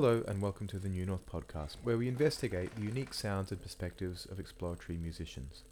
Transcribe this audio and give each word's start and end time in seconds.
Hello, 0.00 0.22
and 0.28 0.40
welcome 0.40 0.68
to 0.68 0.78
the 0.78 0.88
New 0.88 1.04
North 1.04 1.26
podcast, 1.26 1.74
where 1.82 1.98
we 1.98 2.06
investigate 2.06 2.72
the 2.76 2.82
unique 2.82 3.12
sounds 3.12 3.50
and 3.50 3.60
perspectives 3.60 4.26
of 4.26 4.38
exploratory 4.38 4.96
musicians. 4.96 5.64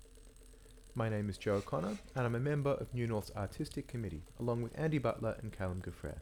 My 0.97 1.09
name 1.09 1.31
is 1.31 1.39
Joe 1.39 1.55
O'Connor, 1.55 1.97
and 2.17 2.27
I'm 2.27 2.35
a 2.35 2.41
member 2.41 2.71
of 2.71 2.93
New 2.93 3.07
North's 3.07 3.31
Artistic 3.37 3.87
Committee, 3.87 4.25
along 4.41 4.63
with 4.63 4.77
Andy 4.77 4.99
Butler 4.99 5.37
and 5.41 5.57
Callum 5.57 5.81
Gaffrey. 5.81 6.19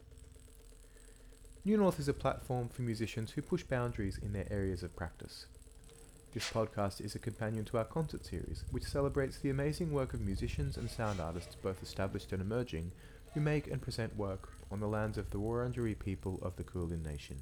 New 1.65 1.77
North 1.77 1.99
is 1.99 2.07
a 2.07 2.13
platform 2.13 2.69
for 2.69 2.83
musicians 2.83 3.31
who 3.31 3.41
push 3.41 3.63
boundaries 3.63 4.19
in 4.19 4.33
their 4.33 4.53
areas 4.53 4.83
of 4.83 4.95
practice. 4.95 5.47
This 6.31 6.47
podcast 6.51 7.01
is 7.01 7.15
a 7.15 7.17
companion 7.17 7.65
to 7.65 7.79
our 7.79 7.85
concert 7.85 8.23
series, 8.23 8.65
which 8.69 8.83
celebrates 8.83 9.39
the 9.39 9.49
amazing 9.49 9.91
work 9.91 10.13
of 10.13 10.21
musicians 10.21 10.77
and 10.77 10.91
sound 10.91 11.19
artists, 11.19 11.55
both 11.55 11.81
established 11.81 12.31
and 12.33 12.41
emerging, 12.43 12.91
who 13.33 13.41
make 13.41 13.65
and 13.65 13.81
present 13.81 14.15
work 14.15 14.49
on 14.71 14.79
the 14.79 14.87
lands 14.87 15.17
of 15.17 15.31
the 15.31 15.39
Wurundjeri 15.39 15.97
people 15.97 16.37
of 16.43 16.55
the 16.55 16.63
Kulin 16.63 17.01
Nation. 17.01 17.41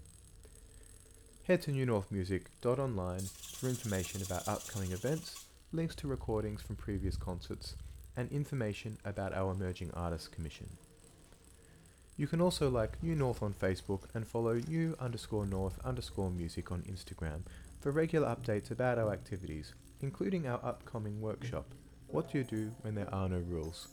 Head 1.45 1.61
to 1.63 1.71
newnorthmusic.online 1.71 3.29
for 3.59 3.67
information 3.67 4.21
about 4.21 4.47
upcoming 4.47 4.93
events, 4.93 5.43
links 5.73 5.93
to 5.95 6.07
recordings 6.07 6.61
from 6.61 6.77
previous 6.77 7.17
concerts, 7.17 7.75
and 8.15 8.31
information 8.31 8.97
about 9.03 9.33
our 9.33 9.51
Emerging 9.51 9.91
Artists 9.93 10.29
Commission. 10.29 10.69
You 12.15 12.27
can 12.27 12.39
also 12.39 12.69
like 12.69 13.03
New 13.03 13.13
North 13.13 13.43
on 13.43 13.53
Facebook 13.53 14.03
and 14.13 14.25
follow 14.25 14.61
new 14.69 14.95
underscore 15.01 15.45
north 15.45 15.77
underscore 15.83 16.31
music 16.31 16.71
on 16.71 16.83
Instagram 16.83 17.41
for 17.81 17.91
regular 17.91 18.33
updates 18.33 18.71
about 18.71 18.97
our 18.97 19.11
activities, 19.11 19.73
including 19.99 20.47
our 20.47 20.61
upcoming 20.63 21.19
workshop, 21.19 21.65
What 22.07 22.31
Do 22.31 22.37
You 22.37 22.43
Do 22.45 22.71
When 22.83 22.95
There 22.95 23.13
Are 23.13 23.27
No 23.27 23.39
Rules? 23.39 23.89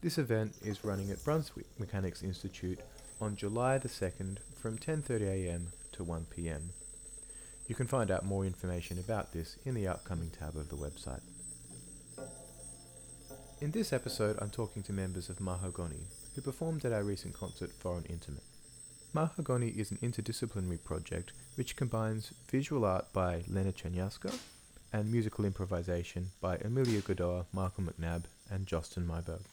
This 0.00 0.16
event 0.16 0.54
is 0.64 0.82
running 0.82 1.10
at 1.10 1.22
Brunswick 1.22 1.66
Mechanics 1.78 2.22
Institute 2.22 2.80
on 3.20 3.36
July 3.36 3.76
the 3.76 3.88
2nd 3.88 4.38
from 4.58 4.78
10.30am 4.78 5.66
to 5.96 6.04
1pm. 6.04 6.62
You 7.66 7.74
can 7.74 7.86
find 7.86 8.10
out 8.10 8.24
more 8.24 8.44
information 8.44 8.98
about 8.98 9.32
this 9.32 9.56
in 9.64 9.74
the 9.74 9.88
upcoming 9.88 10.30
tab 10.30 10.56
of 10.56 10.68
the 10.68 10.76
website. 10.76 11.22
In 13.60 13.70
this 13.70 13.92
episode, 13.92 14.36
I'm 14.40 14.50
talking 14.50 14.82
to 14.84 14.92
members 14.92 15.28
of 15.28 15.38
Mahagonny, 15.38 16.04
who 16.34 16.42
performed 16.42 16.84
at 16.84 16.92
our 16.92 17.02
recent 17.02 17.34
concert 17.34 17.72
Foreign 17.72 18.04
Intimate. 18.04 18.44
Mahagonny 19.14 19.74
is 19.74 19.90
an 19.90 19.96
interdisciplinary 20.02 20.82
project 20.84 21.32
which 21.54 21.74
combines 21.74 22.32
visual 22.50 22.84
art 22.84 23.10
by 23.14 23.42
Lena 23.48 23.72
Czerniawska 23.72 24.38
and 24.92 25.10
musical 25.10 25.44
improvisation 25.46 26.30
by 26.40 26.56
Emilio 26.58 27.00
Gordoa, 27.00 27.46
Michael 27.52 27.84
McNab, 27.84 28.24
and 28.50 28.66
Josten 28.66 29.06
Myburgh. 29.06 29.44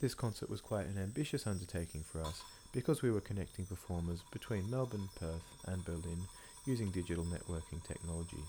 This 0.00 0.14
concert 0.14 0.48
was 0.48 0.60
quite 0.60 0.86
an 0.86 0.98
ambitious 0.98 1.46
undertaking 1.46 2.04
for 2.04 2.20
us 2.20 2.42
because 2.72 3.02
we 3.02 3.10
were 3.10 3.20
connecting 3.20 3.64
performers 3.64 4.20
between 4.32 4.70
Melbourne, 4.70 5.08
Perth, 5.18 5.44
and 5.66 5.84
Berlin 5.84 6.22
using 6.66 6.90
digital 6.90 7.24
networking 7.24 7.82
technology. 7.86 8.42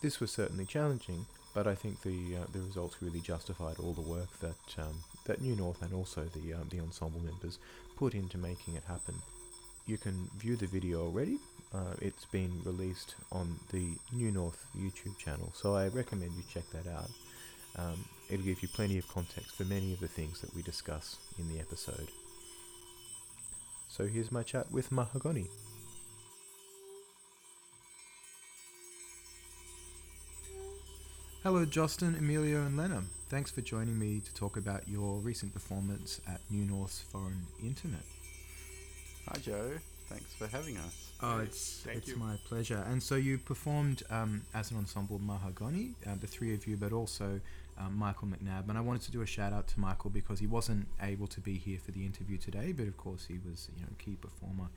This 0.00 0.20
was 0.20 0.30
certainly 0.30 0.64
challenging, 0.64 1.26
but 1.54 1.66
I 1.66 1.74
think 1.74 2.02
the 2.02 2.36
uh, 2.36 2.46
the 2.52 2.60
results 2.60 2.96
really 3.00 3.20
justified 3.20 3.76
all 3.78 3.92
the 3.92 4.00
work 4.00 4.28
that 4.40 4.78
um, 4.78 4.94
that 5.26 5.40
New 5.40 5.54
North 5.54 5.82
and 5.82 5.92
also 5.92 6.24
the 6.24 6.54
um, 6.54 6.68
the 6.70 6.80
ensemble 6.80 7.20
members 7.20 7.58
put 7.96 8.14
into 8.14 8.38
making 8.38 8.74
it 8.74 8.84
happen. 8.84 9.14
You 9.86 9.98
can 9.98 10.28
view 10.38 10.56
the 10.56 10.66
video 10.66 11.02
already. 11.02 11.38
Uh, 11.74 11.94
it's 12.00 12.26
been 12.26 12.52
released 12.64 13.14
on 13.30 13.58
the 13.72 13.94
New 14.12 14.30
North 14.30 14.66
YouTube 14.76 15.16
channel, 15.18 15.52
so 15.54 15.74
I 15.74 15.88
recommend 15.88 16.32
you 16.36 16.42
check 16.52 16.64
that 16.72 16.90
out. 16.90 17.10
Um, 17.76 18.04
it'll 18.28 18.44
give 18.44 18.62
you 18.62 18.68
plenty 18.68 18.98
of 18.98 19.08
context 19.08 19.56
for 19.56 19.64
many 19.64 19.92
of 19.92 20.00
the 20.00 20.08
things 20.08 20.40
that 20.40 20.54
we 20.54 20.62
discuss 20.62 21.16
in 21.38 21.48
the 21.48 21.58
episode. 21.58 22.08
So 23.92 24.06
here's 24.06 24.32
my 24.32 24.42
chat 24.42 24.72
with 24.72 24.88
Mahagonny. 24.88 25.48
Hello, 31.42 31.66
Josten, 31.66 32.18
Emilio, 32.18 32.62
and 32.62 32.78
Lena. 32.78 33.02
Thanks 33.28 33.50
for 33.50 33.60
joining 33.60 33.98
me 33.98 34.20
to 34.20 34.32
talk 34.32 34.56
about 34.56 34.88
your 34.88 35.18
recent 35.18 35.52
performance 35.52 36.22
at 36.26 36.40
New 36.50 36.64
North's 36.64 37.00
Foreign 37.00 37.44
Intimate. 37.62 38.06
Hi, 39.28 39.38
Joe. 39.40 39.72
Thanks 40.06 40.32
for 40.32 40.46
having 40.46 40.78
us. 40.78 41.12
Oh, 41.20 41.40
it's 41.40 41.82
Thank 41.84 41.98
it's 41.98 42.08
you. 42.08 42.16
my 42.16 42.36
pleasure. 42.48 42.82
And 42.88 43.02
so 43.02 43.16
you 43.16 43.36
performed 43.36 44.04
um, 44.08 44.40
as 44.54 44.70
an 44.70 44.78
ensemble 44.78 45.18
Mahagonny, 45.18 45.92
uh, 46.06 46.14
the 46.18 46.26
three 46.26 46.54
of 46.54 46.66
you, 46.66 46.78
but 46.78 46.94
also 46.94 47.38
um, 47.82 47.96
Michael 47.96 48.28
McNab. 48.28 48.68
And 48.68 48.78
I 48.78 48.80
wanted 48.80 49.02
to 49.02 49.10
do 49.10 49.22
a 49.22 49.26
shout 49.26 49.52
out 49.52 49.66
to 49.68 49.80
Michael 49.80 50.10
because 50.10 50.40
he 50.40 50.46
wasn't 50.46 50.86
able 51.00 51.26
to 51.28 51.40
be 51.40 51.58
here 51.58 51.78
for 51.84 51.90
the 51.90 52.04
interview 52.04 52.38
today, 52.38 52.72
but 52.72 52.86
of 52.86 52.96
course 52.96 53.26
he 53.26 53.38
was, 53.48 53.68
you 53.76 53.82
know, 53.82 53.88
a 53.90 54.02
key 54.02 54.16
performer 54.16 54.68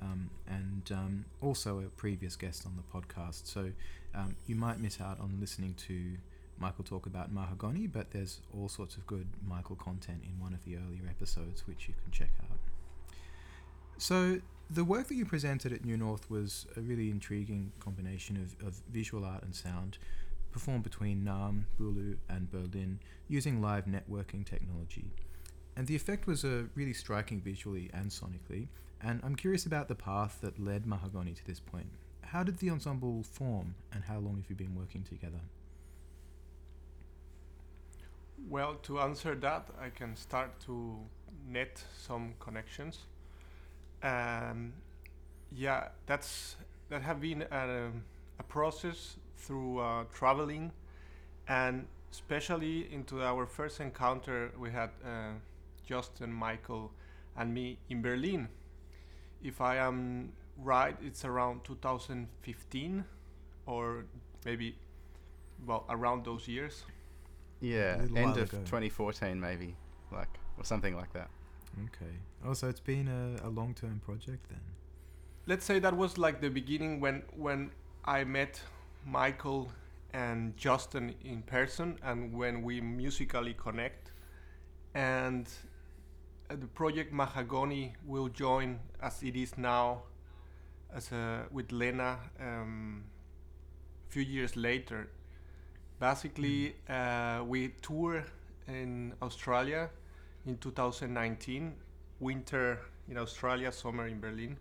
um, 0.00 0.30
and 0.46 0.90
um, 0.92 1.24
also 1.40 1.78
a 1.78 1.88
previous 1.96 2.36
guest 2.36 2.66
on 2.66 2.76
the 2.76 2.82
podcast. 2.98 3.46
So 3.46 3.70
um, 4.14 4.36
you 4.46 4.54
might 4.54 4.80
miss 4.80 5.00
out 5.00 5.20
on 5.20 5.38
listening 5.40 5.74
to 5.86 6.16
Michael 6.58 6.84
talk 6.84 7.06
about 7.06 7.34
Mahagonny, 7.34 7.90
but 7.90 8.10
there's 8.10 8.40
all 8.56 8.68
sorts 8.68 8.96
of 8.96 9.06
good 9.06 9.26
Michael 9.46 9.76
content 9.76 10.22
in 10.24 10.38
one 10.42 10.52
of 10.52 10.64
the 10.64 10.76
earlier 10.76 11.08
episodes 11.08 11.66
which 11.66 11.88
you 11.88 11.94
can 12.02 12.12
check 12.12 12.30
out. 12.50 12.58
So 13.96 14.40
the 14.68 14.84
work 14.84 15.08
that 15.08 15.14
you 15.14 15.24
presented 15.24 15.72
at 15.72 15.84
New 15.84 15.96
North 15.96 16.30
was 16.30 16.66
a 16.76 16.80
really 16.80 17.10
intriguing 17.10 17.72
combination 17.80 18.36
of, 18.36 18.66
of 18.66 18.80
visual 18.92 19.24
art 19.24 19.42
and 19.42 19.54
sound, 19.54 19.98
performed 20.50 20.82
between 20.82 21.24
Narrm, 21.24 21.64
Boorloo, 21.78 22.16
and 22.28 22.50
Berlin 22.50 23.00
using 23.28 23.60
live 23.60 23.86
networking 23.86 24.44
technology. 24.44 25.12
And 25.76 25.86
the 25.86 25.96
effect 25.96 26.26
was 26.26 26.44
uh, 26.44 26.64
really 26.74 26.92
striking 26.92 27.40
visually 27.40 27.90
and 27.92 28.10
sonically. 28.10 28.68
And 29.02 29.20
I'm 29.24 29.36
curious 29.36 29.64
about 29.64 29.88
the 29.88 29.94
path 29.94 30.38
that 30.42 30.58
led 30.58 30.84
Mahagonny 30.84 31.34
to 31.36 31.46
this 31.46 31.60
point. 31.60 31.90
How 32.22 32.42
did 32.42 32.58
the 32.58 32.70
ensemble 32.70 33.22
form, 33.22 33.74
and 33.92 34.04
how 34.04 34.18
long 34.18 34.36
have 34.36 34.48
you 34.48 34.56
been 34.56 34.74
working 34.74 35.02
together? 35.02 35.40
Well, 38.48 38.74
to 38.82 39.00
answer 39.00 39.34
that, 39.36 39.68
I 39.80 39.90
can 39.90 40.16
start 40.16 40.60
to 40.66 40.96
net 41.48 41.82
some 41.96 42.34
connections. 42.38 43.06
Um, 44.02 44.72
yeah, 45.52 45.88
that's 46.06 46.56
that 46.88 47.02
have 47.02 47.20
been 47.20 47.42
a, 47.50 47.90
a 48.38 48.42
process 48.42 49.16
through 49.40 49.78
uh, 49.78 50.04
traveling, 50.12 50.72
and 51.48 51.86
especially 52.12 52.92
into 52.92 53.22
our 53.22 53.46
first 53.46 53.80
encounter, 53.80 54.52
we 54.58 54.70
had 54.70 54.90
uh, 55.04 55.32
Josten, 55.88 56.30
Michael, 56.30 56.92
and 57.36 57.52
me 57.52 57.78
in 57.88 58.02
Berlin. 58.02 58.48
If 59.42 59.60
I 59.60 59.76
am 59.76 60.32
right, 60.56 60.96
it's 61.02 61.24
around 61.24 61.64
2015, 61.64 63.04
or 63.66 64.04
maybe, 64.44 64.76
well, 65.66 65.84
around 65.88 66.24
those 66.24 66.46
years. 66.48 66.84
Yeah, 67.60 68.00
end 68.16 68.36
of 68.36 68.48
ago. 68.52 68.58
2014 68.64 69.38
maybe, 69.38 69.76
like 70.10 70.28
or 70.56 70.64
something 70.64 70.96
like 70.96 71.12
that. 71.12 71.28
Okay. 71.84 72.12
Oh, 72.44 72.54
so 72.54 72.68
it's 72.68 72.80
been 72.80 73.06
a, 73.08 73.46
a 73.46 73.50
long 73.50 73.74
term 73.74 74.00
project 74.04 74.48
then? 74.48 74.60
let's 75.46 75.64
say 75.64 75.78
that 75.80 75.96
was 75.96 76.18
like 76.18 76.40
the 76.40 76.48
beginning 76.48 77.00
when 77.00 77.22
when 77.36 77.70
I 78.04 78.24
met 78.24 78.60
Michael 79.04 79.70
and 80.12 80.56
Josten 80.56 81.14
in 81.24 81.42
person 81.42 81.98
and 82.02 82.32
when 82.32 82.62
we 82.62 82.80
musically 82.80 83.54
connect. 83.54 84.12
And 84.94 85.48
uh, 86.50 86.56
the 86.56 86.66
project 86.66 87.12
Mahagonny 87.12 87.92
will 88.04 88.28
join 88.28 88.80
as 89.00 89.22
it 89.22 89.36
is 89.36 89.56
now 89.56 90.02
as 90.92 91.12
a, 91.12 91.46
with 91.50 91.70
Lena 91.70 92.18
um, 92.40 93.04
a 94.08 94.12
few 94.12 94.22
years 94.22 94.56
later. 94.56 95.08
Basically 96.00 96.74
uh, 96.88 97.44
we 97.46 97.68
tour 97.82 98.24
in 98.66 99.14
Australia 99.22 99.90
in 100.46 100.56
2019 100.58 101.74
winter 102.20 102.80
in 103.08 103.18
Australia 103.18 103.72
summer 103.72 104.06
in 104.06 104.20
Berlin. 104.20 104.56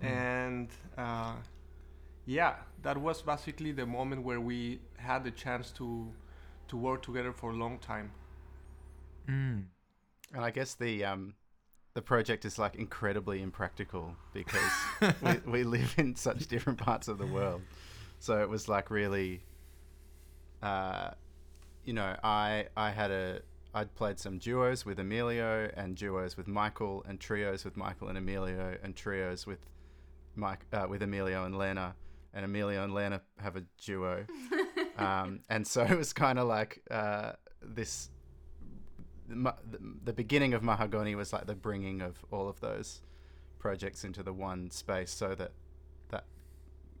And 0.00 0.68
uh, 0.96 1.34
yeah, 2.26 2.54
that 2.82 2.98
was 2.98 3.22
basically 3.22 3.72
the 3.72 3.86
moment 3.86 4.24
where 4.24 4.40
we 4.40 4.80
had 4.98 5.24
the 5.24 5.30
chance 5.30 5.70
to 5.72 6.12
to 6.68 6.76
work 6.76 7.02
together 7.02 7.32
for 7.32 7.50
a 7.50 7.54
long 7.54 7.78
time. 7.78 8.10
Mm. 9.28 9.66
And 10.34 10.44
I 10.44 10.50
guess 10.50 10.74
the 10.74 11.04
um, 11.04 11.34
the 11.94 12.02
project 12.02 12.44
is 12.44 12.58
like 12.58 12.74
incredibly 12.74 13.40
impractical 13.40 14.16
because 14.34 14.60
we, 15.22 15.38
we 15.46 15.64
live 15.64 15.94
in 15.96 16.16
such 16.16 16.48
different 16.48 16.78
parts 16.78 17.08
of 17.08 17.18
the 17.18 17.26
world. 17.26 17.62
So 18.18 18.40
it 18.42 18.48
was 18.48 18.68
like 18.68 18.90
really, 18.90 19.42
uh, 20.62 21.10
you 21.84 21.92
know, 21.92 22.16
I 22.24 22.66
I 22.76 22.90
had 22.90 23.12
a 23.12 23.40
I'd 23.72 23.94
played 23.94 24.18
some 24.18 24.38
duos 24.38 24.84
with 24.84 24.98
Emilio 24.98 25.70
and 25.76 25.96
duos 25.96 26.36
with 26.36 26.48
Michael 26.48 27.04
and 27.08 27.20
trios 27.20 27.64
with 27.64 27.76
Michael 27.76 28.08
and 28.08 28.18
Emilio 28.18 28.76
and 28.82 28.96
trios 28.96 29.46
with 29.46 29.60
Mike 30.34 30.66
uh, 30.72 30.86
with 30.88 31.02
Emilio 31.02 31.44
and 31.44 31.56
Lena 31.56 31.94
and 32.34 32.44
Emilio 32.44 32.84
and 32.84 32.94
Lena 32.94 33.20
have 33.38 33.56
a 33.56 33.62
duo. 33.84 34.26
um, 34.98 35.40
and 35.48 35.66
so 35.66 35.82
it 35.82 35.96
was 35.96 36.12
kind 36.12 36.38
of 36.38 36.46
like 36.46 36.82
uh, 36.90 37.32
this 37.62 38.10
the, 39.28 39.54
the, 39.70 39.78
the 40.04 40.12
beginning 40.12 40.54
of 40.54 40.62
Mahagonny 40.62 41.16
was 41.16 41.32
like 41.32 41.46
the 41.46 41.54
bringing 41.54 42.00
of 42.00 42.24
all 42.30 42.48
of 42.48 42.60
those 42.60 43.02
projects 43.58 44.04
into 44.04 44.22
the 44.22 44.32
one 44.32 44.70
space, 44.70 45.10
so 45.10 45.34
that 45.34 45.52
that 46.10 46.24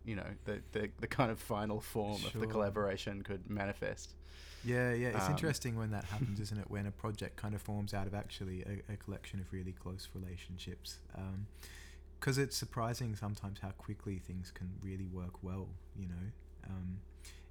you 0.04 0.16
know 0.16 0.26
the 0.44 0.60
the, 0.72 0.90
the 1.00 1.06
kind 1.06 1.30
of 1.30 1.38
final 1.38 1.80
form 1.80 2.22
of 2.24 2.38
the 2.40 2.46
collaboration 2.46 3.22
could 3.22 3.48
manifest. 3.48 4.14
Yeah, 4.64 4.92
yeah. 4.94 5.08
It's 5.08 5.26
Um, 5.26 5.30
interesting 5.32 5.76
when 5.76 5.92
that 5.92 6.04
happens, 6.12 6.40
isn't 6.40 6.58
it? 6.58 6.68
When 6.68 6.86
a 6.86 6.90
project 6.90 7.36
kind 7.36 7.54
of 7.54 7.62
forms 7.62 7.94
out 7.94 8.08
of 8.08 8.14
actually 8.14 8.62
a, 8.62 8.94
a 8.94 8.96
collection 8.96 9.38
of 9.38 9.52
really 9.52 9.72
close 9.72 10.08
relationships. 10.12 10.98
Because 12.18 12.38
it's 12.38 12.56
surprising 12.56 13.14
sometimes 13.14 13.58
how 13.60 13.70
quickly 13.70 14.18
things 14.18 14.50
can 14.50 14.70
really 14.82 15.06
work 15.06 15.42
well, 15.42 15.68
you 15.98 16.08
know. 16.08 16.26
Um, 16.68 16.98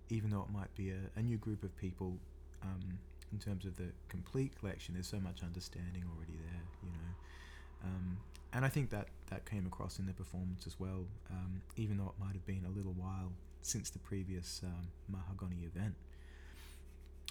even 0.09 0.29
though 0.29 0.41
it 0.41 0.51
might 0.51 0.73
be 0.75 0.89
a, 0.89 1.19
a 1.19 1.21
new 1.21 1.37
group 1.37 1.63
of 1.63 1.75
people, 1.77 2.17
um, 2.61 2.99
in 3.31 3.39
terms 3.39 3.65
of 3.65 3.75
the 3.77 3.91
complete 4.09 4.57
collection, 4.59 4.93
there's 4.93 5.07
so 5.07 5.19
much 5.19 5.43
understanding 5.43 6.03
already 6.15 6.33
there, 6.33 6.61
you 6.83 6.89
know. 6.89 7.85
Um, 7.85 8.17
and 8.53 8.63
I 8.65 8.69
think 8.69 8.89
that 8.91 9.07
that 9.29 9.45
came 9.45 9.65
across 9.65 9.99
in 9.99 10.05
the 10.05 10.13
performance 10.13 10.65
as 10.65 10.79
well, 10.79 11.05
um, 11.29 11.61
even 11.75 11.97
though 11.97 12.13
it 12.17 12.23
might 12.23 12.33
have 12.33 12.45
been 12.45 12.63
a 12.65 12.69
little 12.69 12.93
while 12.93 13.31
since 13.61 13.89
the 13.89 13.99
previous 13.99 14.61
um, 14.63 14.87
Mahagonny 15.11 15.65
event. 15.65 15.95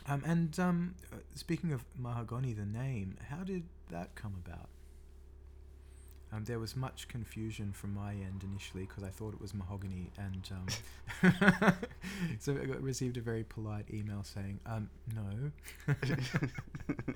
Um, 0.07 0.23
and 0.27 0.59
uh, 1.13 1.17
speaking 1.35 1.73
of 1.73 1.85
Mahagonny, 2.01 2.55
the 2.55 2.67
name, 2.67 3.17
how 3.31 3.43
did 3.43 3.63
that 3.91 4.15
come 4.15 4.35
about? 4.45 4.69
Um, 6.35 6.45
there 6.45 6.59
was 6.59 6.75
much 6.75 7.07
confusion 7.07 7.73
from 7.73 7.95
my 7.95 8.13
end 8.13 8.43
initially 8.43 8.87
because 8.87 9.05
I 9.05 9.09
thought 9.09 9.35
it 9.35 9.41
was 9.41 9.55
mahogany, 9.55 10.11
and 10.19 10.51
um, 10.51 10.67
so 12.41 12.59
I 12.61 12.65
got, 12.65 12.83
received 12.83 13.17
a 13.17 13.21
very 13.21 13.45
polite 13.45 13.87
email 13.93 14.25
saying, 14.25 14.59
um, 14.67 14.91
"No." 15.15 15.53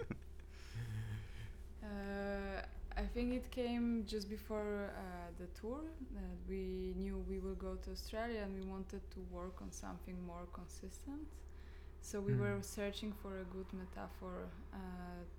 Uh, 1.83 2.61
I 2.99 3.03
think 3.15 3.33
it 3.33 3.51
came 3.51 4.05
just 4.07 4.29
before 4.29 4.91
uh, 4.95 5.31
the 5.39 5.47
tour 5.59 5.81
that 6.15 6.37
we 6.49 6.93
knew 6.99 7.25
we 7.27 7.39
will 7.39 7.55
go 7.55 7.77
to 7.77 7.91
Australia 7.91 8.41
and 8.43 8.53
we 8.55 8.69
wanted 8.71 9.01
to 9.13 9.21
work 9.31 9.63
on 9.63 9.73
something 9.73 10.17
more 10.27 10.47
consistent. 10.53 11.27
So 12.01 12.21
we 12.21 12.33
Mm. 12.33 12.41
were 12.41 12.63
searching 12.63 13.13
for 13.13 13.41
a 13.41 13.45
good 13.45 13.67
metaphor 13.73 14.49
uh, 14.73 14.79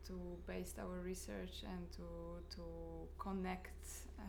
to 0.08 0.14
base 0.48 0.76
our 0.80 1.00
research 1.02 1.64
and 1.64 1.90
to 1.98 2.08
to 2.56 2.64
connect 3.18 3.82
uh, 4.20 4.24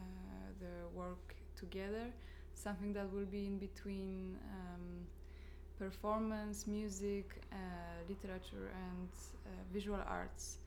the 0.59 0.89
work 0.95 1.35
together. 1.57 2.07
Something 2.55 2.93
that 2.95 3.13
will 3.13 3.27
be 3.27 3.47
in 3.47 3.59
between 3.59 4.39
um, 4.57 5.07
performance, 5.79 6.67
music, 6.67 7.43
uh, 7.53 7.57
literature, 8.09 8.71
and 8.89 9.09
uh, 9.47 9.51
visual 9.73 10.01
arts. 10.07 10.59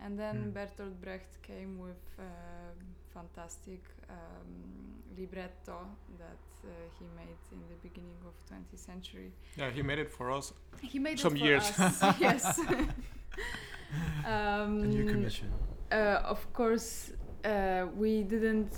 And 0.00 0.18
then 0.18 0.36
Mm. 0.36 0.52
Bertolt 0.54 0.94
Brecht 1.00 1.42
came 1.42 1.78
with 1.78 2.02
a 2.18 2.72
fantastic 3.12 3.80
um, 4.08 4.94
libretto 5.18 5.78
that 6.18 6.44
uh, 6.64 6.68
he 6.98 7.04
made 7.16 7.38
in 7.52 7.60
the 7.68 7.76
beginning 7.82 8.16
of 8.26 8.32
20th 8.48 8.78
century. 8.78 9.32
Yeah, 9.56 9.70
he 9.70 9.82
made 9.82 9.98
it 9.98 10.10
for 10.10 10.30
us. 10.30 10.52
He 10.82 10.98
made 10.98 11.18
Some 11.18 11.34
it 11.36 11.40
for 11.40 11.44
years. 11.46 11.64
us. 11.78 12.02
yes. 12.20 12.58
um, 14.24 14.82
a 14.82 14.86
new 14.86 15.04
commission. 15.04 15.50
uh, 15.92 16.20
of 16.24 16.52
course, 16.52 17.12
uh, 17.44 17.86
we 17.96 18.22
didn't 18.22 18.72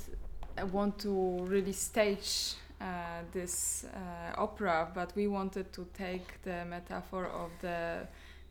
uh, 0.58 0.66
want 0.66 0.98
to 1.00 1.38
really 1.44 1.72
stage 1.72 2.54
uh, 2.80 2.84
this 3.32 3.84
uh, 3.94 4.40
opera, 4.40 4.88
but 4.94 5.12
we 5.16 5.26
wanted 5.26 5.72
to 5.72 5.86
take 5.94 6.40
the 6.42 6.64
metaphor 6.64 7.26
of 7.26 7.50
the 7.60 8.06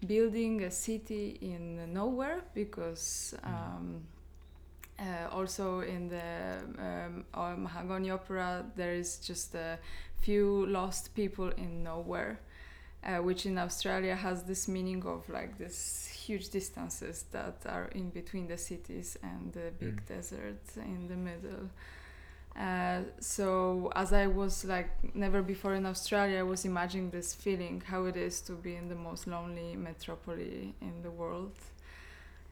building 0.05 0.63
a 0.63 0.71
city 0.71 1.37
in 1.41 1.93
nowhere 1.93 2.41
because. 2.53 3.33
Um, 3.43 4.03
uh, 4.99 5.29
also 5.33 5.79
in 5.79 6.09
the 6.09 6.57
um, 6.77 7.23
uh, 7.33 7.55
Mahagonny 7.55 8.11
opera, 8.13 8.65
there 8.75 8.93
is 8.93 9.17
just 9.19 9.55
a 9.55 9.79
few 10.17 10.65
lost 10.65 11.15
people 11.15 11.47
in 11.51 11.83
nowhere, 11.83 12.41
uh, 13.05 13.17
which 13.23 13.45
in 13.45 13.57
Australia 13.57 14.13
has 14.13 14.43
this 14.43 14.67
meaning 14.67 15.01
of 15.05 15.29
like 15.29 15.57
this 15.57 16.05
huge 16.07 16.49
distances 16.49 17.23
that 17.31 17.55
are 17.65 17.85
in 17.95 18.09
between 18.09 18.47
the 18.49 18.57
cities 18.57 19.17
and 19.23 19.53
the 19.53 19.71
big 19.79 20.01
Mm. 20.01 20.07
desert 20.07 20.61
in 20.75 21.07
the 21.07 21.15
middle. 21.15 21.69
Uh, 22.55 23.01
so 23.19 23.91
as 23.95 24.11
I 24.11 24.27
was 24.27 24.65
like 24.65 24.89
never 25.15 25.41
before 25.41 25.75
in 25.75 25.85
Australia, 25.85 26.39
I 26.39 26.43
was 26.43 26.65
imagining 26.65 27.09
this 27.09 27.33
feeling 27.33 27.81
how 27.85 28.05
it 28.05 28.17
is 28.17 28.41
to 28.41 28.53
be 28.53 28.75
in 28.75 28.89
the 28.89 28.95
most 28.95 29.27
lonely 29.27 29.75
metropole 29.75 30.35
in 30.35 30.93
the 31.01 31.11
world. 31.11 31.53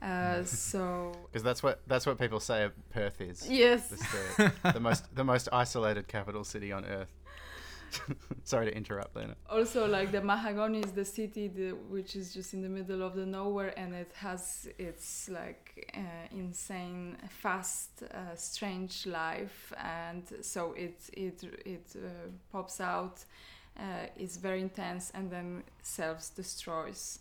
Uh, 0.01 0.43
so 0.45 1.11
Because 1.31 1.43
that's 1.43 1.61
what 1.61 1.81
that's 1.87 2.05
what 2.05 2.17
people 2.19 2.39
say 2.39 2.69
Perth 2.91 3.19
is. 3.19 3.49
yes, 3.49 3.89
the, 3.89 4.53
the 4.73 4.79
most 4.79 5.13
the 5.15 5.23
most 5.23 5.49
isolated 5.51 6.07
capital 6.07 6.43
city 6.43 6.71
on 6.71 6.85
earth. 6.85 7.13
Sorry 8.43 8.67
to 8.67 8.75
interrupt, 8.75 9.15
Lena. 9.15 9.35
also 9.49 9.87
like 9.87 10.11
the 10.11 10.21
Mahagonny 10.21 10.83
is 10.85 10.91
the 10.91 11.05
city 11.05 11.47
the, 11.47 11.71
which 11.89 12.15
is 12.15 12.33
just 12.33 12.53
in 12.53 12.61
the 12.61 12.69
middle 12.69 13.01
of 13.01 13.15
the 13.15 13.25
nowhere 13.25 13.73
and 13.77 13.93
it 13.93 14.11
has 14.13 14.67
its 14.77 15.29
like 15.29 15.91
uh, 15.95 16.01
insane 16.31 17.17
fast 17.29 18.03
uh, 18.03 18.35
strange 18.35 19.05
life 19.05 19.73
and 19.83 20.23
so 20.41 20.73
it 20.73 20.99
it 21.13 21.43
it 21.65 21.87
uh, 21.95 22.07
pops 22.51 22.79
out 22.79 23.23
uh, 23.79 23.83
is 24.17 24.37
very 24.37 24.61
intense 24.61 25.11
and 25.13 25.29
then 25.31 25.63
self 25.83 26.33
destroys 26.35 27.19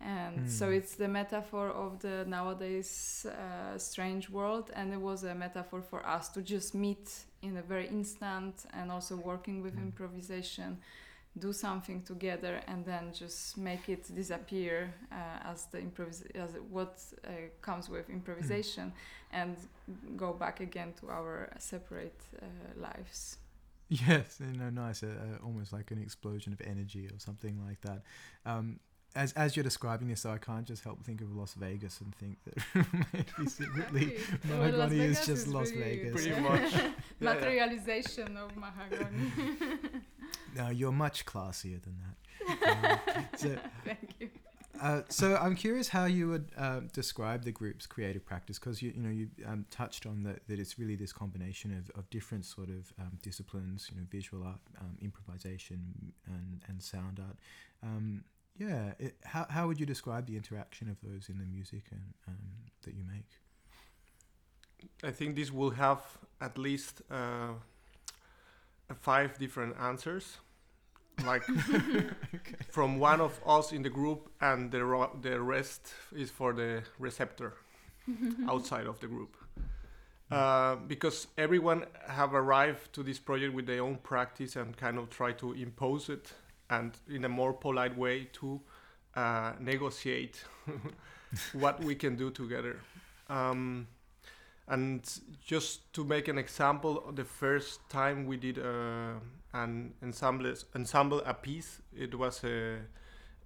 and 0.00 0.48
so 0.48 0.66
Mm. 0.66 0.76
it's 0.76 0.94
the 0.96 1.08
metaphor 1.08 1.68
of 1.68 1.98
the 2.00 2.24
nowadays 2.26 3.26
uh, 3.26 3.76
strange 3.78 4.30
world 4.30 4.70
and 4.74 4.92
it 4.92 5.00
was 5.00 5.24
a 5.24 5.34
metaphor 5.34 5.82
for 5.82 6.06
us 6.06 6.28
to 6.30 6.42
just 6.42 6.74
meet 6.74 7.10
in 7.42 7.56
a 7.58 7.62
very 7.62 7.86
instant 7.88 8.64
and 8.72 8.90
also 8.90 9.16
working 9.16 9.62
with 9.62 9.76
Mm. 9.76 9.82
improvisation 9.82 10.78
do 11.38 11.52
something 11.52 12.02
together 12.02 12.60
and 12.66 12.84
then 12.84 13.12
just 13.12 13.56
make 13.56 13.88
it 13.88 14.12
disappear 14.14 14.92
uh, 15.12 15.50
as 15.52 15.66
the 15.66 15.78
improvis- 15.78 16.34
as 16.34 16.50
what 16.70 16.98
uh, 17.24 17.30
comes 17.60 17.88
with 17.88 18.10
improvisation 18.10 18.92
and 19.32 19.56
go 20.16 20.32
back 20.32 20.60
again 20.60 20.92
to 21.00 21.08
our 21.08 21.48
separate 21.58 22.20
uh, 22.42 22.46
lives 22.80 23.38
Yes, 23.88 24.38
you 24.40 24.56
know, 24.56 24.70
nice. 24.70 25.02
Uh, 25.02 25.08
uh, 25.08 25.44
almost 25.44 25.72
like 25.72 25.90
an 25.90 26.00
explosion 26.00 26.52
of 26.52 26.60
energy 26.60 27.06
or 27.08 27.18
something 27.18 27.60
like 27.66 27.80
that. 27.80 28.02
Um, 28.46 28.78
as 29.14 29.32
as 29.32 29.56
you're 29.56 29.64
describing 29.64 30.08
this, 30.08 30.24
I 30.24 30.38
can't 30.38 30.66
just 30.66 30.84
help 30.84 31.02
think 31.04 31.20
of 31.20 31.34
Las 31.34 31.54
Vegas 31.54 32.00
and 32.00 32.14
think 32.14 32.38
that 32.44 32.86
maybe 33.12 33.50
secretly 33.50 34.14
Exactly. 34.14 34.50
Well, 34.50 34.70
Las 34.72 34.90
Mahagonny 34.90 35.00
is 35.00 35.26
just 35.26 35.48
Las 35.48 35.70
really 35.70 35.82
Vegas. 35.82 36.12
Pretty 36.12 36.40
much. 36.48 36.72
Yeah, 36.72 36.82
yeah. 37.20 37.34
materialization 37.34 38.36
of 38.36 38.56
mahogany 38.56 39.32
No, 40.56 40.68
you're 40.70 40.92
much 40.92 41.26
classier 41.26 41.80
than 41.82 41.96
that. 42.04 42.16
Um, 42.68 43.28
so, 43.36 43.56
thank 43.84 44.14
you 44.18 44.30
Uh, 44.80 45.02
so 45.08 45.36
I'm 45.36 45.54
curious 45.56 45.88
how 45.88 46.06
you 46.06 46.28
would 46.28 46.48
uh, 46.56 46.80
describe 46.92 47.44
the 47.44 47.52
group's 47.52 47.86
creative 47.86 48.24
practice 48.24 48.58
because 48.58 48.80
you 48.80 48.92
you 48.96 49.02
know 49.02 49.10
you 49.10 49.28
um, 49.46 49.66
touched 49.70 50.06
on 50.06 50.22
that 50.22 50.46
that 50.48 50.58
it's 50.58 50.78
really 50.78 50.96
this 50.96 51.12
combination 51.12 51.70
of, 51.76 51.90
of 51.98 52.08
different 52.08 52.44
sort 52.46 52.68
of 52.68 52.92
um, 52.98 53.18
disciplines 53.22 53.90
you 53.90 54.00
know 54.00 54.06
visual 54.10 54.42
art 54.42 54.60
um, 54.80 54.96
improvisation 55.02 56.12
and 56.26 56.62
and 56.68 56.82
sound 56.82 57.20
art 57.20 57.36
um, 57.82 58.24
yeah 58.60 58.92
it, 58.98 59.14
how 59.24 59.46
how 59.48 59.66
would 59.66 59.80
you 59.80 59.86
describe 59.86 60.26
the 60.26 60.36
interaction 60.36 60.88
of 60.90 60.96
those 61.02 61.28
in 61.28 61.38
the 61.38 61.46
music 61.46 61.84
and 61.90 62.02
um, 62.28 62.36
that 62.84 62.94
you 62.94 63.04
make? 63.04 63.30
I 65.02 65.10
think 65.10 65.36
this 65.36 65.50
will 65.50 65.70
have 65.70 66.00
at 66.40 66.58
least 66.58 67.02
uh, 67.10 67.52
five 69.00 69.38
different 69.38 69.76
answers, 69.80 70.38
like 71.24 71.42
from 72.70 72.98
one 72.98 73.20
of 73.20 73.40
us 73.46 73.72
in 73.72 73.82
the 73.82 73.90
group, 73.90 74.30
and 74.40 74.70
the 74.70 74.84
ro- 74.84 75.16
the 75.20 75.40
rest 75.40 75.92
is 76.14 76.30
for 76.30 76.52
the 76.52 76.82
receptor 76.98 77.54
outside 78.48 78.86
of 78.86 79.00
the 79.00 79.06
group. 79.06 79.36
Uh, 80.30 80.76
because 80.86 81.26
everyone 81.36 81.84
have 82.06 82.34
arrived 82.34 82.92
to 82.92 83.02
this 83.02 83.18
project 83.18 83.52
with 83.52 83.66
their 83.66 83.82
own 83.82 83.96
practice 83.96 84.54
and 84.54 84.76
kind 84.76 84.96
of 84.96 85.10
try 85.10 85.32
to 85.32 85.52
impose 85.54 86.08
it 86.08 86.32
and 86.70 86.92
in 87.08 87.24
a 87.24 87.28
more 87.28 87.52
polite 87.52 87.96
way 87.96 88.28
to 88.32 88.60
uh, 89.16 89.52
negotiate 89.60 90.44
what 91.52 91.82
we 91.82 91.94
can 91.94 92.16
do 92.16 92.30
together. 92.30 92.80
Um, 93.28 93.86
and 94.68 95.02
just 95.44 95.92
to 95.94 96.04
make 96.04 96.28
an 96.28 96.38
example, 96.38 97.12
the 97.12 97.24
first 97.24 97.80
time 97.88 98.24
we 98.24 98.36
did 98.36 98.58
uh, 98.58 99.14
an 99.52 99.92
ensemble 100.02 100.54
ensemble 100.76 101.20
a 101.26 101.34
piece, 101.34 101.82
it 101.92 102.14
was 102.14 102.44
uh, 102.44 102.76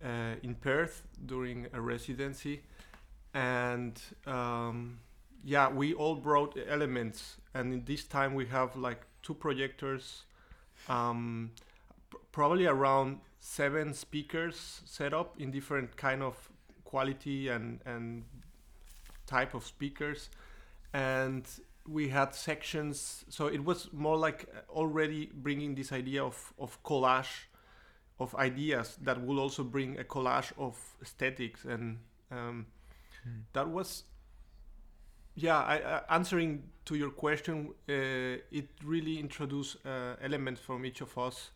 uh, 0.04 0.34
in 0.42 0.54
Perth 0.54 1.02
during 1.24 1.66
a 1.72 1.80
residency, 1.80 2.60
and 3.32 3.98
um, 4.26 4.98
yeah, 5.42 5.70
we 5.70 5.94
all 5.94 6.14
brought 6.14 6.58
elements, 6.68 7.36
and 7.54 7.86
this 7.86 8.04
time 8.04 8.34
we 8.34 8.44
have 8.46 8.76
like 8.76 9.00
two 9.22 9.34
projectors, 9.34 10.24
um, 10.90 11.52
probably 12.34 12.66
around 12.66 13.20
seven 13.40 13.94
speakers 13.94 14.82
set 14.86 15.14
up 15.14 15.40
in 15.40 15.52
different 15.52 15.96
kind 15.96 16.22
of 16.22 16.50
quality 16.84 17.48
and 17.48 17.80
and 17.86 18.24
type 19.26 19.54
of 19.54 19.64
speakers, 19.64 20.30
and 20.92 21.44
we 21.88 22.08
had 22.08 22.34
sections. 22.34 23.24
So 23.28 23.46
it 23.46 23.64
was 23.64 23.92
more 23.92 24.16
like 24.16 24.48
already 24.70 25.30
bringing 25.34 25.74
this 25.74 25.92
idea 25.92 26.24
of 26.24 26.52
of 26.58 26.82
collage 26.82 27.46
of 28.20 28.34
ideas 28.36 28.98
that 29.02 29.24
will 29.26 29.40
also 29.40 29.64
bring 29.64 29.98
a 29.98 30.04
collage 30.04 30.52
of 30.58 30.78
aesthetics 31.02 31.64
and 31.64 31.98
um, 32.32 32.66
Hmm. 33.24 33.40
that 33.54 33.68
was 33.68 34.04
yeah 35.34 35.60
I, 35.62 35.78
uh, 35.80 36.00
answering 36.10 36.62
to 36.86 36.94
your 36.96 37.10
question 37.10 37.70
uh, 37.88 37.92
it 38.52 38.68
really 38.84 39.18
introduced 39.18 39.76
uh, 39.86 40.16
elements 40.22 40.60
from 40.60 40.84
each 40.84 41.00
of 41.00 41.16
us 41.18 41.50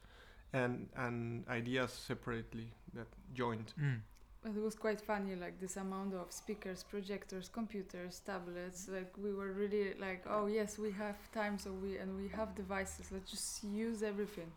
and 0.53 0.89
and 0.97 1.47
ideas 1.49 1.93
separately 1.93 2.73
that 2.95 3.09
joined 3.35 3.73
Mm. 3.81 4.01
But 4.41 4.53
it 4.55 4.63
was 4.63 4.77
quite 4.77 5.01
funny, 5.01 5.35
like 5.35 5.59
this 5.61 5.77
amount 5.77 6.15
of 6.15 6.31
speakers, 6.31 6.85
projectors, 6.85 7.49
computers, 7.53 8.21
tablets. 8.25 8.89
Like 8.89 9.13
we 9.21 9.33
were 9.35 9.53
really 9.53 9.95
like, 9.99 10.25
oh 10.31 10.47
yes, 10.47 10.79
we 10.79 10.93
have 10.93 11.17
time, 11.33 11.59
so 11.59 11.73
we 11.73 11.99
and 11.99 12.17
we 12.17 12.29
have 12.29 12.55
devices. 12.55 13.11
Let's 13.11 13.31
just 13.33 13.65
use 13.65 14.05
everything. 14.05 14.53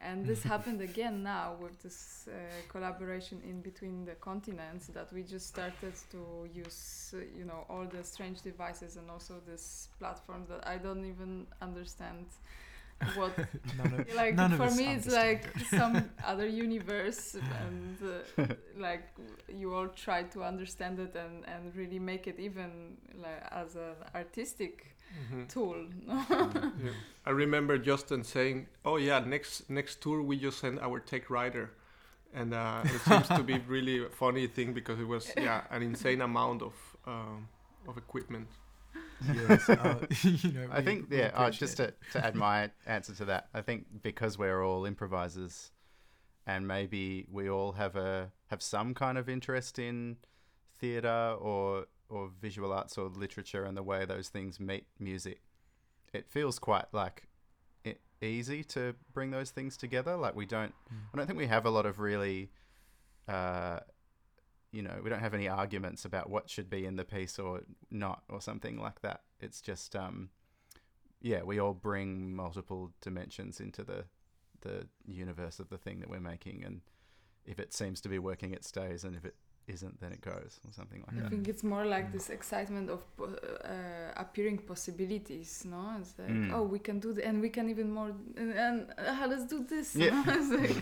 And 0.00 0.24
this 0.24 0.42
happened 0.54 0.80
again 0.80 1.22
now 1.22 1.56
with 1.60 1.82
this 1.82 2.28
uh, 2.28 2.32
collaboration 2.68 3.42
in 3.44 3.60
between 3.60 4.04
the 4.04 4.14
continents 4.14 4.86
that 4.88 5.12
we 5.12 5.22
just 5.22 5.48
started 5.48 5.94
to 6.12 6.48
use, 6.54 7.12
uh, 7.14 7.18
you 7.36 7.44
know, 7.44 7.66
all 7.68 7.84
the 7.84 8.02
strange 8.04 8.42
devices 8.42 8.96
and 8.96 9.10
also 9.10 9.34
this 9.46 9.88
platform 9.98 10.46
that 10.48 10.66
I 10.66 10.78
don't 10.78 11.04
even 11.04 11.46
understand 11.60 12.26
what 13.14 13.32
of- 13.38 14.14
like 14.16 14.36
for 14.56 14.70
me 14.70 14.94
it's 14.94 15.06
like 15.12 15.44
some 15.70 16.10
other 16.24 16.46
universe 16.46 17.36
and 17.64 17.96
uh, 18.38 18.44
like 18.78 19.04
you 19.48 19.74
all 19.74 19.88
try 19.88 20.22
to 20.24 20.42
understand 20.42 20.98
it 20.98 21.14
and, 21.16 21.44
and 21.46 21.74
really 21.76 21.98
make 21.98 22.26
it 22.26 22.38
even 22.38 22.96
like 23.14 23.42
as 23.50 23.76
an 23.76 23.94
artistic 24.14 24.96
Mhm. 25.10 25.48
tool 25.48 25.76
no? 26.06 26.24
yeah. 26.30 26.92
I 27.26 27.30
remember 27.30 27.76
Josten 27.78 28.24
saying, 28.24 28.68
"Oh 28.84 28.96
yeah, 28.96 29.18
next 29.18 29.68
next 29.68 30.00
tour 30.00 30.22
we 30.22 30.36
just 30.38 30.60
send 30.60 30.78
our 30.78 31.00
tech 31.00 31.28
rider," 31.30 31.70
and 32.32 32.54
uh, 32.54 32.82
it 32.84 33.00
seems 33.00 33.26
to 33.28 33.42
be 33.42 33.58
really 33.66 34.04
a 34.04 34.08
funny 34.08 34.46
thing 34.46 34.72
because 34.72 35.00
it 35.00 35.08
was 35.08 35.32
yeah 35.36 35.62
an 35.72 35.82
insane 35.82 36.20
amount 36.22 36.62
of 36.62 36.74
um, 37.08 37.48
of 37.88 37.96
equipment. 37.98 38.46
Yes, 39.34 39.68
uh, 39.68 39.98
you 40.22 40.52
know, 40.52 40.68
I 40.70 40.82
think 40.82 41.06
yeah. 41.10 41.30
Uh, 41.34 41.50
just 41.50 41.76
to, 41.78 41.92
to 42.12 42.24
add 42.24 42.34
my 42.34 42.70
answer 42.86 43.14
to 43.16 43.24
that, 43.26 43.48
I 43.54 43.60
think 43.62 43.86
because 44.02 44.38
we're 44.38 44.62
all 44.64 44.84
improvisers, 44.86 45.70
and 46.46 46.66
maybe 46.66 47.26
we 47.30 47.48
all 47.50 47.72
have 47.72 47.96
a 47.96 48.32
have 48.48 48.62
some 48.62 48.94
kind 48.94 49.18
of 49.18 49.28
interest 49.28 49.78
in 49.78 50.16
theatre 50.78 51.36
or 51.38 51.86
or 52.08 52.30
visual 52.40 52.72
arts 52.72 52.98
or 52.98 53.08
literature 53.08 53.64
and 53.64 53.76
the 53.76 53.82
way 53.82 54.04
those 54.04 54.28
things 54.28 54.58
meet 54.58 54.84
music, 54.98 55.40
it 56.12 56.28
feels 56.28 56.58
quite 56.58 56.86
like 56.92 57.28
it, 57.84 58.00
easy 58.20 58.64
to 58.64 58.94
bring 59.12 59.30
those 59.30 59.50
things 59.50 59.76
together. 59.76 60.16
Like 60.16 60.34
we 60.34 60.44
don't, 60.44 60.74
Mm. 60.92 60.96
I 61.14 61.16
don't 61.16 61.26
think 61.26 61.38
we 61.38 61.46
have 61.46 61.66
a 61.66 61.70
lot 61.70 61.86
of 61.86 62.00
really, 62.00 62.50
uh, 63.28 63.78
you 64.72 64.82
know, 64.82 65.00
we 65.02 65.10
don't 65.10 65.20
have 65.20 65.34
any 65.34 65.48
arguments 65.48 66.04
about 66.04 66.30
what 66.30 66.48
should 66.50 66.70
be 66.70 66.86
in 66.86 66.96
the 66.96 67.04
piece 67.04 67.38
or 67.38 67.62
not 67.90 68.22
or 68.28 68.40
something 68.40 68.78
like 68.78 69.00
that. 69.02 69.22
It's 69.40 69.60
just, 69.60 69.96
um, 69.96 70.30
yeah, 71.20 71.42
we 71.42 71.58
all 71.58 71.74
bring 71.74 72.34
multiple 72.34 72.92
dimensions 73.00 73.60
into 73.60 73.82
the 73.84 74.04
the 74.62 74.86
universe 75.06 75.58
of 75.58 75.68
the 75.70 75.78
thing 75.78 76.00
that 76.00 76.10
we're 76.10 76.20
making, 76.20 76.62
and 76.66 76.82
if 77.46 77.58
it 77.58 77.72
seems 77.72 78.00
to 78.02 78.08
be 78.10 78.18
working, 78.18 78.52
it 78.52 78.62
stays, 78.64 79.04
and 79.04 79.16
if 79.16 79.24
it 79.24 79.34
isn't, 79.66 79.98
then 80.00 80.12
it 80.12 80.20
goes, 80.20 80.60
or 80.66 80.72
something 80.72 81.00
like 81.06 81.12
Yeah. 81.14 81.20
I 81.20 81.22
that. 81.22 81.30
think 81.30 81.48
it's 81.48 81.62
more 81.64 81.86
like 81.86 82.08
Mm. 82.08 82.12
this 82.12 82.28
excitement 82.28 82.90
of 82.90 83.02
uh, 83.20 84.12
appearing 84.16 84.58
possibilities 84.58 85.64
no 85.64 85.82
it's 86.00 86.14
like 86.18 86.28
Mm. 86.30 86.52
oh 86.54 86.62
we 86.74 86.78
can 86.78 86.98
do 87.00 87.12
the 87.12 87.22
and 87.28 87.40
we 87.40 87.50
can 87.50 87.68
even 87.70 87.90
more 87.98 88.10
and, 88.36 88.52
and 88.52 88.76
uh, 88.98 89.26
let's 89.30 89.46
do 89.54 89.58
this 89.64 89.94
Yeah. 89.94 90.10
no? 90.10 90.22
it's, 90.38 90.50
like, 90.60 90.76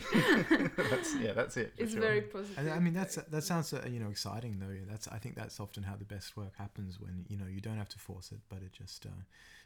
that's 0.91 1.15
yeah, 1.17 1.33
that's 1.33 1.57
it. 1.57 1.73
it's 1.77 1.93
sure. 1.93 2.01
very 2.01 2.21
positive 2.21 2.57
And 2.59 2.71
I 2.71 2.79
mean 2.79 2.95
that's 2.95 3.17
that 3.17 3.43
sounds 3.43 3.73
uh, 3.73 3.85
you 3.91 3.99
know 3.99 4.11
exciting 4.11 4.59
though. 4.61 4.75
That's 4.89 5.09
I 5.09 5.19
think 5.19 5.35
that's 5.35 5.59
often 5.59 5.83
how 5.83 5.97
the 5.97 6.05
best 6.05 6.37
work 6.37 6.57
happens 6.57 7.01
when 7.01 7.25
you 7.29 7.37
know 7.37 7.47
you 7.47 7.61
don't 7.61 7.79
have 7.79 7.89
to 7.91 7.99
force 7.99 8.31
it, 8.31 8.39
but 8.49 8.59
it 8.59 8.73
just 8.73 9.05
uh, 9.07 9.23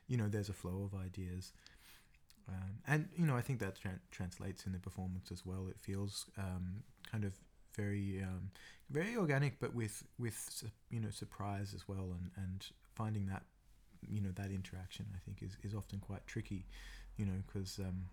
you 0.08 0.16
know 0.16 0.28
there's 0.28 0.48
a 0.48 0.54
flow 0.54 0.88
of 0.90 0.98
ideas, 0.98 1.52
um, 2.48 2.78
and 2.86 3.08
you 3.14 3.26
know 3.26 3.36
I 3.36 3.42
think 3.42 3.58
that 3.60 3.78
tran- 3.78 4.00
translates 4.10 4.64
in 4.64 4.72
the 4.72 4.78
performance 4.78 5.30
as 5.30 5.44
well. 5.44 5.66
It 5.68 5.78
feels 5.78 6.26
um, 6.38 6.82
kind 7.10 7.24
of 7.24 7.34
very 7.76 8.22
um, 8.22 8.50
very 8.90 9.14
organic, 9.16 9.60
but 9.60 9.74
with 9.74 10.02
with 10.18 10.64
you 10.90 11.00
know 11.00 11.10
surprise 11.10 11.74
as 11.74 11.86
well, 11.86 12.14
and 12.16 12.30
and 12.36 12.66
finding 12.94 13.26
that 13.26 13.42
you 14.08 14.22
know 14.22 14.30
that 14.36 14.50
interaction 14.50 15.06
I 15.14 15.18
think 15.26 15.42
is 15.42 15.58
is 15.62 15.74
often 15.74 15.98
quite 15.98 16.26
tricky, 16.26 16.64
you 17.18 17.26
know 17.26 17.42
because. 17.46 17.78
Um, 17.78 18.06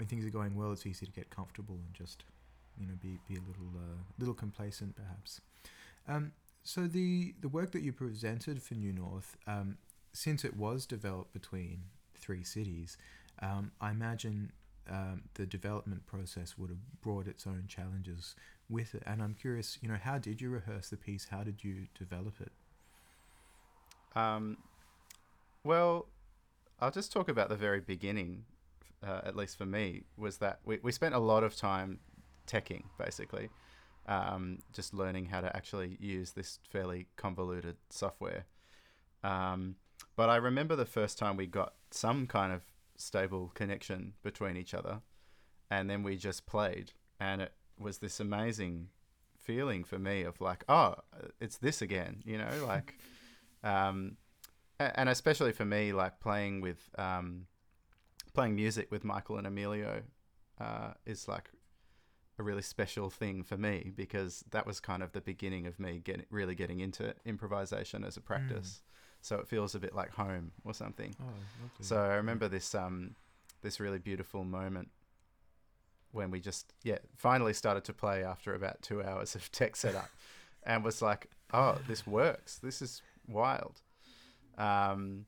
when 0.00 0.06
things 0.06 0.24
are 0.24 0.30
going 0.30 0.56
well, 0.56 0.72
it's 0.72 0.86
easy 0.86 1.04
to 1.04 1.12
get 1.12 1.28
comfortable 1.28 1.74
and 1.74 1.92
just 1.92 2.24
you 2.80 2.86
know 2.86 2.94
be 3.02 3.18
be 3.28 3.34
a 3.34 3.42
little 3.46 3.70
uh, 3.76 3.98
little 4.18 4.32
complacent 4.32 4.96
perhaps. 4.96 5.42
Um, 6.08 6.32
so 6.62 6.86
the 6.86 7.34
the 7.42 7.48
work 7.48 7.72
that 7.72 7.82
you 7.82 7.92
presented 7.92 8.62
for 8.62 8.74
New 8.74 8.94
North, 8.94 9.36
um, 9.46 9.76
since 10.14 10.42
it 10.42 10.56
was 10.56 10.86
developed 10.86 11.34
between 11.34 11.82
three 12.14 12.42
cities, 12.42 12.96
um, 13.42 13.72
I 13.78 13.90
imagine 13.90 14.52
um, 14.90 15.24
the 15.34 15.44
development 15.44 16.06
process 16.06 16.56
would 16.56 16.70
have 16.70 17.02
brought 17.02 17.26
its 17.26 17.46
own 17.46 17.64
challenges 17.68 18.34
with 18.70 18.94
it. 18.94 19.02
And 19.06 19.22
I'm 19.22 19.34
curious, 19.34 19.76
you 19.82 19.88
know, 19.88 19.98
how 20.02 20.16
did 20.16 20.40
you 20.40 20.48
rehearse 20.48 20.88
the 20.88 20.96
piece? 20.96 21.26
How 21.30 21.42
did 21.44 21.62
you 21.62 21.88
develop 21.98 22.40
it? 22.40 22.52
Um, 24.18 24.56
well, 25.62 26.06
I'll 26.80 26.90
just 26.90 27.12
talk 27.12 27.28
about 27.28 27.50
the 27.50 27.56
very 27.56 27.80
beginning, 27.80 28.44
uh, 29.06 29.20
at 29.24 29.36
least 29.36 29.58
for 29.58 29.66
me, 29.66 30.04
was 30.16 30.38
that 30.38 30.60
we, 30.64 30.78
we 30.82 30.92
spent 30.92 31.14
a 31.14 31.18
lot 31.18 31.44
of 31.44 31.56
time 31.56 32.00
teching, 32.46 32.84
basically, 32.98 33.50
um, 34.06 34.58
just 34.72 34.94
learning 34.94 35.26
how 35.26 35.40
to 35.40 35.54
actually 35.56 35.96
use 36.00 36.32
this 36.32 36.58
fairly 36.68 37.06
convoluted 37.16 37.76
software. 37.90 38.44
Um, 39.22 39.76
but 40.16 40.28
I 40.28 40.36
remember 40.36 40.76
the 40.76 40.86
first 40.86 41.18
time 41.18 41.36
we 41.36 41.46
got 41.46 41.74
some 41.90 42.26
kind 42.26 42.52
of 42.52 42.62
stable 42.96 43.52
connection 43.54 44.14
between 44.22 44.56
each 44.56 44.74
other, 44.74 45.00
and 45.70 45.88
then 45.88 46.02
we 46.02 46.16
just 46.16 46.46
played, 46.46 46.92
and 47.18 47.40
it 47.40 47.52
was 47.78 47.98
this 47.98 48.20
amazing 48.20 48.88
feeling 49.36 49.84
for 49.84 49.98
me 49.98 50.22
of 50.22 50.40
like, 50.40 50.64
oh, 50.68 50.96
it's 51.40 51.56
this 51.58 51.82
again, 51.82 52.22
you 52.24 52.38
know, 52.38 52.64
like. 52.66 52.98
Um, 53.62 54.16
and 54.80 55.08
especially 55.08 55.52
for 55.52 55.64
me, 55.64 55.92
like 55.92 56.20
playing 56.20 56.60
with 56.60 56.78
um, 56.98 57.46
playing 58.32 58.54
music 58.54 58.90
with 58.90 59.04
Michael 59.04 59.36
and 59.38 59.46
Emilio 59.46 60.02
uh, 60.60 60.92
is 61.06 61.28
like 61.28 61.50
a 62.38 62.42
really 62.42 62.62
special 62.62 63.10
thing 63.10 63.42
for 63.42 63.56
me 63.56 63.92
because 63.94 64.44
that 64.50 64.66
was 64.66 64.80
kind 64.80 65.02
of 65.02 65.12
the 65.12 65.20
beginning 65.20 65.66
of 65.66 65.78
me 65.78 66.00
getting 66.02 66.26
really 66.30 66.54
getting 66.54 66.80
into 66.80 67.14
improvisation 67.24 68.04
as 68.04 68.16
a 68.16 68.20
practice. 68.20 68.82
So 69.20 69.36
it 69.36 69.48
feels 69.48 69.74
a 69.74 69.78
bit 69.78 69.94
like 69.94 70.10
home 70.14 70.52
or 70.64 70.72
something. 70.72 71.14
Oh, 71.20 71.24
lovely. 71.26 71.68
So 71.80 71.96
I 71.98 72.14
remember 72.14 72.48
this 72.48 72.74
um 72.74 73.14
this 73.62 73.78
really 73.78 73.98
beautiful 73.98 74.44
moment 74.44 74.88
when 76.12 76.30
we 76.30 76.40
just 76.40 76.72
yeah 76.82 76.98
finally 77.16 77.52
started 77.52 77.84
to 77.84 77.92
play 77.92 78.24
after 78.24 78.54
about 78.54 78.80
two 78.82 79.02
hours 79.02 79.34
of 79.34 79.52
tech 79.52 79.76
setup, 79.76 80.08
and 80.62 80.82
was 80.84 81.02
like, 81.02 81.28
oh, 81.52 81.78
this 81.86 82.06
works. 82.06 82.56
This 82.56 82.80
is 82.80 83.02
wild. 83.28 83.82
Um, 84.56 85.26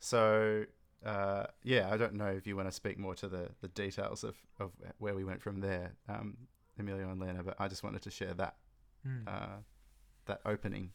so 0.00 0.64
uh, 1.04 1.46
yeah, 1.64 1.88
I 1.90 1.96
don't 1.96 2.14
know 2.14 2.26
if 2.26 2.46
you 2.46 2.56
want 2.56 2.68
to 2.68 2.72
speak 2.72 2.98
more 2.98 3.14
to 3.16 3.28
the 3.28 3.50
the 3.60 3.68
details 3.68 4.24
of 4.24 4.36
of 4.58 4.72
where 4.98 5.14
we 5.14 5.24
went 5.24 5.42
from 5.42 5.60
there, 5.60 5.92
um, 6.08 6.36
Emilio 6.78 7.10
and 7.10 7.20
Lena, 7.20 7.42
but 7.42 7.56
I 7.58 7.68
just 7.68 7.82
wanted 7.82 8.02
to 8.02 8.10
share 8.10 8.34
that 8.34 8.56
Mm. 9.06 9.26
uh, 9.26 9.58
that 10.26 10.40
opening 10.46 10.92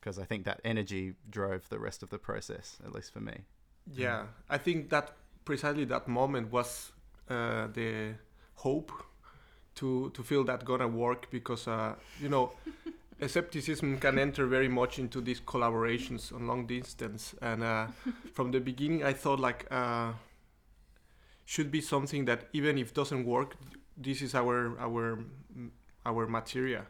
because 0.00 0.18
I 0.18 0.24
think 0.24 0.44
that 0.44 0.60
energy 0.64 1.14
drove 1.30 1.68
the 1.68 1.78
rest 1.78 2.02
of 2.02 2.08
the 2.08 2.18
process, 2.18 2.78
at 2.84 2.92
least 2.92 3.12
for 3.12 3.20
me. 3.20 3.44
Yeah, 3.92 4.26
I 4.48 4.58
think 4.58 4.88
that 4.90 5.12
precisely 5.44 5.84
that 5.86 6.08
moment 6.08 6.50
was 6.52 6.92
uh, 7.28 7.66
the 7.74 8.14
hope 8.54 8.92
to 9.74 10.10
to 10.10 10.22
feel 10.22 10.44
that 10.44 10.64
gonna 10.64 10.88
work 10.88 11.30
because 11.30 11.68
uh, 11.68 11.94
you 12.20 12.28
know 12.28 12.52
skepticism 13.26 13.98
can 13.98 14.18
enter 14.18 14.46
very 14.46 14.68
much 14.68 14.98
into 14.98 15.20
these 15.20 15.40
collaborations 15.40 16.32
on 16.34 16.46
long 16.46 16.66
distance. 16.66 17.34
And 17.40 17.62
uh, 17.62 17.86
from 18.34 18.50
the 18.50 18.60
beginning 18.60 19.04
I 19.04 19.12
thought 19.12 19.40
like 19.40 19.66
uh, 19.70 20.12
should 21.44 21.70
be 21.70 21.80
something 21.80 22.24
that 22.26 22.48
even 22.52 22.78
if 22.78 22.94
doesn't 22.94 23.24
work 23.24 23.56
this 23.96 24.22
is 24.22 24.34
our 24.34 24.76
our 24.78 25.18
our 26.04 26.26
material 26.26 26.82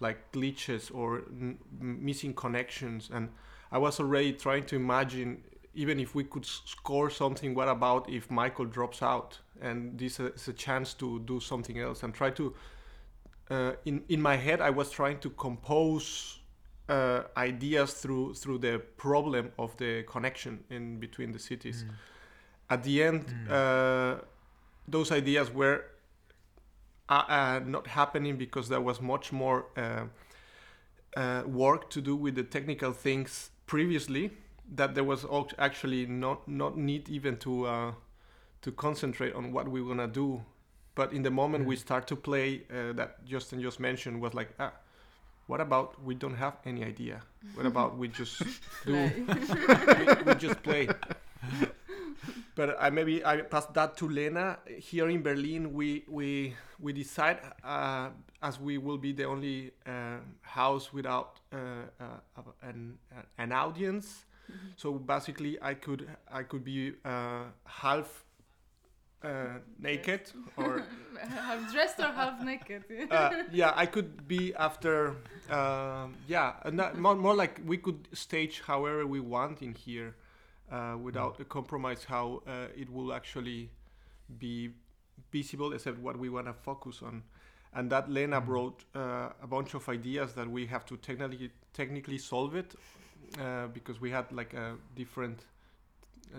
like 0.00 0.30
glitches 0.32 0.94
or 0.94 1.22
n- 1.30 1.58
missing 1.80 2.34
connections. 2.34 3.10
And 3.12 3.30
I 3.72 3.78
was 3.78 3.98
already 3.98 4.34
trying 4.34 4.64
to 4.66 4.76
imagine 4.76 5.42
even 5.74 6.00
if 6.00 6.14
we 6.14 6.24
could 6.24 6.44
score 6.44 7.10
something 7.10 7.54
what 7.54 7.68
about 7.68 8.08
if 8.08 8.30
Michael 8.30 8.66
drops 8.66 9.02
out? 9.02 9.38
And 9.60 9.98
this 9.98 10.20
is 10.20 10.48
a 10.48 10.52
chance 10.52 10.94
to 10.94 11.20
do 11.20 11.40
something 11.40 11.78
else 11.78 12.02
and 12.02 12.14
try 12.14 12.30
to 12.30 12.54
uh, 13.50 13.72
in 13.84 14.04
in 14.08 14.20
my 14.22 14.36
head 14.36 14.60
I 14.60 14.70
was 14.70 14.90
trying 14.90 15.18
to 15.20 15.30
compose 15.30 16.38
uh, 16.88 17.22
ideas 17.36 17.94
through 17.94 18.34
through 18.34 18.58
the 18.58 18.78
problem 18.96 19.52
of 19.58 19.76
the 19.76 20.02
connection 20.04 20.64
in 20.70 20.98
between 21.00 21.32
the 21.32 21.38
cities. 21.38 21.84
Mm. 21.84 21.94
At 22.68 22.82
the 22.82 23.02
end, 23.02 23.24
Mm. 23.26 23.50
uh, 23.50 24.20
those 24.88 25.12
ideas 25.14 25.50
were 25.52 25.80
uh, 27.08 27.22
uh, 27.28 27.60
not 27.64 27.86
happening 27.86 28.36
because 28.38 28.68
there 28.68 28.80
was 28.80 29.00
much 29.00 29.32
more 29.32 29.66
uh, 29.76 30.06
uh, 31.16 31.42
work 31.46 31.90
to 31.90 32.00
do 32.00 32.16
with 32.16 32.34
the 32.34 32.42
technical 32.42 32.92
things 32.92 33.50
previously. 33.66 34.30
That 34.74 34.94
there 34.94 35.04
was 35.04 35.24
actually 35.58 36.06
not 36.06 36.48
not 36.48 36.76
need 36.76 37.08
even 37.08 37.36
to 37.38 37.66
uh, 37.66 37.92
to 38.62 38.72
concentrate 38.72 39.32
on 39.34 39.52
what 39.52 39.68
we 39.68 39.80
wanna 39.80 40.08
do. 40.08 40.42
But 40.96 41.12
in 41.12 41.22
the 41.22 41.30
moment 41.30 41.66
we 41.66 41.76
Mm. 41.76 41.80
start 41.80 42.06
to 42.08 42.16
play, 42.16 42.62
uh, 42.70 42.92
that 42.94 43.24
Josten 43.24 43.60
just 43.62 43.78
mentioned 43.78 44.20
was 44.20 44.34
like, 44.34 44.48
ah, 44.58 44.72
what 45.46 45.60
about 45.60 46.02
we 46.02 46.14
don't 46.14 46.34
have 46.36 46.54
any 46.64 46.82
idea? 46.84 47.20
What 47.54 47.66
about 47.66 47.96
we 47.98 48.08
just 48.08 48.42
do 48.86 48.94
we, 48.94 50.24
we 50.26 50.34
just 50.34 50.62
play. 50.62 50.88
But 52.54 52.76
I 52.80 52.90
maybe 52.90 53.22
I 53.24 53.42
pass 53.42 53.66
that 53.74 53.96
to 53.98 54.08
Lena. 54.08 54.58
Here 54.78 55.08
in 55.10 55.22
Berlin, 55.22 55.72
we 55.74 56.04
we 56.08 56.54
we 56.80 56.92
decide 56.92 57.38
uh, 57.62 58.08
as 58.42 58.58
we 58.58 58.78
will 58.78 58.96
be 58.98 59.12
the 59.12 59.24
only 59.24 59.72
uh, 59.86 60.18
house 60.40 60.92
without 60.92 61.40
uh, 61.52 61.56
uh, 62.00 62.42
an 62.62 62.98
an 63.38 63.52
audience. 63.52 64.24
So 64.76 64.92
basically, 64.94 65.58
I 65.60 65.74
could 65.74 66.08
I 66.32 66.42
could 66.44 66.64
be 66.64 66.94
uh, 67.04 67.44
half 67.66 68.24
uh, 69.26 69.58
naked 69.78 70.22
or 70.56 70.82
half 71.28 71.72
dressed 71.72 71.98
or 72.00 72.12
half 72.12 72.40
naked. 72.44 72.82
uh, 73.10 73.30
yeah, 73.52 73.72
I 73.76 73.86
could 73.86 74.26
be 74.28 74.54
after. 74.54 75.16
Um, 75.50 76.14
yeah, 76.26 76.54
and 76.64 76.78
that, 76.78 76.98
more 76.98 77.14
more 77.16 77.34
like 77.34 77.60
we 77.64 77.76
could 77.78 78.08
stage 78.12 78.62
however 78.66 79.06
we 79.06 79.20
want 79.20 79.62
in 79.62 79.74
here, 79.74 80.14
uh, 80.72 80.96
without 81.00 81.40
a 81.40 81.44
compromise 81.44 82.04
how 82.04 82.42
uh, 82.46 82.66
it 82.76 82.88
will 82.90 83.12
actually 83.12 83.70
be 84.38 84.70
visible, 85.32 85.72
except 85.72 85.98
what 85.98 86.16
we 86.18 86.28
want 86.28 86.46
to 86.46 86.52
focus 86.52 87.02
on. 87.02 87.22
And 87.72 87.90
that 87.90 88.08
Lena 88.10 88.40
Mm. 88.40 88.46
brought 88.46 88.84
uh, 88.94 89.28
a 89.42 89.46
bunch 89.46 89.74
of 89.74 89.88
ideas 89.88 90.32
that 90.34 90.48
we 90.48 90.66
have 90.66 90.84
to 90.86 90.96
technically 90.96 91.50
technically 91.72 92.18
solve 92.18 92.56
it, 92.56 92.74
uh, 93.40 93.66
because 93.72 94.00
we 94.00 94.10
had 94.10 94.32
like 94.32 94.54
a 94.54 94.76
different, 94.94 95.38
a 95.40 95.55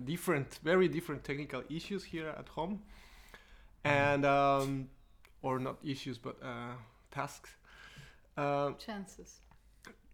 different, 0.01 0.59
very 0.63 0.87
different 0.87 1.23
technical 1.23 1.63
issues 1.69 2.03
here 2.03 2.29
at 2.37 2.47
home, 2.49 2.81
and 3.83 4.25
um, 4.25 4.89
or 5.41 5.59
not 5.59 5.77
issues 5.83 6.17
but 6.17 6.37
uh, 6.43 6.73
tasks. 7.11 7.51
Uh, 8.37 8.71
Chances. 8.77 9.41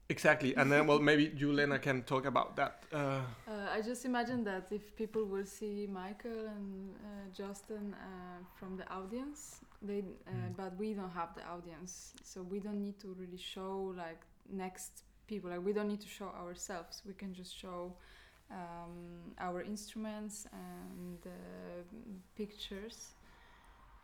exactly, 0.09 0.55
and 0.55 0.71
then 0.71 0.87
well 0.87 0.99
maybe 0.99 1.27
Juliana 1.27 1.79
can 1.79 2.03
talk 2.03 2.25
about 2.25 2.55
that. 2.55 2.83
Uh, 2.93 3.21
Uh, 3.47 3.67
I 3.77 3.81
just 3.81 4.05
imagine 4.05 4.43
that 4.45 4.67
if 4.71 4.95
people 4.95 5.25
will 5.25 5.45
see 5.45 5.87
Michael 5.87 6.47
and 6.47 6.95
uh, 6.95 7.29
Josten 7.37 7.93
uh, 7.93 8.43
from 8.55 8.77
the 8.77 8.87
audience, 8.89 9.61
they 9.81 9.99
uh, 9.99 10.31
Mm. 10.31 10.55
but 10.55 10.77
we 10.77 10.93
don't 10.93 11.11
have 11.13 11.33
the 11.35 11.43
audience, 11.55 12.13
so 12.23 12.41
we 12.41 12.59
don't 12.59 12.81
need 12.81 12.99
to 12.99 13.13
really 13.19 13.37
show 13.37 13.93
like 13.97 14.21
next 14.49 15.03
people. 15.27 15.49
Like 15.49 15.63
we 15.65 15.73
don't 15.73 15.87
need 15.87 16.01
to 16.01 16.07
show 16.07 16.29
ourselves. 16.43 17.01
We 17.05 17.13
can 17.13 17.33
just 17.33 17.53
show 17.57 17.95
um, 18.53 19.33
our 19.39 19.61
instruments 19.63 20.47
and 20.53 21.19
uh, 21.25 21.83
pictures. 22.35 23.15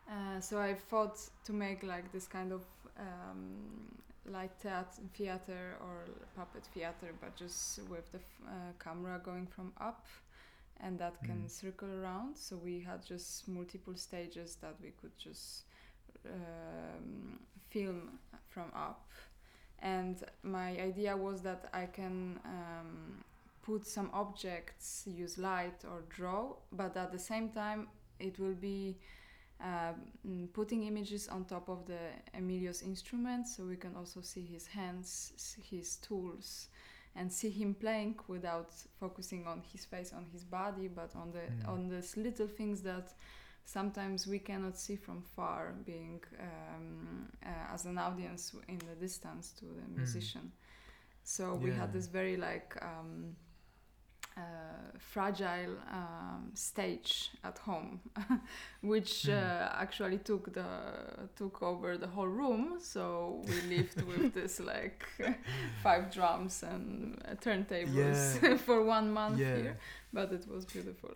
Uh, 0.10 0.40
so 0.42 0.60
I 0.60 0.74
thought 0.76 1.20
to 1.46 1.54
make 1.54 1.84
like 1.84 2.12
this 2.12 2.28
kind 2.28 2.52
of 2.52 2.64
um, 3.00 3.96
light 4.26 4.52
theat- 4.60 5.00
theater 5.14 5.78
or 5.82 6.06
puppet 6.36 6.66
theater, 6.74 7.14
but 7.22 7.36
just 7.36 7.80
with 7.90 8.12
the 8.12 8.20
f- 8.20 8.42
uh, 8.48 8.74
camera 8.84 9.22
going 9.24 9.48
from 9.48 9.74
up, 9.80 10.08
and 10.80 10.98
that 11.00 11.24
can 11.24 11.46
Mm. 11.46 11.50
circle 11.50 11.90
around. 12.02 12.38
So 12.38 12.58
we 12.58 12.82
had 12.82 13.06
just 13.06 13.48
multiple 13.48 13.96
stages 13.96 14.56
that 14.62 14.76
we 14.82 14.92
could 14.92 15.18
just 15.18 15.66
um, 16.26 17.40
film 17.70 18.20
from 18.48 18.72
up. 18.76 19.08
And 19.80 20.24
my 20.44 20.70
idea 20.82 21.16
was 21.16 21.42
that 21.44 21.70
I 21.74 21.86
can 21.88 22.40
um, 22.46 23.24
put 23.62 23.86
some 23.88 24.10
objects, 24.14 25.04
use 25.06 25.38
light 25.38 25.84
or 25.86 26.04
draw, 26.10 26.54
but 26.72 26.96
at 26.98 27.12
the 27.12 27.20
same 27.20 27.50
time 27.50 27.88
it 28.20 28.40
will 28.40 28.56
be 28.56 28.98
uh, 29.62 29.94
mm, 30.28 30.52
putting 30.54 30.84
images 30.84 31.28
on 31.28 31.46
top 31.46 31.70
of 31.70 31.86
the 31.86 32.00
Emilio's 32.34 32.82
instruments, 32.82 33.58
so 33.58 33.64
we 33.66 33.76
can 33.76 33.96
also 33.96 34.22
see 34.22 34.46
his 34.46 34.68
hands, 34.68 35.34
his 35.70 35.98
tools, 35.98 36.68
and 37.16 37.32
see 37.32 37.50
him 37.50 37.74
playing 37.74 38.16
without 38.28 38.72
focusing 39.00 39.46
on 39.48 39.62
his 39.72 39.84
face, 39.86 40.14
on 40.14 40.26
his 40.32 40.44
body, 40.44 40.88
but 40.88 41.14
on 41.16 41.32
the 41.32 41.42
Mm. 41.42 41.68
on 41.74 41.90
these 41.90 42.16
little 42.18 42.48
things 42.48 42.82
that 42.82 43.14
sometimes 43.66 44.28
we 44.28 44.40
cannot 44.40 44.78
see 44.78 44.96
from 44.96 45.22
far, 45.36 45.74
being 45.86 46.24
um, 46.40 47.30
uh, 47.46 47.74
as 47.74 47.86
an 47.86 47.98
audience 47.98 48.56
in 48.68 48.78
the 48.80 48.96
distance 49.00 49.52
to 49.60 49.66
the 49.66 49.88
musician. 50.00 50.52
So 51.24 51.44
we 51.56 51.72
had 51.72 51.92
this 51.94 52.08
very 52.08 52.38
like. 52.38 52.76
Um, 52.82 53.36
fragile 54.98 55.76
um, 55.92 56.52
stage 56.54 57.32
at 57.44 57.58
home, 57.60 58.00
which 58.82 59.28
uh, 59.30 59.70
actually 59.74 60.18
took 60.20 60.54
the 60.54 60.66
took 61.36 61.62
over 61.62 61.98
the 61.98 62.08
whole 62.08 62.28
room. 62.28 62.78
So 62.80 63.44
we 63.48 63.62
lived 63.78 64.02
with 64.02 64.34
this 64.34 64.60
like 64.60 65.06
five 65.84 66.12
drums 66.12 66.64
and 66.64 67.22
uh, 67.26 67.36
turntables 67.36 68.42
Yeah. 68.42 68.58
for 68.58 68.84
one 68.84 69.12
month 69.12 69.40
Yeah. 69.40 69.56
here, 69.56 69.78
but 70.14 70.32
it 70.32 70.46
was 70.48 70.66
beautiful. 70.66 71.12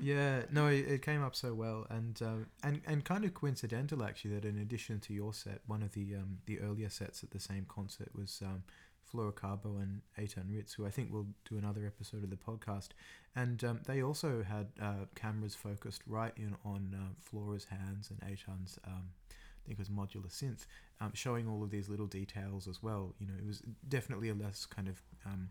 yeah 0.00 0.42
no 0.52 0.66
it, 0.66 0.86
it 0.88 1.02
came 1.02 1.22
up 1.24 1.34
so 1.34 1.54
well 1.54 1.86
and 1.88 2.20
um, 2.22 2.46
and 2.62 2.80
and 2.86 3.04
kind 3.04 3.24
of 3.24 3.32
coincidental 3.32 4.02
actually 4.04 4.34
that 4.34 4.44
in 4.44 4.58
addition 4.58 5.00
to 5.00 5.14
your 5.14 5.32
set 5.32 5.60
one 5.66 5.82
of 5.82 5.92
the 5.92 6.14
um, 6.14 6.38
the 6.46 6.60
earlier 6.60 6.90
sets 6.90 7.22
at 7.24 7.30
the 7.30 7.40
same 7.40 7.64
concert 7.66 8.08
was 8.14 8.42
um, 8.44 8.62
Flora 9.06 9.32
Carbo 9.32 9.76
and 9.76 10.00
Eitan 10.18 10.52
Ritz 10.52 10.74
who 10.74 10.86
I 10.86 10.90
think 10.90 11.12
will 11.12 11.26
do 11.48 11.56
another 11.56 11.86
episode 11.86 12.24
of 12.24 12.30
the 12.30 12.36
podcast. 12.36 12.88
And 13.34 13.62
um, 13.64 13.80
they 13.86 14.02
also 14.02 14.42
had 14.42 14.68
uh, 14.80 15.06
cameras 15.14 15.54
focused 15.54 16.02
right 16.06 16.32
in 16.36 16.56
on 16.64 16.94
uh, 16.94 17.14
Flora's 17.20 17.66
hands 17.66 18.10
and 18.10 18.20
Eitan's 18.20 18.78
um, 18.86 19.10
I 19.28 19.68
think 19.68 19.78
it 19.78 19.78
was 19.78 19.88
modular 19.88 20.30
synth 20.30 20.66
um, 21.00 21.12
showing 21.14 21.48
all 21.48 21.62
of 21.62 21.70
these 21.70 21.88
little 21.88 22.06
details 22.06 22.68
as 22.68 22.82
well. 22.82 23.14
You 23.18 23.26
know 23.26 23.34
it 23.38 23.46
was 23.46 23.62
definitely 23.88 24.28
a 24.30 24.34
less 24.34 24.66
kind 24.66 24.88
of 24.88 25.02
um, 25.24 25.48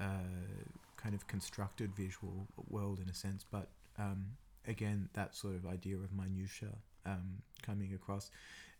uh, 0.00 0.64
kind 0.96 1.14
of 1.14 1.26
constructed 1.26 1.94
visual 1.94 2.46
world 2.68 3.00
in 3.00 3.08
a 3.08 3.14
sense 3.14 3.44
but 3.50 3.68
um, 3.98 4.26
again 4.66 5.08
that 5.14 5.34
sort 5.34 5.54
of 5.54 5.66
idea 5.66 5.96
of 5.96 6.12
minutia 6.12 6.68
coming 7.62 7.94
across. 7.94 8.30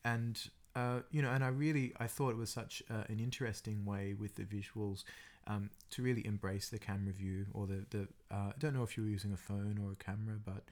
And 0.04 0.38
uh, 0.76 1.00
you 1.10 1.22
know 1.22 1.30
and 1.30 1.44
i 1.44 1.48
really 1.48 1.92
i 1.98 2.06
thought 2.06 2.30
it 2.30 2.36
was 2.36 2.50
such 2.50 2.82
uh, 2.90 3.04
an 3.08 3.18
interesting 3.20 3.84
way 3.84 4.14
with 4.18 4.34
the 4.36 4.44
visuals 4.44 5.04
um, 5.46 5.70
to 5.90 6.02
really 6.02 6.24
embrace 6.24 6.68
the 6.68 6.78
camera 6.78 7.12
view 7.12 7.46
or 7.52 7.66
the, 7.66 7.84
the 7.90 8.08
uh, 8.30 8.48
i 8.48 8.52
don't 8.58 8.74
know 8.74 8.82
if 8.82 8.96
you 8.96 9.02
were 9.02 9.08
using 9.08 9.32
a 9.32 9.36
phone 9.36 9.78
or 9.84 9.92
a 9.92 10.04
camera 10.04 10.36
but 10.44 10.62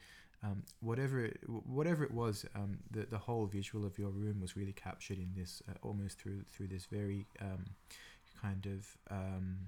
um, 0.43 0.63
whatever 0.81 1.23
it, 1.23 1.39
whatever 1.67 2.03
it 2.03 2.13
was 2.13 2.47
um, 2.55 2.79
the, 2.91 3.07
the 3.11 3.19
whole 3.19 3.45
visual 3.45 3.85
of 3.85 3.99
your 3.99 4.09
room 4.09 4.41
was 4.41 4.57
really 4.57 4.73
captured 4.73 5.19
in 5.19 5.33
this 5.37 5.63
uh, 5.69 5.75
almost 5.83 6.19
through 6.19 6.45
through 6.51 6.69
this 6.69 6.87
very 6.87 7.27
um, 7.41 7.67
kind 8.41 8.67
of 8.67 8.97
um, 9.11 9.59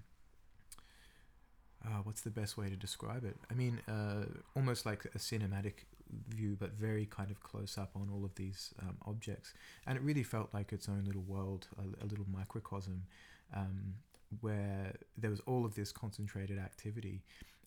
uh, 1.85 1.99
what's 2.05 2.23
the 2.23 2.31
best 2.31 2.57
way 2.57 2.69
to 2.71 2.77
describe 2.77 3.25
it? 3.25 3.37
I 3.51 3.55
mean, 3.55 3.81
almost 4.55 4.87
like 4.87 5.05
a 5.17 5.19
cinematic 5.19 5.85
view, 6.29 6.57
but 6.59 6.73
very 6.73 7.07
kind 7.07 7.31
of 7.31 7.41
close 7.41 7.79
up 7.79 7.91
on 7.95 8.09
all 8.13 8.25
of 8.25 8.35
these 8.35 8.75
um, 8.81 8.97
objects. 9.07 9.55
And 9.87 9.97
it 9.97 10.03
really 10.03 10.23
felt 10.23 10.53
like 10.53 10.73
its 10.73 10.89
own 10.89 11.05
little 11.07 11.23
world, 11.23 11.69
a, 11.79 12.05
a 12.05 12.07
little 12.07 12.27
microcosm, 12.31 13.05
um, 13.55 13.95
where 14.41 14.95
there 15.17 15.31
was 15.31 15.41
all 15.41 15.65
of 15.65 15.75
this 15.75 15.93
concentrated 15.93 16.59
activity. 16.59 17.23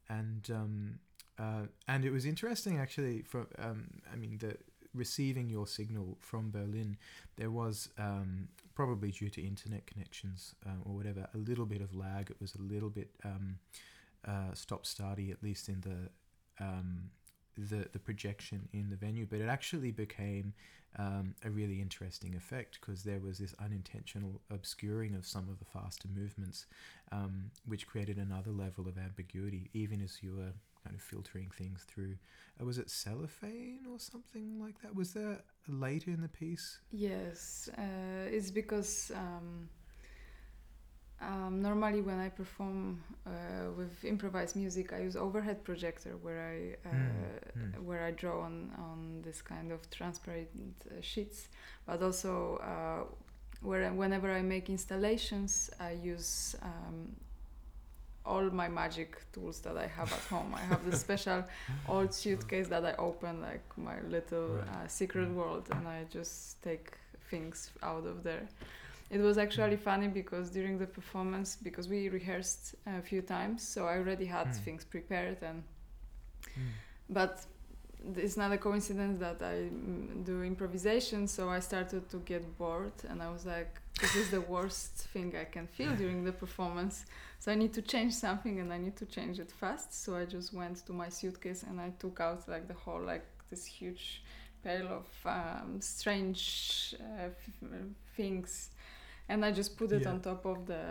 And 0.09 0.49
um, 0.51 0.99
uh, 1.37 1.67
and 1.87 2.05
it 2.05 2.11
was 2.11 2.25
interesting 2.25 2.79
actually. 2.79 3.23
For 3.23 3.47
um, 3.59 3.87
I 4.11 4.15
mean, 4.15 4.37
the 4.37 4.57
receiving 4.93 5.49
your 5.49 5.67
signal 5.67 6.17
from 6.21 6.51
Berlin, 6.51 6.97
there 7.35 7.51
was 7.51 7.89
um, 7.97 8.47
probably 8.73 9.11
due 9.11 9.29
to 9.29 9.45
internet 9.45 9.85
connections 9.85 10.55
uh, 10.65 10.69
or 10.85 10.95
whatever, 10.95 11.27
a 11.33 11.37
little 11.37 11.65
bit 11.65 11.81
of 11.81 11.93
lag. 11.93 12.29
It 12.29 12.37
was 12.39 12.55
a 12.55 12.61
little 12.61 12.89
bit 12.89 13.09
um, 13.23 13.59
uh, 14.27 14.53
stop 14.53 14.85
starty, 14.85 15.31
at 15.31 15.43
least 15.43 15.69
in 15.69 15.81
the 15.81 16.63
um, 16.63 17.09
the 17.57 17.87
the 17.91 17.99
projection 17.99 18.67
in 18.73 18.89
the 18.89 18.95
venue. 18.95 19.25
But 19.29 19.41
it 19.41 19.47
actually 19.47 19.91
became 19.91 20.53
um, 20.97 21.35
a 21.43 21.49
really 21.49 21.81
interesting 21.81 22.35
effect 22.35 22.79
because 22.79 23.03
there 23.03 23.19
was 23.19 23.37
this 23.37 23.53
unintentional 23.59 24.41
obscuring 24.49 25.15
of 25.15 25.25
some 25.25 25.49
of 25.49 25.59
the 25.59 25.65
faster 25.65 26.07
movements, 26.15 26.65
um, 27.11 27.51
which 27.65 27.87
created 27.87 28.17
another 28.17 28.51
level 28.51 28.87
of 28.87 28.97
ambiguity, 28.97 29.69
even 29.73 30.01
as 30.01 30.23
you 30.23 30.35
were 30.35 30.53
kind 30.83 30.95
of 30.95 31.01
filtering 31.01 31.49
things 31.57 31.83
through. 31.87 32.15
Uh, 32.61 32.65
was 32.65 32.77
it 32.77 32.89
cellophane 32.89 33.85
or 33.91 33.99
something 33.99 34.61
like 34.61 34.81
that? 34.81 34.95
Was 34.95 35.13
there 35.13 35.39
later 35.67 36.11
in 36.11 36.21
the 36.21 36.29
piece? 36.29 36.79
Yes, 36.91 37.69
uh, 37.77 38.27
it's 38.27 38.51
because 38.51 39.11
um, 39.15 39.67
um, 41.21 41.61
normally 41.61 42.01
when 42.01 42.19
I 42.19 42.29
perform 42.29 43.01
uh, 43.25 43.31
with 43.77 44.03
improvised 44.03 44.55
music, 44.55 44.93
I 44.93 44.99
use 45.01 45.15
overhead 45.15 45.63
projector 45.63 46.17
where 46.21 46.41
I 46.41 46.89
uh, 46.89 46.93
Mm, 46.93 47.75
mm. 47.77 47.83
where 47.83 48.03
I 48.05 48.11
draw 48.11 48.41
on 48.41 48.71
on 48.77 49.21
this 49.23 49.41
kind 49.41 49.71
of 49.71 49.89
transparent 49.89 50.49
uh, 50.91 51.01
sheets, 51.01 51.49
but 51.85 52.01
also 52.01 52.57
uh, 52.57 53.03
where 53.61 53.89
whenever 53.93 54.31
I 54.31 54.41
make 54.41 54.69
installations, 54.69 55.69
I 55.79 55.91
use 55.91 56.55
um, 56.61 57.15
all 58.25 58.49
my 58.49 58.67
magic 58.67 59.17
tools 59.33 59.59
that 59.61 59.77
I 59.77 59.87
have 59.87 60.11
at 60.11 60.19
home. 60.29 60.53
I 60.55 60.61
have 60.61 60.83
this 60.85 60.99
special 60.99 61.43
old 61.87 62.13
suitcase 62.21 62.67
that 62.69 62.85
I 62.85 62.93
open 62.97 63.41
like 63.41 63.65
my 63.77 64.01
little 64.09 64.57
Right. 64.57 64.67
uh, 64.67 64.87
secret 64.87 65.29
Mm. 65.29 65.35
world, 65.35 65.67
and 65.71 65.87
I 65.87 66.05
just 66.09 66.61
take 66.63 66.91
things 67.29 67.71
out 67.83 68.05
of 68.05 68.23
there. 68.23 68.47
It 69.09 69.19
was 69.21 69.37
actually 69.37 69.77
funny 69.77 70.07
because 70.07 70.49
during 70.51 70.77
the 70.79 70.87
performance, 70.87 71.55
because 71.55 71.87
we 71.87 72.09
rehearsed 72.09 72.75
a 72.87 73.01
few 73.01 73.21
times, 73.21 73.61
so 73.67 73.85
I 73.87 73.97
already 73.97 74.25
had 74.25 74.53
Mm. 74.53 74.63
things 74.65 74.83
prepared, 74.85 75.41
and 75.43 75.63
Mm. 76.57 76.71
but 77.09 77.45
it's 78.17 78.37
not 78.37 78.51
a 78.51 78.57
coincidence 78.57 79.19
that 79.19 79.41
I 79.41 79.69
mm, 79.69 80.23
do 80.25 80.43
improvisation. 80.43 81.27
So 81.27 81.49
I 81.49 81.59
started 81.59 82.09
to 82.09 82.17
get 82.19 82.57
bored, 82.57 82.93
and 83.09 83.21
I 83.21 83.29
was 83.31 83.45
like, 83.45 83.81
"This 84.01 84.15
is 84.15 84.29
the 84.29 84.41
worst 84.41 84.93
thing 85.13 85.35
I 85.35 85.45
can 85.45 85.67
feel 85.67 85.95
during 86.03 86.23
the 86.23 86.31
performance." 86.33 87.05
So 87.39 87.51
I 87.51 87.55
need 87.55 87.73
to 87.73 87.81
change 87.81 88.13
something, 88.13 88.59
and 88.59 88.71
I 88.73 88.77
need 88.77 88.95
to 88.97 89.05
change 89.05 89.39
it 89.39 89.51
fast. 89.51 89.93
So 90.03 90.15
I 90.15 90.25
just 90.25 90.53
went 90.53 90.85
to 90.87 90.93
my 90.93 91.09
suitcase 91.09 91.63
and 91.63 91.79
I 91.81 91.91
took 91.99 92.19
out 92.19 92.47
like 92.47 92.67
the 92.67 92.73
whole 92.75 93.01
like 93.01 93.25
this 93.49 93.65
huge 93.65 94.23
pile 94.63 94.87
of 94.87 95.07
um, 95.25 95.79
strange 95.81 96.95
uh, 96.99 97.25
f- 97.27 97.69
things. 98.15 98.69
And 99.27 99.43
I 99.43 99.51
just 99.51 99.75
put 99.75 99.91
it 99.91 100.03
Yeah. 100.03 100.11
on 100.11 100.19
top 100.21 100.45
of 100.45 100.65
the 100.67 100.83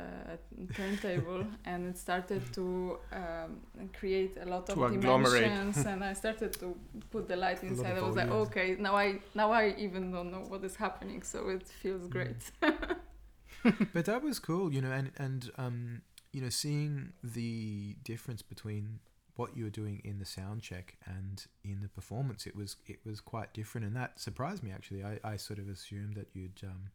turntable, 0.75 1.47
and 1.64 1.87
it 1.87 1.97
started 1.99 2.42
to 2.55 2.99
um, 3.12 3.61
create 3.99 4.37
a 4.40 4.47
lot 4.47 4.68
of 4.70 4.75
To 4.77 4.85
agglomerate. 4.87 5.42
dimensions. 5.44 5.87
and 5.87 6.03
I 6.03 6.14
started 6.14 6.53
to 6.55 6.77
put 7.11 7.29
the 7.29 7.37
light 7.37 7.62
inside. 7.62 7.97
I 7.97 8.03
was 8.03 8.16
like, 8.16 8.31
okay, 8.31 8.77
now 8.79 8.97
I 8.97 9.20
now 9.35 9.53
I 9.53 9.75
even 9.79 10.11
don't 10.11 10.31
know 10.33 10.44
what 10.49 10.64
is 10.64 10.77
happening, 10.77 11.23
so 11.23 11.49
it 11.49 11.62
feels 11.68 12.09
great. 12.09 12.42
but 13.92 14.05
that 14.05 14.23
was 14.23 14.38
cool, 14.38 14.73
you 14.73 14.81
know, 14.81 14.90
and 14.92 15.11
and 15.16 15.51
um, 15.57 16.03
you 16.33 16.40
know, 16.40 16.49
seeing 16.51 17.12
the 17.23 17.97
difference 18.03 18.42
between 18.42 18.99
what 19.37 19.57
you 19.57 19.64
were 19.64 19.70
doing 19.70 20.01
in 20.05 20.18
the 20.18 20.25
sound 20.25 20.62
check 20.62 20.97
and 21.07 21.47
in 21.64 21.81
the 21.83 21.88
performance, 21.88 22.47
it 22.47 22.55
was 22.57 22.77
it 22.87 22.99
was 23.05 23.20
quite 23.20 23.53
different, 23.55 23.87
and 23.87 23.97
that 23.97 24.18
surprised 24.20 24.62
me 24.62 24.70
actually. 24.73 25.05
I, 25.05 25.18
I 25.25 25.37
sort 25.37 25.59
of 25.59 25.68
assumed 25.68 26.14
that 26.16 26.29
you'd, 26.35 26.61
um, 26.64 26.90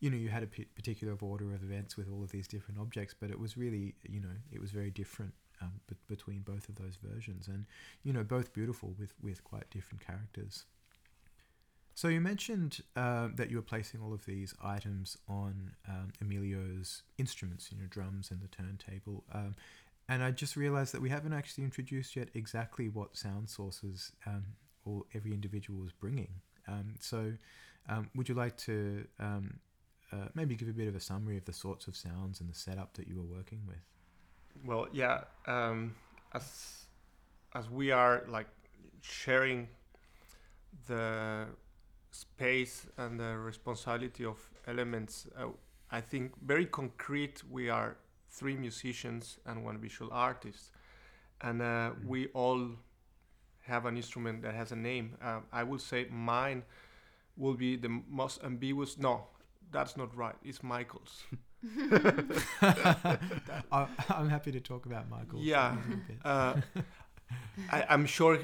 you 0.00 0.10
know, 0.10 0.16
you 0.16 0.28
had 0.28 0.42
a 0.42 0.46
p- 0.46 0.66
particular 0.74 1.16
order 1.20 1.54
of 1.54 1.62
events 1.62 1.96
with 1.96 2.10
all 2.10 2.22
of 2.22 2.30
these 2.30 2.46
different 2.46 2.80
objects, 2.80 3.14
but 3.18 3.30
it 3.30 3.38
was 3.38 3.56
really, 3.56 3.94
you 4.08 4.20
know, 4.20 4.36
it 4.52 4.60
was 4.60 4.70
very 4.70 4.90
different. 4.90 5.32
Um, 5.62 5.80
b- 5.88 5.96
between 6.06 6.40
both 6.40 6.68
of 6.68 6.74
those 6.74 6.98
versions, 7.02 7.48
and 7.48 7.64
you 8.04 8.12
know, 8.12 8.22
both 8.22 8.52
beautiful 8.52 8.94
with 8.98 9.14
with 9.22 9.42
quite 9.42 9.70
different 9.70 10.06
characters. 10.06 10.66
So 11.96 12.08
you 12.08 12.20
mentioned 12.20 12.82
uh, 12.94 13.28
that 13.36 13.50
you 13.50 13.56
were 13.56 13.62
placing 13.62 14.02
all 14.02 14.12
of 14.12 14.26
these 14.26 14.54
items 14.62 15.16
on 15.30 15.72
um, 15.88 16.12
Emilio's 16.20 17.02
instruments, 17.16 17.72
you 17.72 17.78
know, 17.78 17.86
drums 17.88 18.30
and 18.30 18.42
the 18.42 18.48
turntable. 18.48 19.24
Um, 19.32 19.54
and 20.06 20.22
I 20.22 20.30
just 20.30 20.56
realized 20.56 20.92
that 20.92 21.00
we 21.00 21.08
haven't 21.08 21.32
actually 21.32 21.64
introduced 21.64 22.14
yet 22.14 22.28
exactly 22.34 22.90
what 22.90 23.16
sound 23.16 23.48
sources 23.48 24.12
um, 24.26 24.44
all 24.84 25.06
every 25.14 25.32
individual 25.32 25.80
was 25.80 25.92
bringing. 25.92 26.28
Um, 26.68 26.96
so, 27.00 27.32
um, 27.88 28.10
would 28.14 28.28
you 28.28 28.34
like 28.34 28.58
to 28.58 29.06
um, 29.18 29.58
uh, 30.12 30.28
maybe 30.34 30.54
give 30.56 30.68
a 30.68 30.72
bit 30.72 30.88
of 30.88 30.94
a 30.96 31.00
summary 31.00 31.36
of 31.36 31.44
the 31.44 31.52
sorts 31.52 31.86
of 31.88 31.96
sounds 31.96 32.40
and 32.40 32.48
the 32.48 32.54
setup 32.54 32.94
that 32.94 33.08
you 33.08 33.16
were 33.16 33.36
working 33.36 33.60
with? 33.66 33.82
Well, 34.64 34.88
yeah. 34.92 35.24
Um, 35.46 35.94
as 36.32 36.86
as 37.54 37.70
we 37.70 37.90
are 37.90 38.24
like 38.28 38.48
sharing 39.00 39.68
the 40.86 41.46
space 42.10 42.86
and 42.96 43.18
the 43.20 43.36
responsibility 43.38 44.24
of 44.24 44.38
elements, 44.66 45.26
uh, 45.38 45.48
I 45.90 46.00
think 46.00 46.32
very 46.44 46.66
concrete. 46.66 47.42
We 47.50 47.68
are 47.70 47.96
three 48.30 48.56
musicians 48.56 49.38
and 49.46 49.64
one 49.64 49.78
visual 49.78 50.10
artist, 50.12 50.72
and 51.40 51.62
uh, 51.62 51.90
Mm. 51.90 52.06
we 52.06 52.26
all 52.34 52.70
have 53.66 53.86
an 53.86 53.96
instrument 53.96 54.42
that 54.42 54.54
has 54.54 54.72
a 54.72 54.76
name. 54.76 55.16
Uh, 55.22 55.40
I 55.52 55.64
will 55.64 55.78
say 55.78 56.06
mine 56.10 56.64
will 57.36 57.54
be 57.54 57.76
the 57.76 57.88
most 58.08 58.42
ambiguous. 58.44 58.98
No, 58.98 59.26
that's 59.72 59.96
not 59.96 60.16
right. 60.16 60.34
It's 60.44 60.62
Michael's. 60.62 61.24
I, 62.62 63.86
I'm 64.10 64.28
happy 64.28 64.52
to 64.52 64.60
talk 64.60 64.86
about 64.86 65.08
Michael. 65.08 65.40
Yeah. 65.40 65.72
a 65.72 65.76
little 65.76 65.96
bit. 66.08 66.16
Uh, 66.24 66.54
I, 67.72 67.84
I'm 67.88 68.06
sure 68.06 68.38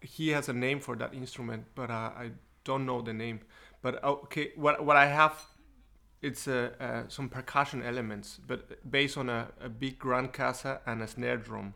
he- 0.00 0.28
has 0.30 0.48
a 0.48 0.52
name 0.52 0.80
for 0.80 0.96
that 0.96 1.14
instrument, 1.14 1.64
but 1.74 1.90
uh, 1.90 2.10
I 2.16 2.30
don't 2.64 2.86
know 2.86 3.02
the 3.02 3.12
name. 3.12 3.40
But 3.82 4.02
okay, 4.04 4.52
what 4.56 4.84
what 4.84 4.96
I 4.96 5.06
have, 5.06 5.34
it's 6.22 6.46
uh, 6.48 6.70
uh, 6.80 7.02
some 7.08 7.28
percussion 7.28 7.82
elements, 7.82 8.38
but 8.46 8.90
based 8.90 9.16
on 9.16 9.28
a, 9.30 9.48
a 9.60 9.68
big 9.68 9.98
grand 9.98 10.32
casa 10.32 10.80
and 10.86 11.02
a 11.02 11.06
snare 11.08 11.36
drum, 11.38 11.74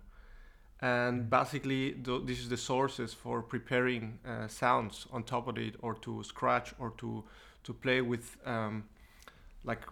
and 0.81 1.23
Mm. 1.23 1.31
basically 1.31 1.93
th- 1.93 2.23
this 2.27 2.39
is 2.41 2.49
the 2.49 2.57
sources 2.59 3.15
for 3.15 3.43
preparing 3.43 4.19
uh, 4.27 4.49
sounds 4.49 5.07
on 5.13 5.23
top 5.23 5.47
of 5.49 5.57
it, 5.59 5.77
or 5.81 5.95
to 5.95 6.23
scratch, 6.25 6.75
or 6.79 6.91
to 6.99 7.25
to 7.65 7.73
play 7.75 8.01
with 8.01 8.37
um, 8.47 8.85
like 9.65 9.83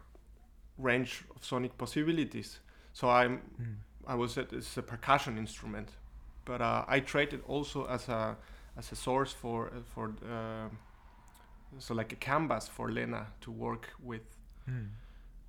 range 0.79 1.25
of 1.37 1.45
sonic 1.45 1.77
possibilities. 1.79 2.61
So 2.93 3.09
I'm 3.09 3.41
Mm. 3.61 3.77
I 4.07 4.15
was 4.15 4.39
at 4.39 4.53
it's 4.53 4.77
a 4.79 4.83
percussion 4.83 5.39
instrument, 5.39 5.89
but 6.45 6.61
uh, 6.61 6.85
I 6.97 7.01
trade 7.01 7.33
it 7.35 7.43
also 7.49 7.87
as 7.87 8.09
a 8.09 8.37
as 8.77 8.93
a 8.93 8.97
source 8.97 9.33
for 9.33 9.67
uh, 9.69 9.83
for 9.95 10.09
uh, 10.25 10.69
so 11.79 11.95
like 11.95 12.13
a 12.13 12.17
canvas 12.17 12.69
for 12.69 12.91
Lena 12.91 13.27
to 13.41 13.51
work 13.51 13.89
with. 14.03 14.23
Mm. 14.69 14.89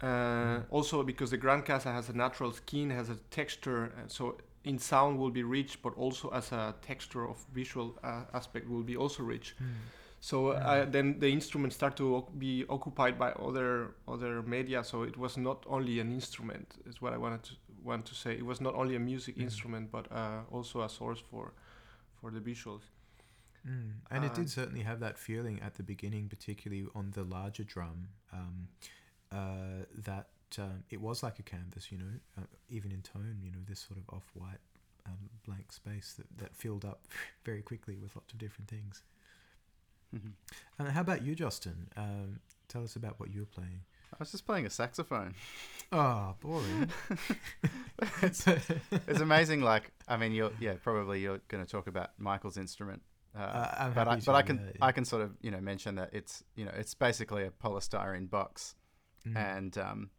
Uh, 0.03 0.61
Also 0.69 1.03
because 1.03 1.29
the 1.31 1.37
Grand 1.37 1.65
Casa 1.65 1.91
has 1.91 2.09
a 2.09 2.13
natural 2.13 2.51
skin, 2.51 2.89
has 2.91 3.09
a 3.09 3.15
texture, 3.29 3.85
uh, 3.85 4.07
so 4.07 4.37
in 4.63 4.79
sound 4.79 5.17
will 5.17 5.31
be 5.31 5.43
rich, 5.43 5.81
but 5.81 5.93
also 5.97 6.29
as 6.29 6.51
a 6.51 6.73
texture 6.81 7.27
of 7.29 7.37
visual 7.53 7.97
uh, 8.03 8.23
aspect 8.33 8.67
will 8.67 8.83
be 8.83 8.97
also 8.97 9.23
rich. 9.23 9.55
Mm. 9.61 9.65
So 10.29 10.35
uh, 10.49 10.85
Yeah. 10.85 10.85
then 10.95 11.19
the 11.19 11.27
instruments 11.29 11.75
start 11.75 11.95
to 11.97 12.25
be 12.37 12.65
occupied 12.69 13.17
by 13.19 13.31
other 13.47 13.95
other 14.07 14.41
media. 14.43 14.83
So 14.83 15.03
it 15.03 15.17
was 15.17 15.37
not 15.37 15.65
only 15.67 15.99
an 15.99 16.11
instrument, 16.11 16.67
is 16.85 17.01
what 17.01 17.13
I 17.13 17.17
wanted 17.17 17.43
to 17.43 17.53
want 17.83 18.05
to 18.05 18.15
say. 18.15 18.31
It 18.37 18.45
was 18.45 18.59
not 18.61 18.73
only 18.75 18.95
a 18.95 18.99
music 18.99 19.35
Mm. 19.37 19.43
instrument, 19.43 19.91
but 19.91 20.05
uh, 20.11 20.41
also 20.51 20.81
a 20.81 20.89
source 20.89 21.19
for 21.31 21.53
for 22.21 22.31
the 22.31 22.39
visuals. 22.39 22.83
Mm. 23.67 23.91
And 24.11 24.23
it 24.25 24.31
Uh, 24.31 24.35
did 24.35 24.49
certainly 24.49 24.83
have 24.83 24.99
that 24.99 25.17
feeling 25.17 25.59
at 25.61 25.75
the 25.75 25.83
beginning, 25.83 26.29
particularly 26.29 26.87
on 26.95 27.11
the 27.11 27.23
larger 27.23 27.63
drum, 27.63 28.09
um, 28.31 28.67
uh, 29.31 29.85
that 30.05 30.27
um, 30.57 30.83
it 30.89 31.01
was 31.01 31.23
like 31.23 31.39
a 31.39 31.43
canvas, 31.43 31.91
you 31.91 31.97
know, 31.97 32.13
uh, 32.37 32.45
even 32.69 32.91
in 32.91 33.01
tone, 33.01 33.39
you 33.43 33.51
know, 33.51 33.59
this 33.65 33.79
sort 33.79 33.97
of 33.99 34.03
off 34.15 34.29
white 34.33 34.59
um, 35.05 35.29
blank 35.45 35.71
space 35.71 36.13
that, 36.17 36.27
that 36.37 36.55
filled 36.55 36.85
up 36.85 37.07
very 37.45 37.61
quickly 37.61 37.97
with 37.97 38.15
lots 38.15 38.33
of 38.33 38.39
different 38.39 38.69
things. 38.69 39.03
Mhm. 40.13 40.33
And 40.79 40.87
how 40.89 41.01
about 41.01 41.23
you, 41.23 41.35
Josten? 41.35 41.87
Um, 41.97 42.39
tell 42.67 42.83
us 42.83 42.95
about 42.95 43.19
what 43.19 43.31
you 43.33 43.41
were 43.41 43.45
playing. 43.47 43.81
I 44.13 44.15
was 44.19 44.31
just 44.31 44.45
playing 44.45 44.65
a 44.65 44.69
saxophone. 44.69 45.33
Oh, 45.91 46.35
boring. 46.39 46.89
it's, 48.21 48.45
it's 49.07 49.19
amazing. 49.21 49.61
Like, 49.61 49.91
I 50.07 50.17
mean, 50.17 50.31
you're 50.33 50.51
yeah, 50.59 50.73
probably 50.81 51.19
you're 51.21 51.39
going 51.47 51.63
to 51.65 51.69
talk 51.69 51.87
about 51.87 52.11
Michael's 52.19 52.57
instrument. 52.57 53.01
Uh, 53.35 53.39
Uh, 53.39 53.89
but 53.89 54.07
I, 54.07 54.15
but 54.19 54.35
I 54.35 54.41
can 54.43 54.57
yeah, 54.57 54.63
yeah. 54.75 54.85
I 54.85 54.91
can 54.91 55.05
sort 55.05 55.23
of 55.23 55.31
you 55.41 55.49
know 55.49 55.59
mention 55.59 55.95
that 55.95 56.11
it's 56.13 56.43
you 56.55 56.65
know 56.65 56.71
it's 56.75 56.93
basically 56.93 57.43
a 57.43 57.49
polystyrene 57.51 58.29
box 58.29 58.75
Mm. 59.25 59.37
and 59.37 59.77
um, 59.77 60.09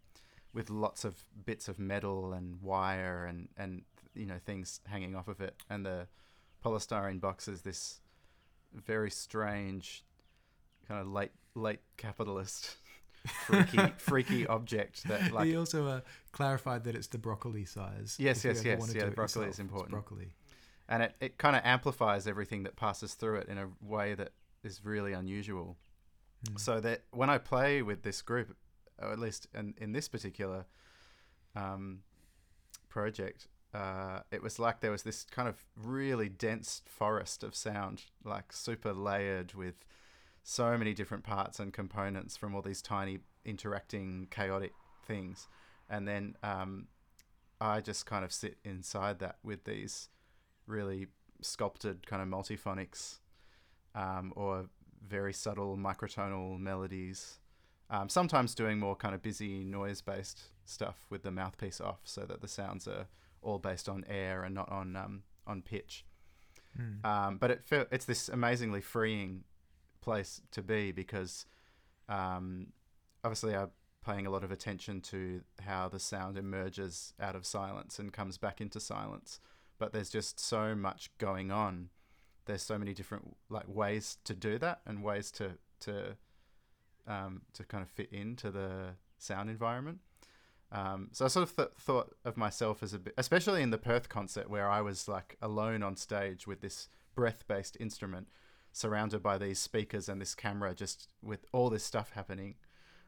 with 0.54 0.70
lots 0.70 1.04
of 1.04 1.22
bits 1.44 1.68
of 1.68 1.78
metal 1.78 2.32
and 2.32 2.60
wire 2.62 3.26
and 3.26 3.48
and 3.58 3.82
you 4.14 4.24
know 4.26 4.38
things 4.44 4.80
hanging 4.86 5.14
off 5.14 5.28
of 5.28 5.40
it 5.42 5.62
and 5.68 5.84
the 5.84 6.08
polystyrene 6.64 7.20
box 7.20 7.46
is 7.46 7.60
this 7.62 8.00
very 8.74 9.10
strange 9.10 10.04
kind 10.88 11.00
of 11.00 11.06
late 11.08 11.32
late 11.54 11.80
capitalist 11.96 12.76
freaky 13.46 13.78
freaky 13.96 14.46
object 14.46 15.04
that 15.08 15.32
like 15.32 15.46
he 15.46 15.56
also 15.56 15.86
uh, 15.86 16.00
clarified 16.32 16.84
that 16.84 16.94
it's 16.94 17.06
the 17.06 17.18
broccoli 17.18 17.64
size. 17.64 18.16
Yes, 18.18 18.44
yes, 18.44 18.62
yes, 18.64 18.64
yeah, 18.64 18.74
broccoli 18.76 18.88
is 18.98 19.16
yourself, 19.16 19.46
it's 19.46 19.58
important. 19.58 19.90
broccoli. 19.90 20.32
and 20.88 21.02
it, 21.04 21.14
it 21.20 21.38
kind 21.38 21.56
of 21.56 21.62
amplifies 21.64 22.26
everything 22.26 22.64
that 22.64 22.76
passes 22.76 23.14
through 23.14 23.36
it 23.36 23.48
in 23.48 23.56
a 23.58 23.68
way 23.80 24.14
that 24.14 24.32
is 24.62 24.84
really 24.84 25.12
unusual 25.12 25.76
Mm. 26.44 26.60
so 26.60 26.80
that 26.80 27.04
when 27.10 27.30
I 27.30 27.38
play 27.38 27.82
with 27.82 28.02
this 28.02 28.20
group, 28.22 28.54
or 29.00 29.12
at 29.12 29.18
least 29.18 29.46
in, 29.54 29.74
in 29.78 29.92
this 29.92 30.08
particular 30.08 30.66
um, 31.56 32.00
project, 32.88 33.48
uh, 33.74 34.20
it 34.30 34.42
was 34.42 34.58
like 34.58 34.80
there 34.80 34.90
was 34.92 35.02
this 35.02 35.24
kind 35.24 35.48
of 35.48 35.56
really 35.76 36.28
dense 36.28 36.82
forest 36.86 37.42
of 37.42 37.54
sound, 37.54 38.04
like 38.24 38.52
super 38.52 38.92
layered 38.92 39.54
with 39.54 39.84
so 40.44 40.78
many 40.78 40.94
different 40.94 41.24
parts 41.24 41.58
and 41.58 41.72
components 41.72 42.36
from 42.36 42.54
all 42.54 42.62
these 42.62 42.80
tiny 42.80 43.18
interacting 43.44 44.28
chaotic 44.30 44.72
things. 45.06 45.48
And 45.90 46.06
then 46.06 46.36
um, 46.42 46.86
I 47.60 47.80
just 47.80 48.06
kind 48.06 48.24
of 48.24 48.32
sit 48.32 48.58
inside 48.64 49.18
that 49.18 49.38
with 49.42 49.64
these 49.64 50.08
really 50.66 51.08
sculpted 51.40 52.06
kind 52.06 52.22
of 52.22 52.28
multiphonics 52.28 53.18
um, 53.94 54.32
or 54.36 54.66
very 55.06 55.32
subtle 55.32 55.76
microtonal 55.76 56.58
melodies. 56.58 57.40
Um, 57.90 58.08
sometimes 58.08 58.54
doing 58.54 58.78
more 58.78 58.96
kind 58.96 59.14
of 59.14 59.22
busy 59.22 59.64
noise 59.64 60.00
based 60.00 60.42
stuff 60.64 61.06
with 61.10 61.22
the 61.22 61.30
mouthpiece 61.30 61.80
off 61.80 62.00
so 62.04 62.22
that 62.22 62.40
the 62.40 62.48
sounds 62.48 62.88
are 62.88 63.06
all 63.44 63.58
based 63.58 63.88
on 63.88 64.04
air 64.08 64.44
and 64.44 64.54
not 64.54 64.70
on 64.70 64.96
um, 64.96 65.22
on 65.46 65.62
pitch. 65.62 66.04
Mm. 66.78 67.04
Um, 67.04 67.36
but 67.38 67.50
it 67.50 67.64
fe- 67.64 67.86
it's 67.90 68.04
this 68.04 68.28
amazingly 68.28 68.80
freeing 68.80 69.44
place 70.00 70.40
to 70.50 70.62
be 70.62 70.92
because 70.92 71.46
um, 72.08 72.68
obviously 73.22 73.54
I'm 73.54 73.70
paying 74.04 74.26
a 74.26 74.30
lot 74.30 74.44
of 74.44 74.50
attention 74.50 75.00
to 75.00 75.40
how 75.60 75.88
the 75.88 75.98
sound 75.98 76.36
emerges 76.36 77.14
out 77.20 77.34
of 77.34 77.46
silence 77.46 77.98
and 77.98 78.12
comes 78.12 78.36
back 78.38 78.60
into 78.60 78.80
silence. 78.80 79.40
But 79.78 79.92
there's 79.92 80.10
just 80.10 80.38
so 80.38 80.74
much 80.74 81.10
going 81.18 81.50
on. 81.50 81.88
There's 82.46 82.62
so 82.62 82.78
many 82.78 82.92
different 82.92 83.36
like 83.48 83.66
ways 83.66 84.18
to 84.24 84.34
do 84.34 84.58
that 84.58 84.80
and 84.86 85.02
ways 85.02 85.30
to 85.32 85.52
to 85.80 86.16
um, 87.06 87.42
to 87.54 87.64
kind 87.64 87.82
of 87.82 87.88
fit 87.88 88.12
into 88.12 88.50
the 88.50 88.94
sound 89.18 89.50
environment. 89.50 89.98
Um, 90.74 91.08
so 91.12 91.24
I 91.24 91.28
sort 91.28 91.48
of 91.48 91.54
th- 91.56 91.68
thought 91.78 92.14
of 92.24 92.36
myself 92.36 92.82
as 92.82 92.92
a 92.94 92.98
bit, 92.98 93.14
especially 93.16 93.62
in 93.62 93.70
the 93.70 93.78
Perth 93.78 94.08
concert 94.08 94.50
where 94.50 94.68
I 94.68 94.80
was 94.80 95.06
like 95.08 95.36
alone 95.40 95.82
on 95.84 95.96
stage 95.96 96.46
with 96.46 96.60
this 96.60 96.88
breath-based 97.14 97.76
instrument, 97.78 98.26
surrounded 98.72 99.22
by 99.22 99.38
these 99.38 99.60
speakers 99.60 100.08
and 100.08 100.20
this 100.20 100.34
camera, 100.34 100.74
just 100.74 101.08
with 101.22 101.44
all 101.52 101.70
this 101.70 101.84
stuff 101.84 102.10
happening. 102.14 102.56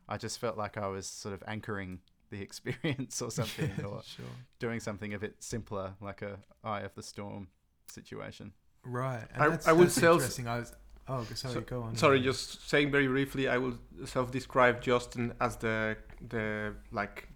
I 0.08 0.16
just 0.16 0.38
felt 0.38 0.56
like 0.56 0.76
I 0.76 0.86
was 0.86 1.08
sort 1.08 1.34
of 1.34 1.42
anchoring 1.48 1.98
the 2.30 2.40
experience 2.48 3.20
or 3.20 3.32
something, 3.32 3.70
or 3.84 4.00
sure. 4.04 4.24
doing 4.60 4.78
something 4.78 5.12
a 5.14 5.18
bit 5.18 5.34
simpler, 5.40 5.94
like 6.00 6.22
a 6.22 6.38
Eye 6.62 6.82
of 6.82 6.94
the 6.94 7.02
Storm 7.02 7.48
situation. 7.90 8.52
Right. 8.84 9.24
And 9.34 9.42
I- 9.42 9.48
that's, 9.48 9.66
I 9.66 9.72
would 9.72 9.88
that's 9.88 9.94
sell- 9.96 10.14
interesting. 10.14 10.46
I 10.46 10.60
was. 10.60 10.72
Oh, 11.08 11.24
sorry. 11.34 11.54
So- 11.54 11.60
go 11.62 11.82
on. 11.82 11.96
Sorry, 11.96 12.20
just 12.20 12.68
saying 12.70 12.92
very 12.92 13.08
briefly, 13.08 13.48
I 13.48 13.58
will 13.58 13.74
self-describe 14.04 14.82
Josten 14.82 15.34
as 15.40 15.56
the 15.56 15.96
the 16.28 16.74
like 16.92 17.28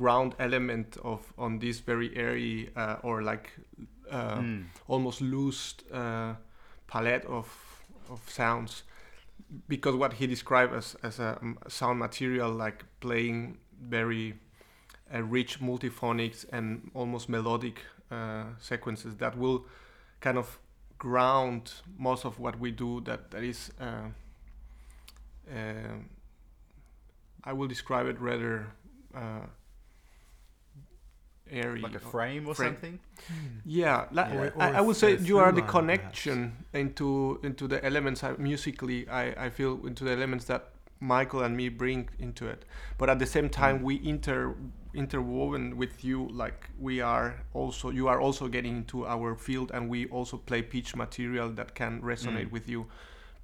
ground 0.00 0.34
element 0.38 0.96
of 1.04 1.20
on 1.36 1.58
this 1.60 1.80
very 1.86 2.10
airy 2.16 2.70
uh, 2.76 2.96
or 3.02 3.22
like 3.22 3.46
uh, 4.10 4.40
Mm. 4.42 4.64
almost 4.88 5.20
loose 5.20 5.74
uh, 5.92 6.34
palette 6.86 7.24
of 7.28 7.46
of 8.10 8.20
sounds 8.28 8.82
because 9.68 9.96
what 9.96 10.12
he 10.12 10.26
described 10.26 10.74
as 10.74 10.96
as 11.02 11.18
a 11.20 11.38
sound 11.68 11.98
material 11.98 12.50
like 12.64 12.84
playing 13.00 13.58
very 13.90 14.34
uh, 15.14 15.22
rich 15.36 15.60
multiphonics 15.60 16.44
and 16.52 16.90
almost 16.94 17.28
melodic 17.28 17.76
uh, 18.10 18.44
sequences 18.58 19.16
that 19.16 19.34
will 19.38 19.64
kind 20.20 20.38
of 20.38 20.58
ground 20.98 21.72
most 21.98 22.24
of 22.26 22.38
what 22.38 22.54
we 22.60 22.70
do 22.72 23.00
that 23.04 23.30
that 23.30 23.42
is 23.42 23.70
uh, 23.80 24.08
uh, 25.50 25.96
I 27.44 27.52
will 27.52 27.68
describe 27.68 28.06
it 28.06 28.20
rather 28.20 28.66
uh, 29.14 29.46
airy 31.50 31.80
Like 31.80 31.94
a 31.96 31.98
frame 32.00 32.46
or 32.48 32.54
frame. 32.54 32.72
something. 32.74 32.98
Yeah, 33.64 34.06
like, 34.12 34.32
Or- 34.34 34.48
or 34.56 34.62
I, 34.62 34.70
I 34.72 34.78
a 34.78 34.82
would 34.82 34.96
say 34.96 35.16
you 35.18 35.38
are 35.38 35.52
the 35.52 35.60
line, 35.60 35.70
connection 35.70 36.64
into 36.72 37.38
into 37.42 37.66
the 37.68 37.84
elements 37.84 38.22
I, 38.24 38.32
musically. 38.38 39.08
I, 39.08 39.46
I 39.46 39.50
feel 39.50 39.86
into 39.86 40.04
the 40.04 40.12
elements 40.12 40.44
that 40.46 40.62
Michael 41.00 41.42
and 41.42 41.56
me 41.56 41.68
bring 41.70 42.08
into 42.18 42.46
it, 42.46 42.64
but 42.98 43.08
at 43.08 43.18
the 43.18 43.26
same 43.26 43.48
time 43.48 43.78
Mm. 43.80 43.82
we 43.84 43.94
inter 44.08 44.54
interwoven 44.94 45.76
with 45.76 46.04
you. 46.04 46.28
Like 46.28 46.68
we 46.78 47.00
are 47.00 47.42
also 47.54 47.90
you 47.90 48.08
are 48.08 48.20
also 48.20 48.48
getting 48.48 48.76
into 48.76 49.06
our 49.06 49.34
field, 49.34 49.70
and 49.72 49.88
we 49.88 50.06
also 50.06 50.36
play 50.36 50.62
pitch 50.62 50.94
material 50.96 51.48
that 51.54 51.74
can 51.74 52.02
resonate 52.02 52.48
Mm. 52.48 52.52
with 52.52 52.68
you, 52.68 52.86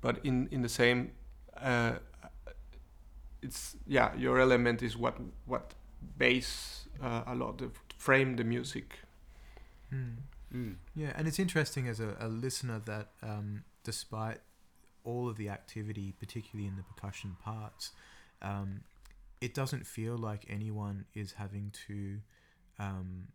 but 0.00 0.18
in 0.24 0.48
in 0.50 0.62
the 0.62 0.68
same. 0.68 1.12
Uh, 1.56 1.92
it's 3.42 3.76
yeah, 3.86 4.14
your 4.16 4.38
element 4.40 4.82
is 4.82 4.96
what 4.96 5.16
what 5.46 5.74
base 6.18 6.88
uh, 7.02 7.22
a 7.26 7.34
lot 7.34 7.60
of 7.62 7.85
frame 7.96 8.36
the 8.36 8.44
music. 8.44 9.00
Hmm. 9.90 10.14
Mm. 10.54 10.76
Yeah, 10.94 11.12
and 11.16 11.26
it's 11.26 11.38
interesting 11.38 11.88
as 11.88 12.00
a, 12.00 12.16
a 12.20 12.28
listener 12.28 12.80
that 12.86 13.08
um, 13.22 13.64
despite 13.82 14.38
all 15.04 15.28
of 15.28 15.36
the 15.36 15.48
activity, 15.48 16.14
particularly 16.18 16.68
in 16.68 16.76
the 16.76 16.82
percussion 16.82 17.36
parts, 17.42 17.92
um, 18.42 18.82
it 19.40 19.54
doesn't 19.54 19.86
feel 19.86 20.16
like 20.16 20.44
anyone 20.48 21.04
is 21.14 21.32
having 21.32 21.72
to 21.88 22.18
um, 22.78 23.28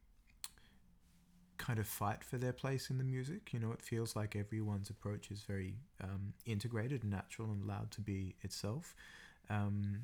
kind 1.58 1.80
of 1.80 1.88
fight 1.88 2.24
for 2.24 2.38
their 2.38 2.54
place 2.54 2.90
in 2.90 2.98
the 2.98 3.04
music. 3.04 3.54
You 3.54 3.60
know, 3.60 3.72
it 3.72 3.82
feels 3.82 4.16
like 4.16 4.36
everyone's 4.36 4.90
approach 4.90 5.32
is 5.32 5.42
very 5.42 5.76
um, 6.04 6.34
integrated 6.46 7.04
and 7.04 7.12
natural 7.12 7.52
and 7.52 7.64
allowed 7.64 7.92
to 7.92 8.02
be 8.02 8.36
itself. 8.42 8.96
Um, 9.50 10.04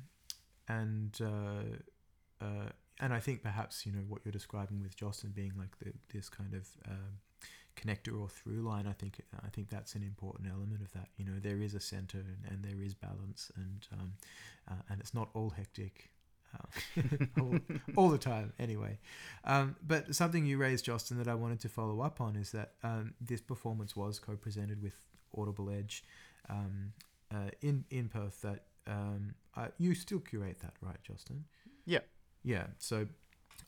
and 0.68 1.18
uh, 1.20 2.44
uh, 2.44 2.70
and 3.00 3.12
I 3.12 3.20
think 3.20 3.42
perhaps 3.42 3.86
you 3.86 3.92
know 3.92 4.04
what 4.08 4.22
you're 4.24 4.32
describing 4.32 4.80
with 4.82 4.96
Josten 4.96 5.34
being 5.34 5.52
like 5.58 5.78
the, 5.78 5.92
this 6.12 6.28
kind 6.28 6.54
of 6.54 6.68
um, 6.88 7.18
connector 7.76 8.20
or 8.20 8.28
through 8.28 8.62
line. 8.62 8.86
I 8.86 8.92
think 8.92 9.20
I 9.44 9.48
think 9.48 9.68
that's 9.68 9.94
an 9.94 10.02
important 10.02 10.50
element 10.50 10.82
of 10.82 10.92
that. 10.92 11.08
You 11.16 11.24
know, 11.24 11.38
there 11.40 11.60
is 11.60 11.74
a 11.74 11.80
center 11.80 12.18
and, 12.18 12.38
and 12.50 12.64
there 12.64 12.84
is 12.84 12.94
balance, 12.94 13.52
and 13.56 13.86
um, 13.92 14.12
uh, 14.70 14.82
and 14.90 15.00
it's 15.00 15.14
not 15.14 15.28
all 15.34 15.50
hectic. 15.50 16.10
Uh, 16.54 17.02
all, 17.42 17.58
all 17.94 18.08
the 18.08 18.16
time, 18.16 18.54
anyway. 18.58 18.98
Um, 19.44 19.76
but 19.86 20.14
something 20.14 20.46
you 20.46 20.56
raised, 20.56 20.86
Josten, 20.86 21.18
that 21.18 21.28
I 21.28 21.34
wanted 21.34 21.60
to 21.60 21.68
follow 21.68 22.00
up 22.00 22.22
on 22.22 22.36
is 22.36 22.52
that 22.52 22.72
um, 22.82 23.12
this 23.20 23.42
performance 23.42 23.94
was 23.94 24.18
co-presented 24.18 24.82
with 24.82 24.94
Audible 25.36 25.68
Edge 25.68 26.04
um, 26.48 26.94
uh, 27.30 27.50
in 27.60 27.84
in 27.90 28.08
Perth. 28.08 28.40
That 28.40 28.64
um, 28.86 29.34
uh, 29.56 29.68
you 29.78 29.94
still 29.94 30.20
curate 30.20 30.60
that, 30.60 30.72
right, 30.80 30.96
Josten? 31.06 31.42
Yeah. 31.84 32.00
Yeah. 32.48 32.66
So, 32.78 33.06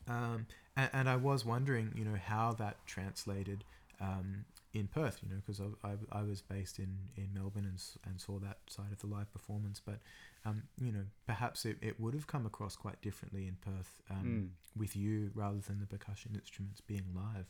um, 0.07 0.47
and, 0.75 0.89
and 0.93 1.09
I 1.09 1.15
was 1.15 1.45
wondering, 1.45 1.91
you 1.95 2.03
know, 2.03 2.17
how 2.33 2.53
that 2.53 2.77
translated 2.87 3.63
um, 3.99 4.45
in 4.73 4.87
Perth, 4.87 5.19
you 5.21 5.29
know, 5.29 5.39
because 5.45 5.61
I, 5.61 5.87
I, 5.89 6.19
I 6.19 6.23
was 6.23 6.41
based 6.41 6.79
in, 6.79 6.89
in 7.15 7.29
Melbourne 7.33 7.65
and, 7.69 7.79
and 8.07 8.19
saw 8.19 8.39
that 8.39 8.57
side 8.67 8.91
of 8.91 8.99
the 8.99 9.07
live 9.07 9.31
performance. 9.31 9.79
But, 9.85 9.99
um, 10.45 10.63
you 10.81 10.91
know, 10.91 11.05
perhaps 11.27 11.63
it, 11.65 11.77
it 11.81 11.99
would 11.99 12.15
have 12.15 12.25
come 12.25 12.47
across 12.47 12.75
quite 12.75 12.99
differently 13.03 13.47
in 13.47 13.57
Perth 13.61 14.01
um, 14.09 14.25
Mm. 14.25 14.79
with 14.79 14.95
you 14.95 15.29
rather 15.35 15.59
than 15.59 15.79
the 15.79 15.85
percussion 15.85 16.31
instruments 16.33 16.81
being 16.81 17.05
live. 17.13 17.45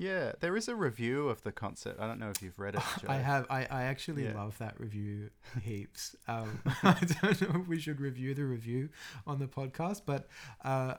Yeah, 0.00 0.32
there 0.38 0.56
is 0.56 0.68
a 0.68 0.76
review 0.76 1.28
of 1.28 1.42
the 1.42 1.50
concert. 1.50 1.96
I 1.98 2.06
don't 2.06 2.20
know 2.20 2.30
if 2.30 2.40
you've 2.40 2.58
read 2.58 2.76
it. 2.76 2.82
Joe. 3.00 3.08
I 3.08 3.16
have. 3.16 3.46
I, 3.50 3.66
I 3.68 3.82
actually 3.84 4.24
Yeah. 4.26 4.34
love 4.36 4.56
that 4.58 4.78
review 4.78 5.30
heaps. 5.62 6.14
Um, 6.28 6.60
I 6.84 6.96
don't 7.20 7.40
know 7.42 7.60
if 7.62 7.66
we 7.66 7.80
should 7.80 8.00
review 8.00 8.32
the 8.32 8.44
review 8.44 8.90
on 9.26 9.40
the 9.40 9.46
podcast, 9.48 10.02
but 10.06 10.28
uh, 10.64 10.94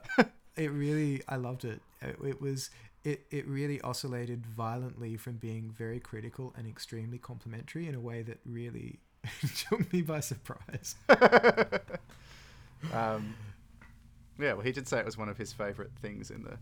it 0.56 0.70
really, 0.70 1.22
I 1.28 1.36
loved 1.36 1.64
it. 1.64 1.80
It, 2.02 2.16
it 2.24 2.40
was. 2.42 2.68
It, 3.02 3.24
it 3.30 3.48
really 3.48 3.80
oscillated 3.80 4.44
violently 4.44 5.16
from 5.16 5.36
being 5.38 5.70
very 5.70 6.00
critical 6.00 6.52
and 6.54 6.68
extremely 6.68 7.16
complimentary 7.16 7.88
in 7.88 7.94
a 7.94 8.00
way 8.00 8.20
that 8.20 8.40
really 8.44 8.98
took 9.56 9.90
me 9.90 10.02
by 10.02 10.20
surprise. 10.20 10.96
um, 12.92 13.34
yeah, 14.38 14.52
well, 14.52 14.60
he 14.60 14.72
did 14.72 14.86
say 14.86 14.98
it 14.98 15.06
was 15.06 15.16
one 15.16 15.30
of 15.30 15.38
his 15.38 15.50
favourite 15.50 15.90
things 16.02 16.30
in 16.30 16.42
the 16.42 16.58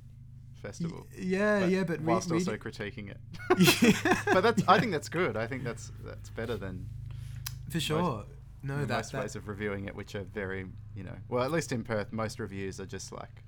festival. 0.59 1.07
Yeah, 1.16 1.66
yeah, 1.66 1.85
but 1.85 2.01
whilst 2.01 2.31
also 2.31 2.57
critiquing 2.57 3.11
it. 3.11 3.18
Yeah. 3.59 4.21
but 4.33 4.42
that's 4.42 4.62
I 4.68 4.79
think 4.79 4.92
that's 4.92 5.09
good. 5.09 5.37
I 5.37 5.47
think 5.47 5.64
that's 5.64 5.90
that's 6.05 6.31
better 6.31 6.57
than 6.57 6.87
for 7.71 7.81
sure. 7.81 8.25
No, 8.62 8.81
the 8.81 8.87
that, 8.87 8.97
most 8.97 9.12
that 9.12 9.23
ways 9.23 9.37
of 9.37 9.47
reviewing 9.49 9.87
it, 9.87 9.94
which 9.94 10.14
are 10.14 10.25
very 10.25 10.66
you 10.94 11.05
know. 11.05 11.14
Well, 11.29 11.44
at 11.44 11.51
least 11.53 11.73
in 11.73 11.85
Perth, 11.85 12.12
most 12.12 12.40
reviews 12.40 12.81
are 12.81 12.87
just 12.87 13.12
like 13.12 13.42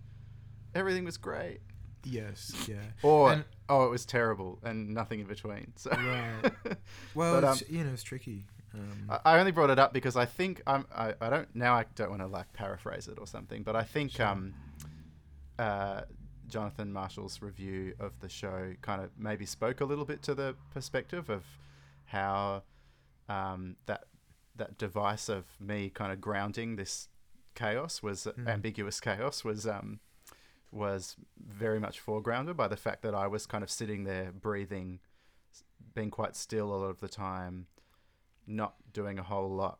everything 0.75 1.05
was 1.05 1.17
great, 1.17 1.61
yes, 2.05 2.53
yeah. 2.69 2.77
or 3.03 3.33
And- 3.33 3.45
oh, 3.69 3.87
it 3.87 3.91
was 3.91 4.07
terrible, 4.07 4.59
and 4.63 4.91
nothing 4.95 5.21
in 5.21 5.27
between. 5.27 5.73
So 5.77 5.91
Right. 5.91 6.53
Well, 7.15 7.41
But, 7.41 7.45
um, 7.45 7.59
you 7.69 7.83
know, 7.85 7.93
it's 7.93 8.03
tricky. 8.05 8.47
Um, 8.73 9.09
I- 9.11 9.35
I 9.35 9.39
only 9.41 9.51
brought 9.51 9.71
it 9.71 9.81
up 9.81 9.93
because 9.93 10.15
I 10.17 10.27
think 10.27 10.63
I'm, 10.65 10.87
I, 10.95 11.15
I 11.21 11.29
don't 11.29 11.49
now 11.57 11.75
I 11.75 11.87
don't 11.97 12.11
want 12.11 12.23
to 12.23 12.29
like 12.29 12.53
paraphrase 12.53 13.09
it 13.09 13.19
or 13.19 13.27
something, 13.27 13.65
but 13.65 13.75
I 13.75 13.83
think 13.83 14.13
Sure. 14.13 14.27
um, 14.27 14.55
uh, 15.59 16.03
Jonathan 16.51 16.93
Marshall's 16.93 17.41
review 17.41 17.95
of 17.99 18.21
the 18.21 18.29
show 18.29 18.75
kind 18.83 19.03
of 19.03 19.11
maybe 19.19 19.47
spoke 19.47 19.81
a 19.81 19.85
little 19.85 20.05
bit 20.05 20.23
to 20.23 20.35
the 20.35 20.55
perspective 20.73 21.31
of 21.31 21.45
how 22.07 22.63
um, 23.29 23.77
that 23.87 24.05
that 24.57 24.77
device 24.77 25.29
of 25.29 25.45
me 25.61 25.89
kind 25.91 26.13
of 26.13 26.21
grounding 26.21 26.77
this 26.77 27.09
chaos 27.55 28.03
was 28.03 28.27
Mm. 28.39 28.49
ambiguous 28.49 29.01
chaos 29.01 29.45
was 29.45 29.67
um, 29.67 30.01
was 30.73 31.17
very 31.37 31.81
much 31.81 32.05
foregrounded 32.05 32.57
by 32.57 32.69
the 32.69 32.77
fact 32.77 33.03
that 33.03 33.15
I 33.15 33.27
was 33.27 33.47
kind 33.47 33.65
of 33.65 33.71
sitting 33.71 34.05
there 34.05 34.31
breathing, 34.33 35.01
being 35.95 36.11
quite 36.11 36.37
still 36.37 36.73
a 36.75 36.77
lot 36.77 36.87
of 36.87 37.01
the 37.01 37.09
time, 37.09 37.67
not 38.47 38.75
doing 38.93 39.19
a 39.19 39.23
whole 39.23 39.51
lot 39.51 39.79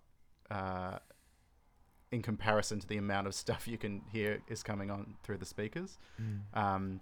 uh, 0.51 0.99
in 2.13 2.23
comparison 2.23 2.81
to 2.81 2.87
the 2.87 2.97
amount 2.97 3.27
of 3.27 3.35
stuff 3.35 3.69
you 3.69 3.79
can 3.79 4.03
hear 4.13 4.43
is 4.49 4.63
coming 4.63 4.91
on 4.91 5.15
through 5.23 5.39
the 5.39 5.47
speakers. 5.47 5.99
Mm. 6.21 6.59
Um, 6.61 7.01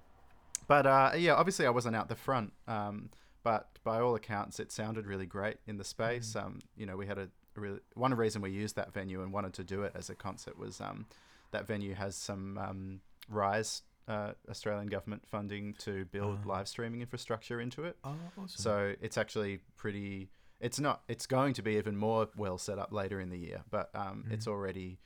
but 0.66 0.86
uh, 0.86 1.12
yeah, 1.16 1.34
obviously 1.34 1.66
I 1.66 1.70
wasn't 1.70 1.96
out 1.96 2.08
the 2.08 2.16
front. 2.16 2.52
Um, 2.66 3.10
but 3.42 3.68
by 3.84 4.00
all 4.00 4.14
accounts, 4.14 4.60
it 4.60 4.70
sounded 4.70 5.06
really 5.06 5.24
great 5.26 5.56
in 5.66 5.76
the 5.78 5.84
space. 5.84 6.34
Mm. 6.34 6.44
Um, 6.44 6.58
you 6.76 6.84
know, 6.86 6.96
we 6.96 7.06
had 7.06 7.18
a, 7.18 7.28
a 7.56 7.60
really 7.60 7.78
one 7.94 8.12
reason 8.14 8.42
we 8.42 8.50
used 8.50 8.76
that 8.76 8.92
venue 8.92 9.22
and 9.22 9.32
wanted 9.32 9.54
to 9.54 9.64
do 9.64 9.82
it 9.82 9.92
as 9.94 10.10
a 10.10 10.14
concert 10.14 10.58
was 10.58 10.80
um, 10.80 11.06
that 11.52 11.66
venue 11.66 11.94
has 11.94 12.14
some 12.14 12.58
um, 12.58 13.00
Rise 13.30 13.82
uh, 14.08 14.32
Australian 14.50 14.88
government 14.88 15.22
funding 15.26 15.74
to 15.78 16.04
build 16.06 16.38
Ah. 16.44 16.48
live 16.48 16.68
streaming 16.68 17.00
infrastructure 17.00 17.60
into 17.60 17.84
it. 17.84 17.96
Oh, 18.04 18.14
awesome. 18.36 18.48
So 18.48 18.94
it's 19.00 19.16
actually 19.16 19.60
pretty. 19.76 20.28
It's 20.60 20.80
not. 20.80 21.02
It's 21.08 21.26
going 21.26 21.54
to 21.54 21.62
be 21.62 21.72
even 21.76 21.96
more 21.96 22.28
well 22.36 22.58
set 22.58 22.78
up 22.78 22.92
later 22.92 23.20
in 23.20 23.30
the 23.30 23.38
year, 23.38 23.62
but 23.70 23.90
um, 23.94 24.24
Mm. 24.28 24.32
it's 24.32 24.46
already, 24.48 24.98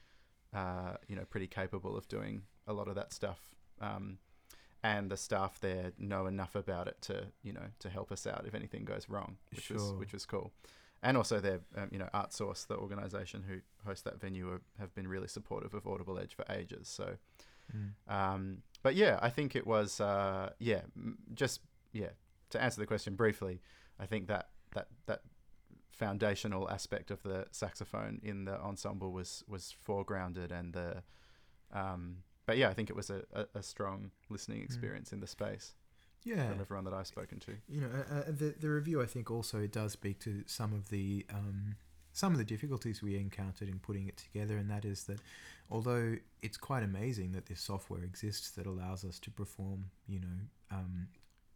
uh, 0.54 0.94
you 1.08 1.16
know, 1.16 1.24
pretty 1.24 1.46
capable 1.46 1.96
of 1.96 2.08
doing 2.08 2.42
a 2.66 2.72
lot 2.72 2.88
of 2.88 2.94
that 2.94 3.12
stuff. 3.12 3.40
Um, 3.80 4.18
and 4.84 5.10
the 5.10 5.16
staff 5.16 5.60
there 5.60 5.92
know 5.98 6.26
enough 6.26 6.54
about 6.56 6.88
it 6.88 6.96
to, 7.02 7.26
you 7.42 7.52
know, 7.52 7.66
to 7.80 7.88
help 7.90 8.10
us 8.10 8.26
out 8.26 8.44
if 8.46 8.54
anything 8.54 8.84
goes 8.84 9.08
wrong, 9.08 9.36
which 9.54 9.70
was 9.70 9.92
which 9.94 10.12
was 10.12 10.26
cool. 10.26 10.52
And 11.04 11.16
also, 11.16 11.40
their, 11.40 11.60
um, 11.76 11.88
you 11.90 11.98
know, 11.98 12.08
Art 12.14 12.32
Source, 12.32 12.64
the 12.64 12.76
organisation 12.76 13.42
who 13.48 13.56
host 13.84 14.04
that 14.04 14.20
venue, 14.20 14.48
are, 14.52 14.60
have 14.78 14.94
been 14.94 15.08
really 15.08 15.26
supportive 15.26 15.74
of 15.74 15.84
Audible 15.86 16.16
Edge 16.18 16.34
for 16.34 16.44
ages. 16.48 16.88
So, 16.88 17.16
Mm. 17.76 17.92
um, 18.12 18.62
but 18.82 18.94
yeah, 18.96 19.18
I 19.22 19.30
think 19.30 19.54
it 19.56 19.66
was 19.66 20.00
uh, 20.00 20.50
yeah, 20.58 20.82
m- 20.96 21.18
just 21.34 21.60
yeah. 21.92 22.10
To 22.50 22.60
answer 22.62 22.80
the 22.80 22.86
question 22.86 23.14
briefly, 23.16 23.60
I 23.98 24.06
think 24.06 24.26
that 24.28 24.50
that 24.74 24.88
that 25.06 25.22
foundational 25.92 26.68
aspect 26.70 27.10
of 27.10 27.22
the 27.22 27.46
saxophone 27.50 28.20
in 28.22 28.44
the 28.44 28.58
ensemble 28.60 29.12
was 29.12 29.44
was 29.48 29.74
foregrounded, 29.86 30.50
and 30.50 30.72
the 30.72 31.02
um, 31.72 32.18
but 32.46 32.58
yeah, 32.58 32.68
I 32.68 32.74
think 32.74 32.90
it 32.90 32.96
was 32.96 33.10
a, 33.10 33.22
a, 33.32 33.46
a 33.54 33.62
strong 33.62 34.10
listening 34.28 34.62
experience 34.62 35.12
in 35.12 35.20
the 35.20 35.26
space 35.26 35.74
yeah. 36.24 36.48
from 36.48 36.60
everyone 36.60 36.84
that 36.84 36.94
I've 36.94 37.06
spoken 37.06 37.38
to. 37.40 37.52
you 37.68 37.80
know, 37.80 37.88
uh, 37.88 38.14
uh, 38.14 38.22
the 38.26 38.54
the 38.60 38.68
review 38.68 39.02
I 39.02 39.06
think 39.06 39.30
also 39.30 39.66
does 39.66 39.92
speak 39.92 40.18
to 40.20 40.42
some 40.46 40.72
of 40.72 40.88
the 40.90 41.26
um, 41.32 41.76
some 42.12 42.32
of 42.32 42.38
the 42.38 42.44
difficulties 42.44 43.02
we 43.02 43.16
encountered 43.16 43.68
in 43.68 43.78
putting 43.78 44.08
it 44.08 44.16
together, 44.16 44.56
and 44.56 44.70
that 44.70 44.84
is 44.84 45.04
that 45.04 45.20
although 45.70 46.16
it's 46.42 46.56
quite 46.56 46.82
amazing 46.82 47.32
that 47.32 47.46
this 47.46 47.60
software 47.60 48.02
exists 48.02 48.50
that 48.52 48.66
allows 48.66 49.04
us 49.04 49.18
to 49.20 49.30
perform, 49.30 49.90
you 50.06 50.20
know, 50.20 50.38
um, 50.70 51.08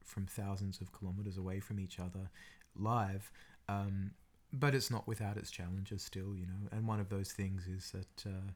from 0.04 0.26
thousands 0.26 0.80
of 0.80 0.92
kilometers 0.92 1.36
away 1.36 1.60
from 1.60 1.80
each 1.80 1.98
other 1.98 2.30
live. 2.74 3.30
Um, 3.68 4.12
but 4.52 4.74
it's 4.74 4.90
not 4.90 5.06
without 5.06 5.36
its 5.36 5.50
challenges 5.50 6.02
still, 6.02 6.34
you 6.36 6.46
know. 6.46 6.68
And 6.72 6.86
one 6.86 7.00
of 7.00 7.08
those 7.08 7.32
things 7.32 7.66
is 7.66 7.90
that 7.92 8.26
uh, 8.30 8.52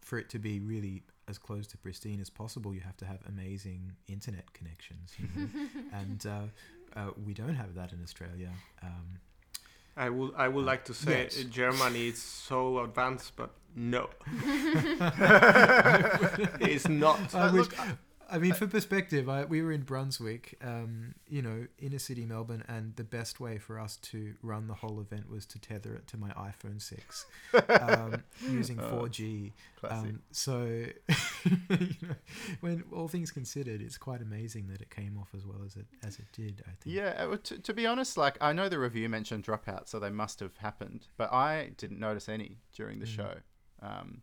for 0.00 0.18
it 0.18 0.28
to 0.30 0.38
be 0.38 0.60
really 0.60 1.02
as 1.28 1.38
close 1.38 1.66
to 1.68 1.78
pristine 1.78 2.20
as 2.20 2.30
possible, 2.30 2.74
you 2.74 2.80
have 2.80 2.96
to 2.98 3.04
have 3.06 3.18
amazing 3.28 3.92
internet 4.08 4.52
connections. 4.52 5.14
You 5.18 5.28
know? 5.34 5.48
and 5.92 6.26
uh, 6.26 6.98
uh, 6.98 7.10
we 7.24 7.34
don't 7.34 7.54
have 7.54 7.74
that 7.74 7.92
in 7.92 8.02
Australia. 8.02 8.50
Um, 8.82 9.20
I 9.96 10.08
would 10.08 10.32
I 10.36 10.48
would 10.48 10.64
like 10.64 10.84
to 10.86 10.94
say 10.94 11.24
Yes. 11.24 11.40
uh, 11.40 11.44
Germany 11.48 12.08
is 12.08 12.22
so 12.22 12.80
advanced, 12.84 13.34
but 13.36 13.50
no, 13.76 14.08
it's 16.60 16.88
not. 16.88 17.34
I, 17.34 17.50
wish, 17.52 17.66
I 17.78 17.96
mean, 18.38 18.52
for 18.54 18.66
perspective, 18.66 19.28
I, 19.28 19.44
we 19.44 19.62
were 19.62 19.72
in 19.72 19.82
Brunswick, 19.82 20.56
um, 20.62 21.14
you 21.28 21.42
know, 21.42 21.66
inner 21.78 21.98
city 21.98 22.24
Melbourne, 22.24 22.64
and 22.68 22.94
the 22.96 23.04
best 23.04 23.40
way 23.40 23.58
for 23.58 23.78
us 23.80 23.96
to 23.96 24.34
run 24.42 24.68
the 24.68 24.74
whole 24.74 25.00
event 25.00 25.28
was 25.30 25.44
to 25.46 25.58
tether 25.58 25.94
it 25.94 26.06
to 26.08 26.16
my 26.16 26.30
iPhone 26.30 26.80
6 26.80 27.26
um, 27.68 28.22
using 28.48 28.78
Oh, 28.78 29.02
4G. 29.04 29.52
Classic. 29.80 30.08
Um, 30.10 30.22
so, 30.30 30.62
you 31.44 31.96
know, 32.02 32.14
when 32.60 32.84
all 32.92 33.08
things 33.08 33.30
considered, 33.30 33.80
it's 33.82 33.98
quite 33.98 34.22
amazing 34.22 34.68
that 34.68 34.80
it 34.80 34.90
came 34.90 35.18
off 35.18 35.28
as 35.36 35.44
well 35.46 35.60
as 35.64 35.76
it 35.76 35.86
as 36.02 36.18
it 36.18 36.26
did. 36.32 36.62
I 36.66 36.70
think. 36.80 36.96
Yeah, 36.96 37.26
uh, 37.30 37.36
to, 37.44 37.58
to 37.58 37.74
be 37.74 37.86
honest, 37.86 38.16
like 38.16 38.36
I 38.40 38.52
know 38.52 38.68
the 38.68 38.78
review 38.78 39.08
mentioned 39.08 39.44
dropouts, 39.44 39.88
so 39.88 39.98
they 39.98 40.10
must 40.10 40.40
have 40.40 40.56
happened, 40.58 41.06
but 41.16 41.32
I 41.32 41.70
didn't 41.76 41.98
notice 41.98 42.28
any 42.28 42.58
during 42.74 42.98
the 43.00 43.06
Mm. 43.06 43.16
show. 43.16 43.34
Um. 43.82 44.22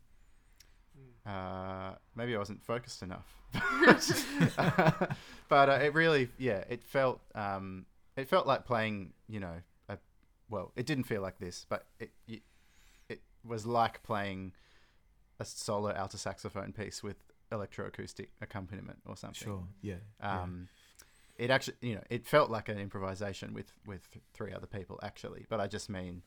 Uh, 1.26 1.92
maybe 2.14 2.34
I 2.34 2.38
wasn't 2.38 2.62
focused 2.62 3.02
enough, 3.02 3.26
but 5.48 5.68
uh, 5.68 5.78
it 5.82 5.94
really, 5.94 6.28
yeah, 6.38 6.64
it 6.68 6.82
felt, 6.82 7.20
um, 7.34 7.86
it 8.16 8.28
felt 8.28 8.46
like 8.46 8.64
playing, 8.64 9.12
you 9.28 9.40
know, 9.40 9.54
a, 9.88 9.98
well, 10.48 10.72
it 10.76 10.86
didn't 10.86 11.04
feel 11.04 11.22
like 11.22 11.38
this, 11.38 11.66
but 11.68 11.86
it, 11.98 12.10
it, 12.26 12.42
it 13.08 13.20
was 13.44 13.66
like 13.66 14.02
playing 14.02 14.52
a 15.40 15.44
solo 15.44 15.92
alto 15.92 16.18
saxophone 16.18 16.72
piece 16.72 17.02
with 17.02 17.16
electroacoustic 17.52 18.28
accompaniment 18.40 18.98
or 19.06 19.16
something. 19.16 19.46
Sure. 19.46 19.64
Yeah. 19.82 19.96
yeah. 20.20 20.42
Um, 20.42 20.68
it 21.36 21.50
actually, 21.50 21.76
you 21.80 21.94
know, 21.94 22.02
it 22.10 22.26
felt 22.26 22.50
like 22.50 22.68
an 22.68 22.78
improvisation 22.78 23.54
with 23.54 23.72
with 23.86 24.08
three 24.34 24.52
other 24.52 24.66
people 24.66 24.98
actually, 25.04 25.46
but 25.48 25.60
I 25.60 25.68
just 25.68 25.88
mean 25.88 26.22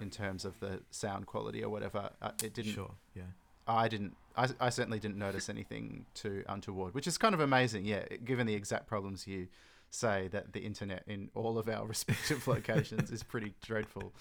in 0.00 0.10
terms 0.10 0.44
of 0.44 0.58
the 0.60 0.80
sound 0.90 1.26
quality 1.26 1.62
or 1.62 1.70
whatever, 1.70 2.10
uh, 2.20 2.30
it 2.42 2.54
didn't. 2.54 2.72
Sure. 2.72 2.90
Yeah. 3.14 3.22
I 3.66 3.88
didn't. 3.88 4.16
I, 4.36 4.48
I 4.60 4.70
certainly 4.70 4.98
didn't 4.98 5.18
notice 5.18 5.48
anything 5.48 6.06
too 6.14 6.44
untoward, 6.48 6.94
which 6.94 7.06
is 7.06 7.16
kind 7.18 7.34
of 7.34 7.40
amazing. 7.40 7.84
Yeah, 7.84 8.04
given 8.24 8.46
the 8.46 8.54
exact 8.54 8.86
problems 8.86 9.26
you 9.26 9.48
say 9.90 10.28
that 10.32 10.52
the 10.52 10.60
internet 10.60 11.04
in 11.06 11.30
all 11.34 11.56
of 11.58 11.68
our 11.68 11.86
respective 11.94 12.46
locations 12.48 13.10
is 13.10 13.22
pretty 13.22 13.54
dreadful. 13.62 14.12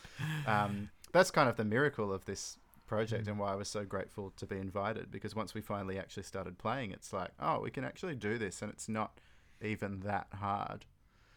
Um, 0.45 0.89
that's 1.12 1.32
kind 1.32 1.49
of 1.49 1.56
the 1.58 1.65
miracle 1.65 2.13
of 2.13 2.25
this 2.25 2.58
project 2.86 3.25
Mm. 3.25 3.29
and 3.32 3.39
why 3.39 3.53
I 3.53 3.56
was 3.56 3.69
so 3.69 3.84
grateful 3.86 4.32
to 4.38 4.45
be 4.45 4.58
invited 4.58 5.10
because 5.10 5.36
once 5.36 5.53
we 5.56 5.62
finally 5.62 5.97
actually 5.97 6.23
started 6.23 6.58
playing, 6.60 6.91
it's 6.91 7.12
like, 7.12 7.32
oh, 7.39 7.60
we 7.62 7.71
can 7.71 7.84
actually 7.84 8.15
do 8.15 8.38
this, 8.38 8.62
and 8.62 8.71
it's 8.71 8.88
not 8.88 9.19
even 9.62 10.01
that 10.01 10.27
hard, 10.34 10.85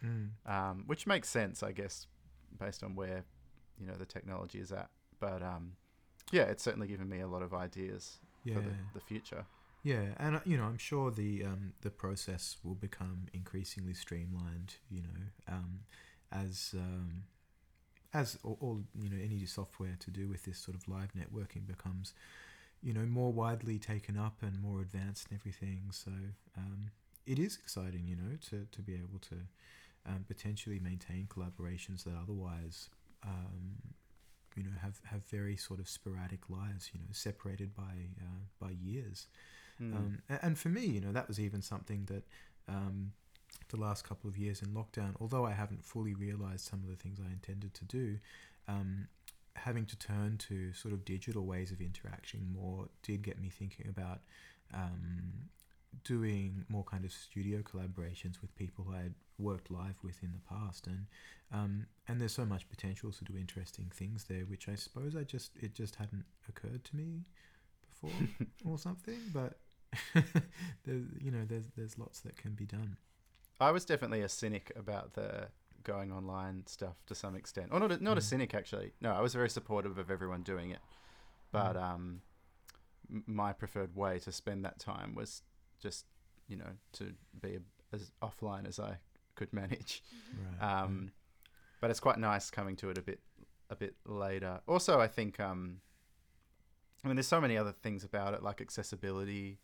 Mm. 0.04 0.30
um, 0.44 0.84
which 0.86 1.06
makes 1.06 1.28
sense, 1.30 1.62
I 1.62 1.72
guess, 1.72 2.06
based 2.58 2.82
on 2.82 2.94
where 2.94 3.24
you 3.80 3.86
know 3.86 3.94
the 3.94 4.04
technology 4.04 4.58
is 4.58 4.70
at. 4.72 4.90
But 5.18 5.42
um, 5.42 5.72
yeah, 6.32 6.42
it's 6.44 6.62
certainly 6.62 6.88
given 6.88 7.08
me 7.08 7.20
a 7.20 7.28
lot 7.28 7.42
of 7.42 7.52
ideas 7.54 8.18
Yeah. 8.44 8.54
for 8.54 8.60
the, 8.60 8.74
the 8.94 9.00
future. 9.00 9.44
Yeah, 9.82 10.14
and 10.18 10.36
uh, 10.36 10.40
you 10.44 10.56
know, 10.56 10.64
I'm 10.64 10.78
sure 10.78 11.10
the 11.12 11.44
um, 11.44 11.72
the 11.82 11.90
process 11.90 12.56
will 12.64 12.74
become 12.74 13.26
increasingly 13.32 13.94
streamlined. 13.94 14.74
You 14.90 15.02
know, 15.02 15.54
um, 15.54 15.80
as 16.32 16.74
um, 16.76 17.22
as 18.12 18.36
all, 18.42 18.58
all 18.60 18.80
you 18.98 19.08
know, 19.08 19.16
any 19.22 19.44
software 19.46 19.96
to 20.00 20.10
do 20.10 20.28
with 20.28 20.44
this 20.44 20.58
sort 20.58 20.76
of 20.76 20.88
live 20.88 21.10
networking 21.14 21.66
becomes, 21.66 22.14
you 22.82 22.92
know, 22.92 23.06
more 23.06 23.32
widely 23.32 23.78
taken 23.78 24.16
up 24.18 24.42
and 24.42 24.60
more 24.60 24.80
advanced 24.80 25.28
and 25.30 25.38
everything. 25.38 25.90
So 25.92 26.10
um, 26.56 26.90
it 27.24 27.38
is 27.38 27.56
exciting, 27.56 28.08
you 28.08 28.16
know, 28.16 28.36
to 28.50 28.66
to 28.72 28.82
be 28.82 28.94
able 28.94 29.20
to 29.30 29.36
um, 30.04 30.24
potentially 30.26 30.80
maintain 30.80 31.28
collaborations 31.28 32.02
that 32.04 32.14
otherwise. 32.20 32.90
You 34.56 34.64
know, 34.64 34.70
have, 34.82 35.00
have 35.04 35.24
very 35.26 35.56
sort 35.56 35.80
of 35.80 35.88
sporadic 35.88 36.48
lives, 36.48 36.90
you 36.92 37.00
know, 37.00 37.06
separated 37.12 37.74
by 37.74 38.08
uh, 38.20 38.44
by 38.60 38.70
years. 38.70 39.26
Mm. 39.80 39.94
Um, 39.94 40.22
and 40.28 40.58
for 40.58 40.68
me, 40.70 40.86
you 40.86 41.00
know, 41.00 41.12
that 41.12 41.28
was 41.28 41.38
even 41.38 41.60
something 41.60 42.06
that 42.06 42.24
um, 42.68 43.12
the 43.68 43.76
last 43.76 44.08
couple 44.08 44.28
of 44.28 44.36
years 44.36 44.62
in 44.62 44.68
lockdown, 44.68 45.14
although 45.20 45.44
I 45.44 45.52
haven't 45.52 45.84
fully 45.84 46.14
realized 46.14 46.64
some 46.64 46.82
of 46.82 46.88
the 46.88 46.96
things 46.96 47.18
I 47.20 47.30
intended 47.30 47.74
to 47.74 47.84
do, 47.84 48.18
um, 48.68 49.08
having 49.54 49.86
to 49.86 49.96
turn 49.96 50.38
to 50.38 50.72
sort 50.72 50.94
of 50.94 51.04
digital 51.04 51.44
ways 51.44 51.70
of 51.70 51.80
interaction 51.80 52.46
more 52.54 52.88
did 53.02 53.22
get 53.22 53.40
me 53.40 53.48
thinking 53.48 53.86
about 53.88 54.20
um, 54.74 55.48
doing 56.04 56.64
more 56.68 56.84
kind 56.84 57.04
of 57.04 57.12
studio 57.12 57.60
collaborations 57.60 58.40
with 58.40 58.54
people 58.56 58.86
I 58.92 59.02
had 59.02 59.14
worked 59.38 59.70
live 59.70 59.96
with 60.02 60.22
in 60.22 60.32
the 60.32 60.40
past, 60.48 60.86
and 60.86 61.06
um, 61.52 61.86
and 62.08 62.20
there's 62.20 62.32
so 62.34 62.44
much 62.46 62.68
potential 62.68 63.12
to 63.12 63.24
do 63.24 63.36
interesting 63.36 63.90
things 63.94 64.24
there, 64.24 64.42
which 64.44 64.68
I 64.68 64.74
suppose 64.74 65.14
I 65.16 65.22
just 65.24 65.52
it 65.56 65.74
just 65.74 65.96
hadn't 65.96 66.24
occurred 66.48 66.84
to 66.84 66.96
me 66.96 67.24
before 67.88 68.18
or 68.64 68.78
something. 68.78 69.18
But 69.32 69.58
there's 70.84 71.04
you 71.20 71.30
know 71.30 71.44
there's 71.46 71.66
there's 71.76 71.98
lots 71.98 72.20
that 72.20 72.36
can 72.36 72.52
be 72.54 72.66
done. 72.66 72.96
I 73.60 73.70
was 73.70 73.84
definitely 73.84 74.20
a 74.22 74.28
cynic 74.28 74.70
about 74.76 75.14
the 75.14 75.48
going 75.82 76.12
online 76.12 76.64
stuff 76.66 76.96
to 77.06 77.14
some 77.14 77.34
extent, 77.36 77.68
or 77.72 77.80
not 77.80 77.92
a, 77.92 78.02
not 78.02 78.18
a 78.18 78.20
Mm. 78.20 78.24
cynic 78.24 78.54
actually. 78.54 78.92
No, 79.00 79.12
I 79.12 79.20
was 79.20 79.34
very 79.34 79.48
supportive 79.50 79.98
of 79.98 80.10
everyone 80.10 80.42
doing 80.42 80.70
it, 80.70 80.80
but 81.52 81.76
Mm. 81.76 81.82
um, 81.82 82.22
my 83.08 83.52
preferred 83.52 83.94
way 83.94 84.18
to 84.20 84.32
spend 84.32 84.64
that 84.64 84.78
time 84.78 85.14
was 85.14 85.42
just 85.78 86.06
you 86.48 86.56
know 86.56 86.70
to 86.92 87.14
be 87.40 87.58
as 87.92 88.10
offline 88.20 88.66
as 88.66 88.78
I 88.80 88.98
could 89.36 89.52
manage. 89.52 90.02
Right. 90.60 90.82
Um, 90.82 91.12
but 91.80 91.90
it's 91.90 92.00
quite 92.00 92.18
nice 92.18 92.50
coming 92.50 92.74
to 92.76 92.90
it 92.90 92.98
a 92.98 93.02
bit 93.02 93.20
a 93.70 93.76
bit 93.76 93.94
later. 94.04 94.60
Also, 94.66 94.98
I 95.00 95.06
think 95.08 95.38
um, 95.40 95.80
I 97.04 97.08
mean 97.08 97.16
there's 97.16 97.28
so 97.28 97.40
many 97.40 97.56
other 97.56 97.72
things 97.72 98.02
about 98.04 98.34
it 98.34 98.42
like 98.42 98.60
accessibility. 98.60 99.58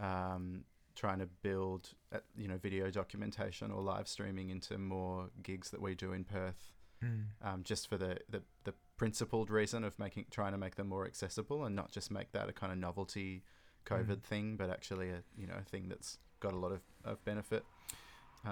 um, 0.00 0.64
trying 0.94 1.18
to 1.20 1.26
build 1.42 1.90
uh, 2.12 2.18
you 2.36 2.48
know 2.48 2.56
video 2.58 2.90
documentation 2.90 3.70
or 3.70 3.80
live 3.82 4.08
streaming 4.08 4.50
into 4.50 4.76
more 4.78 5.28
gigs 5.42 5.70
that 5.70 5.80
we 5.80 5.94
do 5.94 6.12
in 6.12 6.24
Perth, 6.24 6.72
Mm. 7.04 7.26
um, 7.42 7.62
just 7.62 7.88
for 7.88 7.96
the, 7.96 8.18
the 8.28 8.42
the 8.64 8.74
principled 8.96 9.50
reason 9.50 9.84
of 9.84 9.96
making 10.00 10.26
trying 10.32 10.50
to 10.52 10.58
make 10.58 10.74
them 10.74 10.88
more 10.88 11.06
accessible 11.06 11.64
and 11.64 11.76
not 11.76 11.92
just 11.92 12.10
make 12.10 12.32
that 12.32 12.48
a 12.48 12.52
kind 12.52 12.72
of 12.72 12.78
novelty 12.78 13.44
COVID 13.86 14.16
Mm. 14.18 14.22
thing, 14.24 14.56
but 14.56 14.68
actually 14.70 15.10
a 15.10 15.22
you 15.36 15.46
know 15.46 15.54
a 15.60 15.62
thing 15.62 15.88
that's 15.88 16.18
got 16.40 16.52
a 16.52 16.58
lot 16.58 16.72
of, 16.72 16.80
of 17.04 17.24
benefit. 17.24 17.64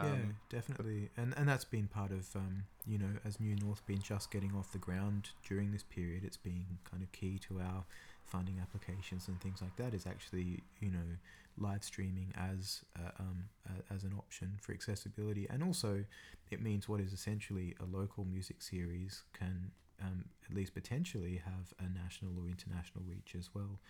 Yeah, 0.02 0.12
Um, 0.12 0.36
definitely, 0.48 1.10
and 1.16 1.34
and 1.36 1.48
that's 1.48 1.64
been 1.64 1.86
part 1.86 2.10
of 2.10 2.34
um, 2.36 2.64
you 2.86 2.98
know 2.98 3.12
as 3.24 3.40
New 3.40 3.56
North 3.56 3.84
been 3.86 4.02
just 4.02 4.30
getting 4.30 4.54
off 4.54 4.72
the 4.72 4.78
ground 4.78 5.30
during 5.48 5.72
this 5.72 5.82
period. 5.82 6.24
It's 6.24 6.36
been 6.36 6.78
kind 6.90 7.02
of 7.02 7.12
key 7.12 7.38
to 7.48 7.60
our 7.60 7.84
funding 8.24 8.58
applications 8.60 9.28
and 9.28 9.40
things 9.40 9.60
like 9.62 9.76
that. 9.76 9.94
Is 9.94 10.06
actually 10.06 10.62
you 10.80 10.90
know 10.90 11.16
live 11.58 11.82
streaming 11.84 12.32
as 12.36 12.82
uh, 12.98 13.10
um, 13.18 13.48
a, 13.66 13.92
as 13.94 14.04
an 14.04 14.12
option 14.18 14.58
for 14.60 14.72
accessibility, 14.72 15.46
and 15.48 15.62
also 15.62 16.04
it 16.50 16.60
means 16.62 16.88
what 16.88 17.00
is 17.00 17.12
essentially 17.12 17.74
a 17.80 17.84
local 17.96 18.24
music 18.24 18.62
series 18.62 19.22
can 19.32 19.70
um, 20.02 20.24
at 20.48 20.54
least 20.54 20.74
potentially 20.74 21.40
have 21.44 21.72
a 21.80 21.88
national 22.02 22.32
or 22.38 22.48
international 22.48 23.02
reach 23.08 23.34
as 23.38 23.50
well, 23.54 23.80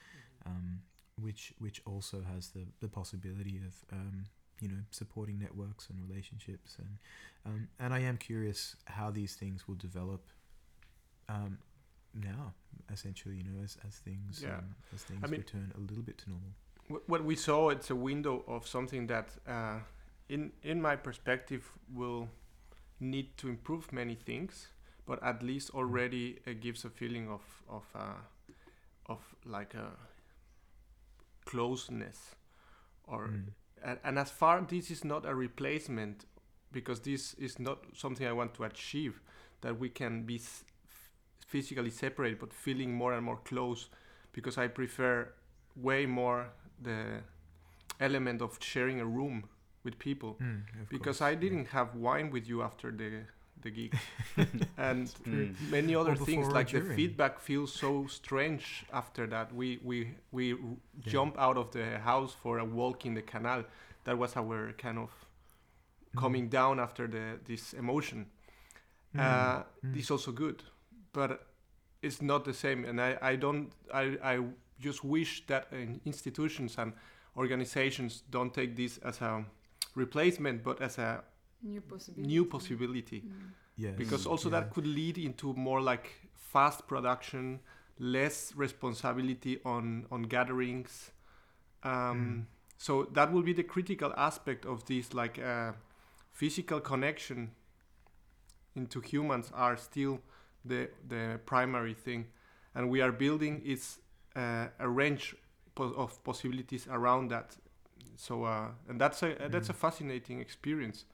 um, 0.46 0.80
which 1.20 1.52
which 1.59 1.82
also 1.86 2.22
has 2.32 2.50
the 2.50 2.66
the 2.80 2.88
possibility 2.88 3.59
of 3.59 3.74
um, 3.92 4.24
you 4.61 4.68
know 4.68 4.82
supporting 4.90 5.38
networks 5.38 5.88
and 5.90 5.98
relationships 6.09 6.76
and 6.78 6.98
um, 7.46 7.68
and 7.78 7.92
I 7.94 8.00
am 8.00 8.16
curious 8.16 8.76
how 8.86 9.11
these 9.11 9.34
things 9.34 9.68
will 9.68 9.76
develop 9.76 10.22
um, 11.28 11.59
now 12.14 12.54
essentially 12.92 13.36
you 13.36 13.44
know 13.44 13.62
as, 13.62 13.76
as 13.86 13.94
things 13.96 14.40
Yeah. 14.42 14.59
um, 14.59 14.74
as 14.94 15.02
things 15.02 15.22
mean- 15.30 15.40
return 15.40 15.72
a 15.76 15.80
little 15.80 16.02
bit 16.02 16.18
to 16.18 16.30
normal 16.30 16.50
Wh- 16.88 17.09
what 17.09 17.24
we 17.24 17.36
saw 17.36 17.70
it's 17.70 17.90
a 17.90 17.94
window 17.96 18.44
of 18.46 18.66
something 18.66 19.07
that 19.09 19.28
uh, 19.46 19.80
in 20.28 20.52
in 20.62 20.80
my 20.80 20.96
perspective 20.96 21.62
will 21.92 22.28
need 23.00 23.36
to 23.36 23.48
improve 23.48 23.92
many 23.92 24.14
things 24.14 24.68
but 25.07 25.22
at 25.22 25.42
least 25.42 25.70
already 25.70 26.38
it 26.46 26.61
gives 26.61 26.84
a 26.84 26.90
feeling 26.90 27.28
of 27.28 27.42
of 27.68 27.84
uh, 27.94 28.14
of 29.07 29.20
like 29.44 29.74
a 29.74 29.90
closeness 31.44 32.34
or 33.04 33.28
Mm. 33.28 33.52
And, 33.85 33.99
and 34.05 34.18
as 34.18 34.31
far 34.31 34.61
this 34.62 34.91
is 34.91 35.05
not 35.05 35.27
a 35.27 35.35
replacement 35.35 36.24
because 36.72 37.01
this 37.01 37.35
is 37.35 37.59
not 37.59 37.79
something 37.95 38.27
i 38.27 38.33
want 38.33 38.55
to 38.55 38.64
achieve 38.64 39.20
that 39.61 39.79
we 39.79 39.89
can 39.89 40.22
be 40.24 40.37
s- 40.37 40.64
physically 41.47 41.91
separate 41.91 42.39
but 42.41 42.53
feeling 42.53 42.93
more 42.95 43.12
and 43.14 43.24
more 43.24 43.39
close 43.45 43.89
because 44.33 44.59
i 44.59 44.66
prefer 44.66 45.29
way 45.77 46.07
more 46.07 46.49
the 46.83 47.20
element 48.01 48.43
of 48.43 48.59
sharing 48.61 49.01
a 49.01 49.05
room 49.07 49.45
with 49.85 49.99
people. 49.99 50.37
Mm, 50.43 50.62
because 50.89 51.18
course, 51.18 51.22
i 51.22 51.35
didn't 51.35 51.68
have 51.68 51.95
wine 51.95 52.31
with 52.31 52.49
you 52.49 52.62
after 52.62 52.91
the 52.91 53.22
the 53.62 53.70
gig 53.70 53.94
and 54.78 55.11
Mm. 55.26 55.54
many 55.61 55.94
other 55.94 56.14
things 56.16 56.48
before 56.48 56.50
or 56.50 56.52
like 56.54 56.70
the 56.72 56.80
feedback 56.80 57.40
feels 57.40 57.72
so 57.72 58.07
strange 58.07 58.84
after 58.92 59.26
that 59.26 59.52
we 59.54 59.78
we 59.82 60.14
we 60.32 60.48
Yeah. 60.48 61.12
jump 61.12 61.38
out 61.38 61.57
of 61.57 61.70
the 61.70 61.98
house 61.98 62.34
for 62.42 62.59
a 62.59 62.64
walk 62.64 63.04
in 63.07 63.14
the 63.14 63.22
canal 63.22 63.64
that 64.04 64.18
was 64.18 64.36
our 64.36 64.72
kind 64.74 64.98
of 64.98 65.11
Mm. 66.14 66.18
coming 66.20 66.48
down 66.48 66.80
after 66.80 67.07
the 67.09 67.38
this 67.44 67.74
emotion 67.74 68.26
Mm, 69.14 69.20
uh, 69.20 69.64
mm. 69.84 69.96
it's 69.96 70.11
also 70.11 70.32
good 70.32 70.62
but 71.12 71.46
it's 72.02 72.20
not 72.22 72.44
the 72.44 72.52
same 72.52 72.84
and 72.84 73.00
i 73.00 73.16
i 73.22 73.36
don't 73.36 73.72
i 73.94 74.16
i 74.34 74.38
just 74.80 75.04
wish 75.04 75.46
that 75.46 75.66
uh, 75.72 75.76
institutions 76.04 76.78
and 76.78 76.92
organizations 77.36 78.22
don't 78.30 78.52
take 78.54 78.74
this 78.76 78.98
as 78.98 79.20
a 79.22 79.44
replacement 79.94 80.62
but 80.62 80.80
as 80.82 80.98
a 80.98 81.22
New 81.66 81.80
possibility. 81.80 82.28
new 82.34 82.44
possibility 82.44 83.20
Mm. 83.20 83.52
Yes, 83.76 83.94
because 83.98 84.26
also 84.26 84.48
yeah. 84.48 84.60
that 84.60 84.70
could 84.74 84.86
lead 84.86 85.18
into 85.18 85.52
more 85.54 85.80
like 85.82 86.06
fast 86.34 86.86
production 86.86 87.60
less 87.98 88.54
responsibility 88.56 89.58
on 89.64 90.06
on 90.10 90.22
gatherings 90.22 91.12
um, 91.82 91.92
Mm. 91.92 92.44
so 92.78 93.04
that 93.14 93.32
will 93.32 93.42
be 93.42 93.52
the 93.54 93.62
critical 93.64 94.12
aspect 94.16 94.64
of 94.66 94.84
this 94.86 95.12
like 95.14 95.38
uh, 95.38 95.72
physical 96.32 96.80
connection 96.80 97.50
into 98.74 99.00
humans 99.00 99.50
are 99.54 99.76
still 99.76 100.20
the 100.64 100.88
the 101.08 101.38
primary 101.46 101.94
thing 101.94 102.26
and 102.74 102.90
we 102.90 103.00
are 103.00 103.12
building 103.12 103.62
is 103.64 103.98
uh, 104.36 104.66
a 104.78 104.88
range 104.88 105.34
po- 105.74 105.94
of 105.96 106.22
possibilities 106.24 106.86
around 106.90 107.30
that 107.30 107.56
so 108.16 108.44
uh, 108.44 108.68
and 108.88 109.00
that's 109.00 109.22
a 109.22 109.34
that's 109.50 109.68
a 109.70 109.72
Mm. 109.72 109.76
fascinating 109.76 110.40
experience 110.40 111.04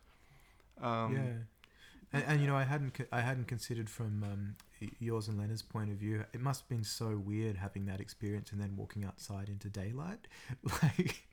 um, 0.82 1.14
yeah, 1.14 1.22
and, 2.12 2.24
and 2.26 2.40
you 2.40 2.46
know, 2.46 2.56
I 2.56 2.64
hadn't 2.64 2.94
co- 2.94 3.06
I 3.12 3.20
hadn't 3.20 3.48
considered 3.48 3.88
from 3.88 4.22
um, 4.24 4.56
yours 4.98 5.28
and 5.28 5.38
Lena's 5.38 5.62
point 5.62 5.90
of 5.90 5.96
view. 5.96 6.24
It 6.32 6.40
must 6.40 6.62
have 6.62 6.68
been 6.68 6.84
so 6.84 7.16
weird 7.16 7.56
having 7.56 7.86
that 7.86 8.00
experience 8.00 8.52
and 8.52 8.60
then 8.60 8.76
walking 8.76 9.04
outside 9.04 9.48
into 9.48 9.68
daylight, 9.68 10.26
like. 10.82 11.24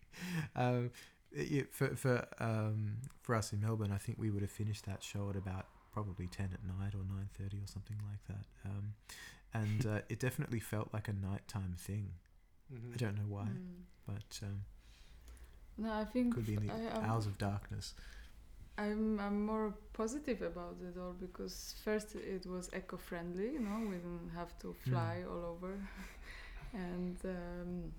Um, 0.55 0.91
it, 1.31 1.73
for 1.73 1.95
for 1.95 2.27
um, 2.39 2.97
for 3.21 3.35
us 3.35 3.53
in 3.53 3.61
Melbourne, 3.61 3.91
I 3.91 3.97
think 3.97 4.17
we 4.19 4.31
would 4.31 4.41
have 4.41 4.51
finished 4.51 4.85
that 4.85 5.03
show 5.03 5.29
at 5.29 5.35
about 5.35 5.65
probably 5.93 6.27
ten 6.27 6.49
at 6.53 6.63
night 6.65 6.93
or 6.95 7.03
nine 7.07 7.29
thirty 7.37 7.57
or 7.57 7.67
something 7.67 7.97
like 8.09 8.23
that. 8.27 8.45
Um, 8.69 8.93
and 9.53 9.85
uh, 9.85 10.01
it 10.09 10.19
definitely 10.19 10.59
felt 10.59 10.89
like 10.93 11.07
a 11.07 11.13
nighttime 11.13 11.75
thing. 11.77 12.11
mhm. 12.73 12.93
I 12.93 12.97
don't 12.97 13.15
know 13.15 13.27
why, 13.27 13.43
Mm. 13.45 13.83
but 14.07 14.39
um, 14.43 14.61
No, 15.77 15.93
I 15.93 16.03
think 16.05 16.33
could 16.35 16.45
be 16.47 16.55
in 16.55 16.67
the 16.67 16.73
I, 16.73 16.97
I'm, 16.97 17.05
hours 17.09 17.25
of 17.27 17.37
darkness. 17.37 17.93
I'm 18.79 19.19
I'm 19.19 19.45
more 19.45 19.73
positive 19.93 20.41
about 20.41 20.77
it 20.87 20.97
all 20.99 21.13
because 21.13 21.75
first 21.83 22.15
it 22.15 22.45
was 22.45 22.69
eco-friendly, 22.75 23.49
you 23.55 23.59
know, 23.59 23.79
we 23.91 23.97
didn't 23.97 24.31
have 24.35 24.57
to 24.59 24.73
fly 24.87 25.23
all 25.29 25.43
over, 25.53 25.73
and 26.73 27.17
um, 27.25 27.91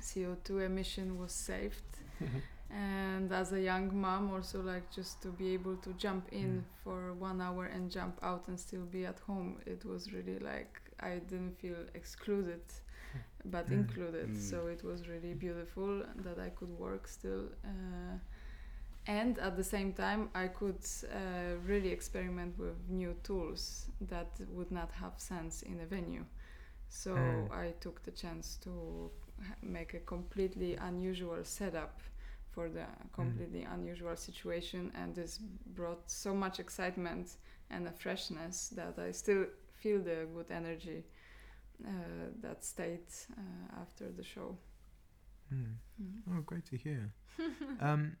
CO2 0.00 0.58
emission 0.60 1.18
was 1.18 1.32
saved. 1.32 1.90
And 2.74 3.30
as 3.32 3.52
a 3.52 3.60
young 3.60 3.94
mom, 4.00 4.32
also 4.32 4.62
like 4.62 4.90
just 4.90 5.20
to 5.22 5.28
be 5.28 5.52
able 5.54 5.76
to 5.84 5.92
jump 6.04 6.28
in 6.32 6.50
Mm. 6.60 6.64
for 6.82 7.12
one 7.14 7.40
hour 7.42 7.66
and 7.66 7.90
jump 7.90 8.18
out 8.22 8.48
and 8.48 8.58
still 8.58 8.86
be 8.86 9.04
at 9.06 9.18
home, 9.20 9.58
it 9.66 9.84
was 9.84 10.12
really 10.14 10.38
like 10.38 10.80
I 11.00 11.12
didn't 11.30 11.58
feel 11.60 11.82
excluded, 11.94 12.62
but 13.44 13.68
Mm. 13.68 13.72
included. 13.72 14.30
Mm. 14.30 14.36
So 14.36 14.66
it 14.68 14.82
was 14.84 15.08
really 15.08 15.34
beautiful 15.34 16.02
that 16.24 16.38
I 16.38 16.50
could 16.50 16.70
work 16.78 17.08
still. 17.08 17.44
Uh, 17.64 18.16
and 19.06 19.38
at 19.38 19.56
the 19.56 19.64
same 19.64 19.92
time, 19.92 20.30
I 20.34 20.48
could 20.48 20.84
uh, 21.12 21.56
really 21.66 21.90
experiment 21.90 22.58
with 22.58 22.76
new 22.88 23.14
tools 23.22 23.86
that 24.02 24.30
would 24.50 24.70
not 24.70 24.90
have 24.92 25.14
sense 25.18 25.62
in 25.62 25.80
a 25.80 25.86
venue. 25.86 26.24
So 26.88 27.16
Mm. 27.16 27.50
I 27.52 27.72
took 27.80 28.02
the 28.04 28.10
chance 28.12 28.56
to 28.64 29.10
make 29.62 29.94
a 29.94 30.00
completely 30.00 30.76
unusual 30.76 31.44
setup 31.44 32.00
for 32.50 32.68
the 32.68 32.86
completely 33.12 33.62
unusual 33.64 34.16
situation, 34.16 34.92
and 34.94 35.14
this 35.14 35.38
brought 35.74 36.10
so 36.10 36.34
much 36.34 36.60
excitement 36.60 37.36
and 37.70 37.86
a 37.88 37.92
freshness 37.92 38.68
that 38.76 38.98
I 38.98 39.10
still 39.12 39.46
feel 39.72 40.00
the 40.00 40.26
good 40.34 40.50
energy 40.50 41.04
uh, 41.86 41.90
that 42.42 42.64
stayed 42.64 43.06
uh, 43.36 43.80
after 43.80 44.10
the 44.10 44.22
show. 44.24 44.56
Mm. 45.52 45.76
Mhm. 45.98 46.24
Oh, 46.30 46.40
great 46.42 46.64
to 46.66 46.76
hear. 46.76 47.12
um, 47.80 48.16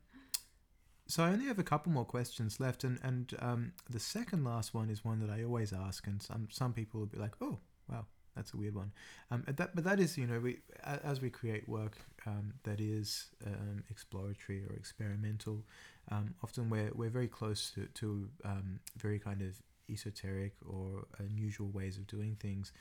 so 1.06 1.22
I 1.24 1.30
only 1.30 1.46
have 1.46 1.58
a 1.58 1.64
couple 1.64 1.92
more 1.92 2.04
questions 2.04 2.60
left, 2.60 2.84
and 2.84 2.98
and 3.02 3.32
um, 3.40 3.72
the 3.90 4.00
second 4.00 4.44
last 4.44 4.74
one 4.74 4.90
is 4.90 5.04
one 5.04 5.20
that 5.20 5.30
I 5.30 5.44
always 5.44 5.72
ask, 5.72 6.06
and 6.06 6.22
some 6.22 6.48
some 6.50 6.72
people 6.72 7.00
will 7.00 7.06
be 7.06 7.18
like, 7.18 7.32
"Oh, 7.40 7.58
wow, 7.88 8.06
that's 8.36 8.54
a 8.54 8.56
weird 8.56 8.74
one." 8.74 8.92
Um, 9.30 9.44
that 9.46 9.74
but 9.74 9.84
that 9.84 10.00
is, 10.00 10.16
you 10.16 10.26
know, 10.26 10.40
we 10.40 10.60
as 10.82 11.20
we 11.20 11.30
create 11.30 11.68
work 11.68 11.98
um, 12.26 12.54
that 12.64 12.80
is 12.80 13.26
um, 13.46 13.84
exploratory 13.90 14.64
or 14.64 14.74
experimental, 14.74 15.64
um, 16.10 16.34
often 16.42 16.70
we're 16.70 16.90
we're 16.94 17.10
very 17.10 17.28
close 17.28 17.70
to 17.72 17.86
to 17.94 18.28
um, 18.44 18.80
very 18.96 19.18
kind 19.18 19.42
of 19.42 19.60
esoteric 19.90 20.54
or 20.66 21.06
unusual 21.18 21.68
ways 21.68 21.96
of 21.98 22.06
doing 22.06 22.36
things, 22.40 22.72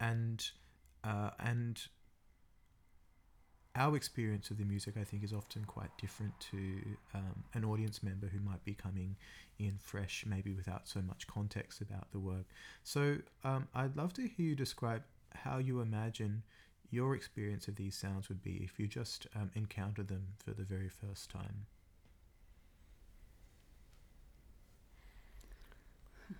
and 0.00 0.50
uh, 1.04 1.30
and 1.38 1.86
our 3.76 3.96
experience 3.96 4.50
of 4.50 4.58
the 4.58 4.64
music, 4.64 4.94
I 5.00 5.04
think, 5.04 5.24
is 5.24 5.32
often 5.32 5.64
quite 5.64 5.90
different 5.98 6.38
to 6.52 6.56
um, 7.14 7.44
an 7.54 7.64
audience 7.64 8.02
member 8.02 8.28
who 8.28 8.38
might 8.40 8.64
be 8.64 8.74
coming 8.74 9.16
in 9.58 9.78
fresh, 9.80 10.24
maybe 10.26 10.52
without 10.52 10.86
so 10.86 11.00
much 11.02 11.26
context 11.26 11.80
about 11.80 12.10
the 12.12 12.18
work. 12.20 12.46
So 12.84 13.16
um, 13.42 13.66
I'd 13.74 13.96
love 13.96 14.12
to 14.14 14.22
hear 14.22 14.46
you 14.46 14.54
describe 14.54 15.02
how 15.34 15.58
you 15.58 15.80
imagine 15.80 16.42
your 16.90 17.16
experience 17.16 17.66
of 17.66 17.74
these 17.74 17.96
sounds 17.96 18.28
would 18.28 18.42
be 18.42 18.62
if 18.64 18.78
you 18.78 18.86
just 18.86 19.26
um, 19.34 19.50
encountered 19.54 20.06
them 20.08 20.28
for 20.38 20.52
the 20.52 20.62
very 20.62 20.88
first 20.88 21.30
time. 21.30 21.66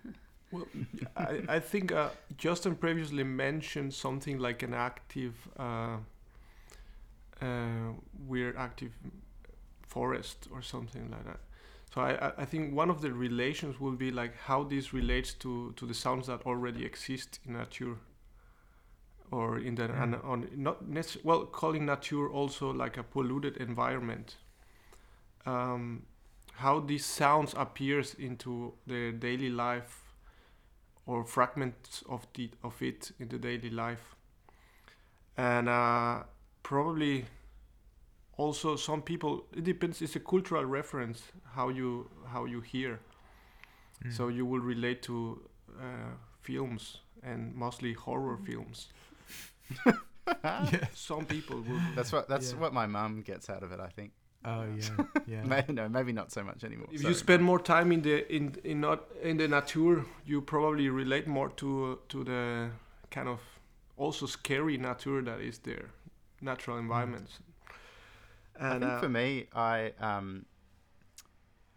Well, 0.51 0.67
I, 1.17 1.41
I 1.49 1.59
think 1.59 1.91
uh, 1.91 2.09
Josten 2.37 2.79
previously 2.79 3.23
mentioned 3.23 3.93
something 3.93 4.37
like 4.39 4.63
an 4.63 4.73
active 4.73 5.33
uh, 5.57 5.97
uh, 7.41 7.93
weird 8.27 8.55
active 8.57 8.91
forest 9.87 10.47
or 10.51 10.61
something 10.61 11.09
like 11.11 11.25
that. 11.25 11.39
So 11.93 12.01
I, 12.01 12.41
I- 12.41 12.45
think 12.45 12.75
one 12.75 12.89
of 12.89 13.01
the 13.01 13.11
relations 13.13 13.79
will 13.79 13.93
be 13.95 14.11
like 14.11 14.35
how 14.37 14.63
this 14.63 14.93
relates 14.93 15.33
to, 15.35 15.73
to 15.77 15.85
the 15.85 15.93
sounds 15.93 16.27
that 16.27 16.41
already 16.45 16.85
exist 16.85 17.39
in 17.45 17.53
nature, 17.53 17.97
or 19.31 19.59
in 19.59 19.75
the 19.75 19.83
and 19.85 20.15
Mm. 20.15 20.25
on 20.25 20.49
not 20.55 20.87
nec- 20.87 21.23
well 21.23 21.45
calling 21.45 21.85
nature 21.85 22.27
also 22.29 22.71
like 22.73 22.97
a 22.97 23.03
polluted 23.03 23.57
environment. 23.57 24.37
Um, 25.45 26.03
how 26.55 26.79
these 26.79 27.05
sounds 27.05 27.53
appears 27.55 28.13
into 28.15 28.73
the 28.87 29.11
daily 29.11 29.49
life, 29.49 30.03
or 31.05 31.23
fragments 31.25 32.03
of 32.09 32.27
the 32.33 32.51
of 32.63 32.81
it 32.81 33.11
in 33.19 33.29
the 33.29 33.39
daily 33.39 33.69
life, 33.69 34.15
and 35.37 35.67
uh, 35.69 36.23
probably 36.69 37.25
also 38.37 38.75
some 38.75 39.01
people 39.01 39.31
it 39.57 39.63
depends 39.63 40.01
it's 40.01 40.15
a 40.15 40.19
cultural 40.19 40.65
reference 40.79 41.19
how 41.55 41.69
you 41.69 41.89
how 42.33 42.45
you 42.53 42.61
hear 42.73 42.99
Mm. 44.03 44.11
so 44.11 44.27
you 44.27 44.45
will 44.51 44.59
relate 44.75 45.01
to 45.01 45.13
uh, 45.79 46.11
films 46.41 47.01
and 47.23 47.55
mostly 47.55 47.93
horror 47.93 48.37
films 48.45 48.89
yeah. 50.43 50.87
some 50.93 51.25
people 51.25 51.57
will 51.67 51.79
That's 51.95 52.11
what 52.11 52.27
that's 52.27 52.51
Yeah. 52.51 52.59
what 52.61 52.73
my 52.73 52.87
mum 52.87 53.21
gets 53.21 53.49
out 53.49 53.63
of 53.63 53.71
it. 53.71 53.79
I 53.79 53.87
think. 53.95 54.11
Oh 54.43 54.63
yeah. 54.77 55.05
Yeah. 55.27 55.43
Maybe, 55.53 55.73
no, 55.73 55.89
maybe 55.89 56.11
not 56.13 56.31
so 56.31 56.43
much 56.43 56.63
anymore. 56.63 56.87
if 56.91 57.01
So- 57.01 57.07
you 57.09 57.13
spend 57.15 57.41
more 57.43 57.59
time 57.59 57.91
in 57.93 58.01
the 58.01 58.15
in 58.35 58.55
in 58.63 58.81
not 58.81 58.99
in 59.23 59.37
the 59.37 59.47
nature 59.47 60.05
you 60.25 60.41
probably 60.41 60.89
relate 60.89 61.27
more 61.27 61.49
to 61.55 61.99
to 62.09 62.23
the 62.23 62.69
kind 63.11 63.27
of 63.29 63.39
also 63.97 64.25
scary 64.27 64.77
nature 64.77 65.21
that 65.23 65.39
is 65.41 65.59
there 65.59 65.89
natural 66.45 66.77
environments 66.77 67.39
I 68.59 68.71
think 68.71 68.83
uh, 68.83 68.99
for 68.99 69.09
me, 69.09 69.47
I 69.53 69.93
um, 69.99 70.45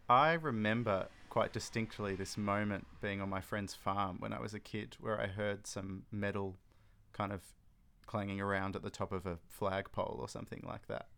I 0.08 0.34
remember 0.34 1.08
quite 1.28 1.52
distinctly 1.52 2.14
this 2.14 2.36
moment 2.36 2.86
being 3.00 3.20
on 3.20 3.28
my 3.28 3.40
friend's 3.40 3.74
farm 3.74 4.16
when 4.20 4.32
I 4.32 4.40
was 4.40 4.54
a 4.54 4.60
kid, 4.60 4.96
where 5.00 5.20
I 5.20 5.26
heard 5.26 5.66
some 5.66 6.04
metal 6.10 6.56
kind 7.12 7.32
of 7.32 7.40
clanging 8.06 8.40
around 8.40 8.76
at 8.76 8.82
the 8.82 8.90
top 8.90 9.12
of 9.12 9.26
a 9.26 9.38
flagpole 9.48 10.16
or 10.18 10.28
something 10.28 10.62
like 10.66 10.86
that, 10.88 11.08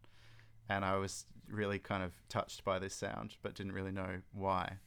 and 0.69 0.85
I 0.85 0.97
was 0.97 1.27
really 1.49 1.79
kind 1.79 2.03
of 2.03 2.13
touched 2.29 2.65
by 2.65 2.79
this 2.79 2.95
sound, 2.95 3.37
but 3.43 3.55
didn't 3.55 3.73
really 3.73 3.93
know 3.93 4.21
why. 4.33 4.79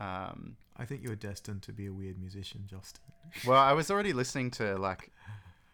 Um, 0.00 0.56
I 0.76 0.84
think 0.84 1.02
you 1.02 1.08
were 1.08 1.16
destined 1.16 1.62
to 1.62 1.72
be 1.72 1.86
a 1.86 1.92
weird 1.92 2.18
musician, 2.20 2.68
Josten. 2.72 3.00
well, 3.44 3.58
I 3.58 3.72
was 3.72 3.90
already 3.90 4.12
listening 4.12 4.52
to 4.52 4.78
like, 4.78 5.10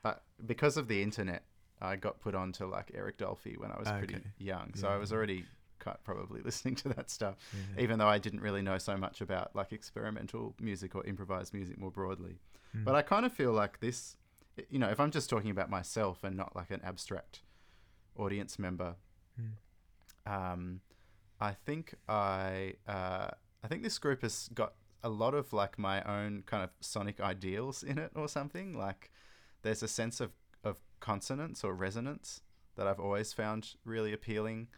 uh, 0.02 0.14
because 0.46 0.78
of 0.78 0.88
the 0.88 1.02
internet, 1.02 1.42
I 1.80 1.96
got 1.96 2.20
put 2.20 2.34
on 2.34 2.52
to 2.52 2.66
like 2.66 2.90
Eric 2.94 3.18
Dolphy 3.18 3.56
when 3.58 3.70
I 3.70 3.78
was 3.78 3.88
pretty 3.90 4.18
young, 4.38 4.74
so 4.74 4.88
I 4.88 4.96
was 4.96 5.12
already 5.12 5.44
quite 5.80 6.02
probably 6.04 6.40
listening 6.44 6.74
to 6.76 6.88
that 6.90 7.10
stuff, 7.10 7.36
Yeah. 7.76 7.82
even 7.82 7.98
though 7.98 8.08
I 8.08 8.18
didn't 8.18 8.40
really 8.40 8.62
know 8.62 8.78
so 8.78 8.96
much 8.96 9.20
about 9.20 9.54
like 9.54 9.72
experimental 9.72 10.54
music 10.60 10.94
or 10.94 11.04
improvised 11.04 11.52
music 11.52 11.76
more 11.78 11.90
broadly. 11.90 12.38
Mm. 12.76 12.84
But 12.84 12.94
I 12.94 13.02
kind 13.02 13.26
of 13.26 13.32
feel 13.32 13.52
like 13.52 13.80
this, 13.80 14.16
you 14.70 14.78
know, 14.78 14.88
if 14.88 14.98
I'm 15.00 15.10
just 15.10 15.28
talking 15.28 15.50
about 15.50 15.68
myself 15.68 16.24
and 16.24 16.36
not 16.36 16.54
like 16.56 16.70
an 16.70 16.80
abstract 16.84 17.42
audience 18.16 18.58
member, 18.58 18.96
Mm. 20.26 20.32
um, 20.32 20.80
I 21.40 21.52
think 21.52 21.94
I 22.08 22.74
uh, 22.86 23.30
I 23.62 23.68
think 23.68 23.82
this 23.82 23.98
group 23.98 24.22
has 24.22 24.48
got 24.54 24.74
a 25.02 25.08
lot 25.08 25.34
of 25.34 25.52
like 25.52 25.78
my 25.78 26.02
own 26.04 26.44
kind 26.46 26.62
of 26.62 26.70
sonic 26.80 27.20
ideals 27.20 27.82
in 27.82 27.98
it 27.98 28.12
or 28.14 28.28
something. 28.28 28.78
Like 28.78 29.10
there's 29.62 29.82
a 29.82 29.88
sense 29.88 30.20
of 30.20 30.30
consonance 31.04 31.62
or 31.62 31.74
resonance 31.74 32.40
that 32.76 32.86
I've 32.86 32.98
always 32.98 33.34
found 33.34 33.74
really 33.84 34.14
appealing. 34.14 34.68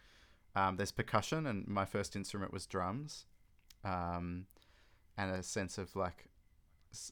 Um, 0.56 0.76
there's 0.76 0.90
percussion, 0.90 1.46
and 1.46 1.68
my 1.68 1.84
first 1.84 2.16
instrument 2.16 2.52
was 2.52 2.66
drums, 2.66 3.26
um, 3.84 4.46
and 5.16 5.30
a 5.30 5.42
sense 5.44 5.78
of 5.78 5.94
like, 5.94 6.26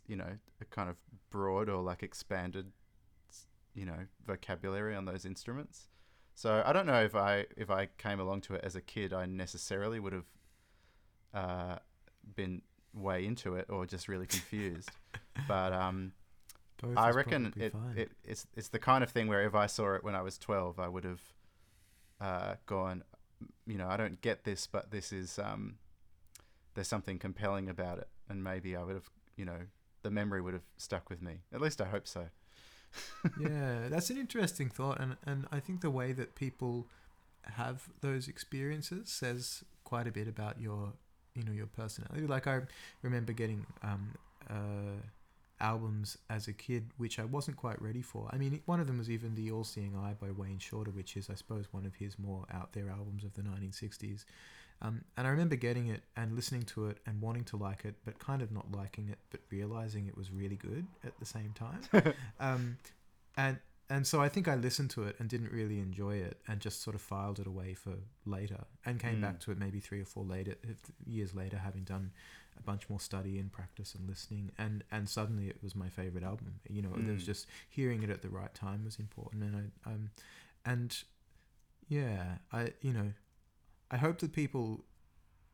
you 0.08 0.16
know, 0.16 0.38
a 0.60 0.64
kind 0.64 0.90
of 0.90 0.96
broad 1.30 1.68
or 1.68 1.80
like 1.80 2.02
expanded, 2.02 2.72
you 3.72 3.86
know, 3.86 4.00
vocabulary 4.26 4.96
on 4.96 5.04
those 5.04 5.24
instruments. 5.24 5.86
So 6.34 6.64
I 6.66 6.72
don't 6.72 6.86
know 6.86 7.04
if 7.04 7.14
I 7.14 7.46
if 7.56 7.70
I 7.70 7.86
came 7.96 8.18
along 8.18 8.40
to 8.42 8.54
it 8.54 8.64
as 8.64 8.74
a 8.74 8.80
kid, 8.80 9.12
I 9.12 9.26
necessarily 9.26 10.00
would 10.00 10.12
have 10.12 10.30
uh, 11.32 11.76
been 12.34 12.62
way 12.92 13.24
into 13.24 13.54
it 13.54 13.66
or 13.68 13.86
just 13.86 14.08
really 14.08 14.26
confused. 14.26 14.90
but 15.48 15.72
um, 15.72 16.12
Both 16.80 16.96
I 16.96 17.10
reckon 17.10 17.52
it, 17.56 17.74
it 17.96 18.10
it's 18.24 18.46
it's 18.56 18.68
the 18.68 18.78
kind 18.78 19.04
of 19.04 19.10
thing 19.10 19.28
where 19.28 19.44
if 19.46 19.54
I 19.54 19.66
saw 19.66 19.94
it 19.94 20.04
when 20.04 20.14
I 20.14 20.22
was 20.22 20.38
twelve, 20.38 20.78
I 20.78 20.88
would 20.88 21.04
have 21.04 21.22
uh, 22.20 22.54
gone, 22.66 23.04
you 23.66 23.78
know, 23.78 23.88
I 23.88 23.96
don't 23.96 24.20
get 24.20 24.44
this, 24.44 24.66
but 24.66 24.90
this 24.90 25.12
is 25.12 25.38
um, 25.38 25.76
there's 26.74 26.88
something 26.88 27.18
compelling 27.18 27.68
about 27.68 27.98
it, 27.98 28.08
and 28.28 28.42
maybe 28.42 28.76
I 28.76 28.82
would 28.82 28.94
have, 28.94 29.10
you 29.36 29.44
know, 29.44 29.58
the 30.02 30.10
memory 30.10 30.40
would 30.40 30.54
have 30.54 30.66
stuck 30.76 31.10
with 31.10 31.22
me. 31.22 31.40
At 31.52 31.60
least 31.60 31.80
I 31.80 31.86
hope 31.86 32.06
so. 32.06 32.26
yeah, 33.40 33.88
that's 33.88 34.10
an 34.10 34.18
interesting 34.18 34.68
thought, 34.68 35.00
and 35.00 35.16
and 35.26 35.46
I 35.52 35.60
think 35.60 35.80
the 35.80 35.90
way 35.90 36.12
that 36.12 36.34
people 36.34 36.86
have 37.42 37.88
those 38.00 38.28
experiences 38.28 39.10
says 39.10 39.64
quite 39.84 40.06
a 40.06 40.12
bit 40.12 40.28
about 40.28 40.60
your 40.60 40.92
you 41.34 41.42
know 41.42 41.52
your 41.52 41.66
personality. 41.66 42.26
Like 42.26 42.46
I 42.46 42.60
remember 43.02 43.32
getting 43.32 43.66
um, 43.82 44.14
uh, 44.48 45.00
albums 45.60 46.18
as 46.28 46.48
a 46.48 46.52
kid, 46.52 46.90
which 46.96 47.18
I 47.18 47.24
wasn't 47.24 47.56
quite 47.56 47.80
ready 47.80 48.02
for. 48.02 48.28
I 48.32 48.36
mean, 48.36 48.60
one 48.66 48.80
of 48.80 48.86
them 48.86 48.98
was 48.98 49.08
even 49.10 49.34
the 49.34 49.50
All 49.50 49.64
Seeing 49.64 49.94
Eye 49.96 50.14
by 50.20 50.30
Wayne 50.30 50.58
Shorter, 50.58 50.90
which 50.90 51.16
is 51.16 51.30
I 51.30 51.34
suppose 51.34 51.66
one 51.72 51.86
of 51.86 51.94
his 51.94 52.18
more 52.18 52.44
out 52.52 52.72
there 52.72 52.90
albums 52.90 53.24
of 53.24 53.34
the 53.34 53.42
1960s. 53.42 54.24
Um, 54.82 55.04
and 55.16 55.26
I 55.26 55.30
remember 55.30 55.56
getting 55.56 55.86
it 55.88 56.02
and 56.16 56.34
listening 56.34 56.62
to 56.64 56.86
it 56.88 56.98
and 57.06 57.20
wanting 57.22 57.44
to 57.44 57.56
like 57.56 57.84
it, 57.84 57.94
but 58.04 58.18
kind 58.18 58.42
of 58.42 58.50
not 58.52 58.70
liking 58.72 59.08
it, 59.08 59.18
but 59.30 59.40
realizing 59.50 60.06
it 60.08 60.16
was 60.16 60.30
really 60.30 60.56
good 60.56 60.86
at 61.04 61.18
the 61.18 61.24
same 61.24 61.54
time. 61.54 61.80
um, 62.40 62.76
and 63.36 63.58
and 63.90 64.06
so 64.06 64.20
I 64.20 64.30
think 64.30 64.48
I 64.48 64.54
listened 64.56 64.88
to 64.90 65.02
it 65.04 65.16
and 65.20 65.28
didn't 65.28 65.52
really 65.52 65.78
enjoy 65.78 66.16
it, 66.16 66.38
and 66.48 66.58
just 66.58 66.82
sort 66.82 66.96
of 66.96 67.02
filed 67.02 67.38
it 67.38 67.46
away 67.46 67.74
for 67.74 67.92
later, 68.26 68.64
and 68.84 68.98
came 68.98 69.18
Mm. 69.18 69.22
back 69.22 69.40
to 69.40 69.52
it 69.52 69.58
maybe 69.58 69.78
three 69.78 70.00
or 70.00 70.06
four 70.06 70.24
later 70.24 70.54
years 71.06 71.34
later, 71.34 71.58
having 71.58 71.84
done 71.84 72.10
a 72.58 72.62
bunch 72.62 72.88
more 72.88 73.00
study 73.00 73.38
and 73.38 73.52
practice 73.52 73.94
and 73.94 74.08
listening, 74.08 74.50
and 74.58 74.84
and 74.90 75.08
suddenly 75.08 75.48
it 75.48 75.62
was 75.62 75.74
my 75.74 75.88
favorite 75.88 76.24
album. 76.24 76.60
You 76.68 76.82
know, 76.82 76.90
it 76.96 77.06
was 77.12 77.22
Mm. 77.22 77.26
just 77.26 77.46
hearing 77.68 78.02
it 78.02 78.10
at 78.10 78.22
the 78.22 78.28
right 78.28 78.54
time 78.54 78.84
was 78.84 78.98
important, 78.98 79.42
and 79.42 79.70
I 79.86 79.90
um, 79.90 80.10
and 80.64 80.96
yeah, 81.88 82.38
I 82.52 82.72
you 82.80 82.92
know, 82.92 83.12
I 83.90 83.96
hope 83.98 84.18
that 84.18 84.32
people 84.32 84.84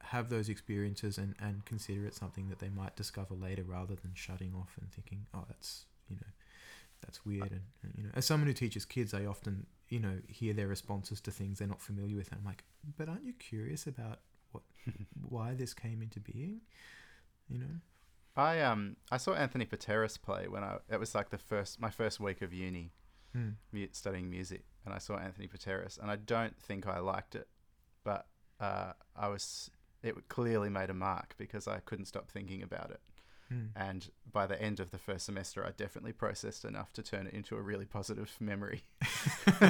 have 0.05 0.31
those 0.31 0.49
experiences 0.49 1.19
and, 1.19 1.35
and 1.41 1.65
consider 1.67 2.07
it 2.07 2.15
something 2.15 2.49
that 2.49 2.59
they 2.59 2.71
might 2.71 2.97
discover 2.97 3.35
later 3.35 3.63
rather 3.63 3.95
than 3.95 4.13
shutting 4.15 4.55
off 4.55 4.77
and 4.81 4.91
thinking, 4.91 5.27
oh, 5.35 5.45
that's, 5.47 5.85
you 6.09 6.17
know, 6.17 6.27
that's 7.03 7.25
weird. 7.27 7.51
And, 7.53 7.61
and, 7.83 7.93
you 7.97 8.05
know, 8.05 8.11
as 8.15 8.25
someone 8.25 8.47
who 8.47 8.55
teaches 8.55 8.87
kids, 8.87 9.13
I 9.13 9.27
often, 9.27 9.67
you 9.91 10.01
know, 10.01 10.19
hear 10.27 10.55
their 10.55 10.69
responses 10.69 11.21
to 11.21 11.31
things 11.31 11.59
they're 11.59 11.69
not 11.69 11.83
familiar 11.83 12.17
with. 12.17 12.31
And 12.33 12.39
I'm 12.41 12.47
like, 12.47 12.65
but 12.97 13.11
aren't 13.11 13.25
you 13.25 13.35
curious 13.35 13.87
about 13.87 14.21
what, 14.53 14.63
why 15.29 15.55
this 15.55 15.75
came 15.75 16.03
into 16.03 16.21
being? 16.21 16.61
You 17.49 17.59
know? 17.59 17.77
I 18.37 18.61
um 18.61 18.97
I 19.11 19.17
saw 19.17 19.35
Anthony 19.35 19.65
Pateras 19.67 20.17
play 20.17 20.47
when 20.49 20.63
I 20.63 20.79
it 20.89 21.01
was 21.01 21.15
like 21.15 21.31
the 21.31 21.39
first 21.39 21.81
my 21.81 21.91
first 21.91 22.21
week 22.21 22.43
of 22.43 22.53
uni 22.55 22.93
Hmm. 23.33 23.51
studying 23.93 24.29
music, 24.29 24.65
and 24.85 24.93
I 24.93 24.99
saw 24.99 25.17
Anthony 25.17 25.47
Pateras, 25.47 25.99
and 25.99 26.11
I 26.11 26.17
don't 26.17 26.61
think 26.61 26.89
I 26.89 26.99
liked 26.99 27.37
it, 27.37 27.47
but 28.03 28.27
uh, 28.59 28.93
I 29.15 29.29
was 29.29 29.71
it 30.03 30.29
clearly 30.29 30.69
made 30.69 30.91
a 30.91 30.95
mark 30.95 31.35
because 31.39 31.69
I 31.69 31.79
couldn't 31.79 32.07
stop 32.07 32.29
thinking 32.29 32.61
about 32.63 32.91
it, 32.91 33.01
Hmm. 33.49 33.67
and 33.77 34.11
by 34.33 34.47
the 34.49 34.61
end 34.61 34.81
of 34.81 34.91
the 34.91 34.99
first 34.99 35.27
semester, 35.27 35.65
I 35.65 35.71
definitely 35.77 36.13
processed 36.13 36.65
enough 36.65 36.93
to 36.95 37.03
turn 37.05 37.27
it 37.29 37.35
into 37.35 37.57
a 37.57 37.63
really 37.63 37.85
positive 37.87 38.37
memory. 38.41 38.83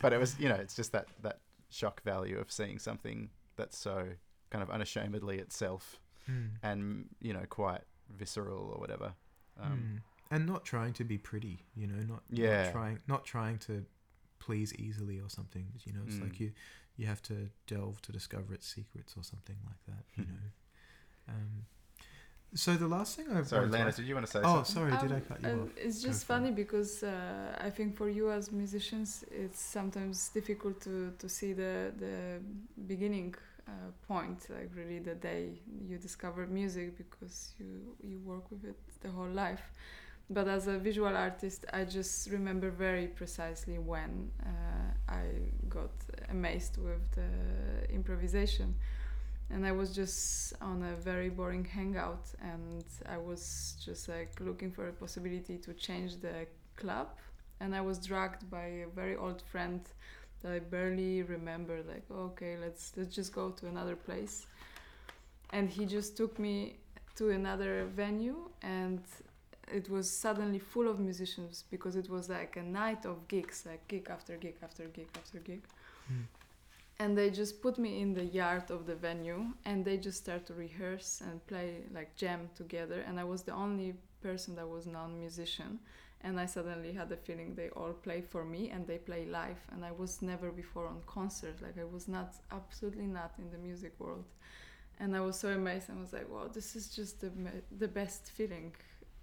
but 0.00 0.12
it 0.12 0.18
was 0.18 0.38
you 0.38 0.48
know 0.48 0.54
it's 0.54 0.74
just 0.74 0.92
that 0.92 1.06
that 1.22 1.40
shock 1.70 2.02
value 2.02 2.38
of 2.38 2.50
seeing 2.50 2.78
something 2.78 3.30
that's 3.58 3.76
so 3.76 3.96
kind 4.50 4.62
of 4.62 4.70
unashamedly 4.70 5.38
itself 5.38 6.00
Hmm. 6.26 6.46
and 6.62 7.06
you 7.20 7.32
know 7.34 7.44
quite 7.48 7.82
visceral 8.08 8.72
or 8.74 8.78
whatever. 8.80 9.12
Um, 9.60 9.70
Mm. 9.70 10.00
and 10.30 10.46
not 10.46 10.64
trying 10.64 10.92
to 10.94 11.04
be 11.04 11.18
pretty 11.18 11.56
you 11.74 11.86
know 11.86 12.02
not, 12.12 12.22
Yeah. 12.30 12.62
not 12.64 12.72
trying 12.72 12.98
not 13.14 13.24
trying 13.24 13.58
to 13.68 13.84
please 14.38 14.72
easily 14.86 15.18
or 15.20 15.28
something 15.38 15.66
you 15.84 15.92
know 15.94 16.00
it's 16.06 16.20
like 16.20 16.34
Mm. 16.36 16.40
you 16.40 16.52
you 16.96 17.06
have 17.06 17.22
to 17.22 17.36
delve 17.66 18.00
to 18.02 18.12
discover 18.12 18.54
its 18.54 18.66
secrets 18.76 19.14
or 19.18 19.24
something 19.32 19.56
like 19.70 19.82
that 19.90 20.04
you 20.18 20.24
know 20.30 20.44
um 21.34 21.52
so 22.54 22.70
the 22.84 22.86
last 22.96 23.16
thing 23.16 23.26
i 23.30 23.42
Sorry, 23.42 23.62
wanted 23.62 23.72
to 23.72 23.78
Lena, 23.78 23.92
did 23.92 24.06
you 24.06 24.14
want 24.14 24.26
to 24.26 24.32
say 24.32 24.40
oh 24.44 24.62
something? 24.62 24.74
sorry 24.76 24.92
did 25.02 25.12
i 25.12 25.20
Um, 25.20 25.22
cut 25.28 25.40
you 25.42 25.48
uh, 25.48 25.62
off 25.62 25.70
It's 25.84 26.00
just 26.08 26.20
for 26.24 26.32
funny 26.34 26.50
because 26.62 26.92
uh, 27.02 27.66
I 27.66 27.70
think 27.76 27.96
for 27.96 28.08
you 28.18 28.30
as 28.30 28.44
musicians, 28.52 29.24
it's 29.30 29.60
sometimes 29.60 30.16
difficult 30.38 30.76
to, 30.86 30.94
to 31.22 31.26
see 31.28 31.52
the 31.62 31.74
the 32.04 32.16
beginning 32.92 33.34
point, 34.06 34.46
like 34.50 34.70
really 34.74 34.98
the 34.98 35.14
day 35.14 35.60
you 35.88 35.98
discover 35.98 36.46
music, 36.46 36.96
because 36.96 37.54
you 37.58 37.94
you 38.02 38.18
work 38.20 38.50
with 38.50 38.64
it 38.64 38.78
the 39.02 39.10
whole 39.10 39.28
life. 39.30 39.70
but 40.30 40.46
as 40.48 40.66
a 40.68 40.78
visual 40.78 41.16
artist, 41.16 41.64
I 41.72 41.84
just 41.84 42.30
remember 42.30 42.70
very 42.70 43.06
precisely 43.08 43.78
when 43.78 44.30
uh, 44.44 45.12
I 45.12 45.24
got 45.68 45.90
amazed 46.30 46.76
with 46.78 47.00
the 47.12 47.30
improvisation. 47.92 48.74
And 49.50 49.64
I 49.66 49.72
was 49.72 49.94
just 49.94 50.52
on 50.60 50.82
a 50.82 50.94
very 50.96 51.30
boring 51.30 51.64
hangout, 51.64 52.26
and 52.42 52.84
I 53.06 53.16
was 53.16 53.76
just 53.82 54.08
like 54.08 54.38
looking 54.40 54.70
for 54.70 54.88
a 54.88 54.92
possibility 54.92 55.56
to 55.58 55.72
change 55.72 56.20
the 56.20 56.46
club. 56.76 57.08
And 57.60 57.74
I 57.74 57.80
was 57.80 57.98
dragged 57.98 58.50
by 58.50 58.66
a 58.86 58.88
very 58.94 59.16
old 59.16 59.40
friend 59.42 59.80
I 60.44 60.58
barely 60.58 61.22
remember. 61.22 61.82
Like, 61.86 62.04
okay, 62.10 62.56
let's 62.60 62.92
let's 62.96 63.14
just 63.14 63.32
go 63.32 63.50
to 63.50 63.66
another 63.66 63.96
place. 63.96 64.46
And 65.50 65.70
he 65.70 65.86
just 65.86 66.16
took 66.16 66.38
me 66.38 66.76
to 67.16 67.30
another 67.30 67.86
venue, 67.94 68.50
and 68.62 69.00
it 69.72 69.90
was 69.90 70.10
suddenly 70.10 70.58
full 70.58 70.88
of 70.88 70.98
musicians 70.98 71.64
because 71.70 71.96
it 71.96 72.08
was 72.08 72.28
like 72.28 72.56
a 72.56 72.62
night 72.62 73.04
of 73.04 73.26
gigs, 73.28 73.64
like 73.66 73.86
gig 73.88 74.08
after 74.10 74.36
gig 74.36 74.56
after 74.62 74.84
gig 74.84 75.08
after 75.16 75.38
gig. 75.38 75.62
Mm. 76.12 76.24
And 77.00 77.16
they 77.16 77.30
just 77.30 77.62
put 77.62 77.78
me 77.78 78.00
in 78.00 78.12
the 78.12 78.24
yard 78.24 78.70
of 78.70 78.86
the 78.86 78.94
venue 78.96 79.46
and 79.64 79.84
they 79.84 79.98
just 79.98 80.18
start 80.18 80.46
to 80.46 80.54
rehearse 80.54 81.20
and 81.20 81.46
play 81.46 81.82
like 81.94 82.16
jam 82.16 82.50
together. 82.56 83.04
And 83.06 83.20
I 83.20 83.24
was 83.24 83.42
the 83.42 83.52
only 83.52 83.94
person 84.20 84.56
that 84.56 84.68
was 84.68 84.86
non 84.86 85.18
musician. 85.18 85.78
And 86.20 86.40
I 86.40 86.46
suddenly 86.46 86.92
had 86.92 87.08
the 87.08 87.16
feeling 87.16 87.54
they 87.54 87.68
all 87.70 87.92
play 87.92 88.20
for 88.20 88.44
me 88.44 88.70
and 88.70 88.86
they 88.86 88.98
play 88.98 89.24
live. 89.26 89.60
And 89.72 89.84
I 89.84 89.92
was 89.92 90.20
never 90.20 90.50
before 90.50 90.86
on 90.86 91.00
concert. 91.06 91.62
Like 91.62 91.78
I 91.78 91.84
was 91.84 92.08
not, 92.08 92.34
absolutely 92.50 93.06
not 93.06 93.32
in 93.38 93.50
the 93.50 93.58
music 93.58 93.94
world. 93.98 94.24
And 94.98 95.14
I 95.14 95.20
was 95.20 95.38
so 95.38 95.48
amazed. 95.50 95.90
I 95.90 96.00
was 96.00 96.12
like, 96.12 96.28
wow, 96.28 96.48
this 96.52 96.74
is 96.74 96.88
just 96.88 97.20
the, 97.20 97.30
the 97.78 97.86
best 97.86 98.30
feeling 98.30 98.72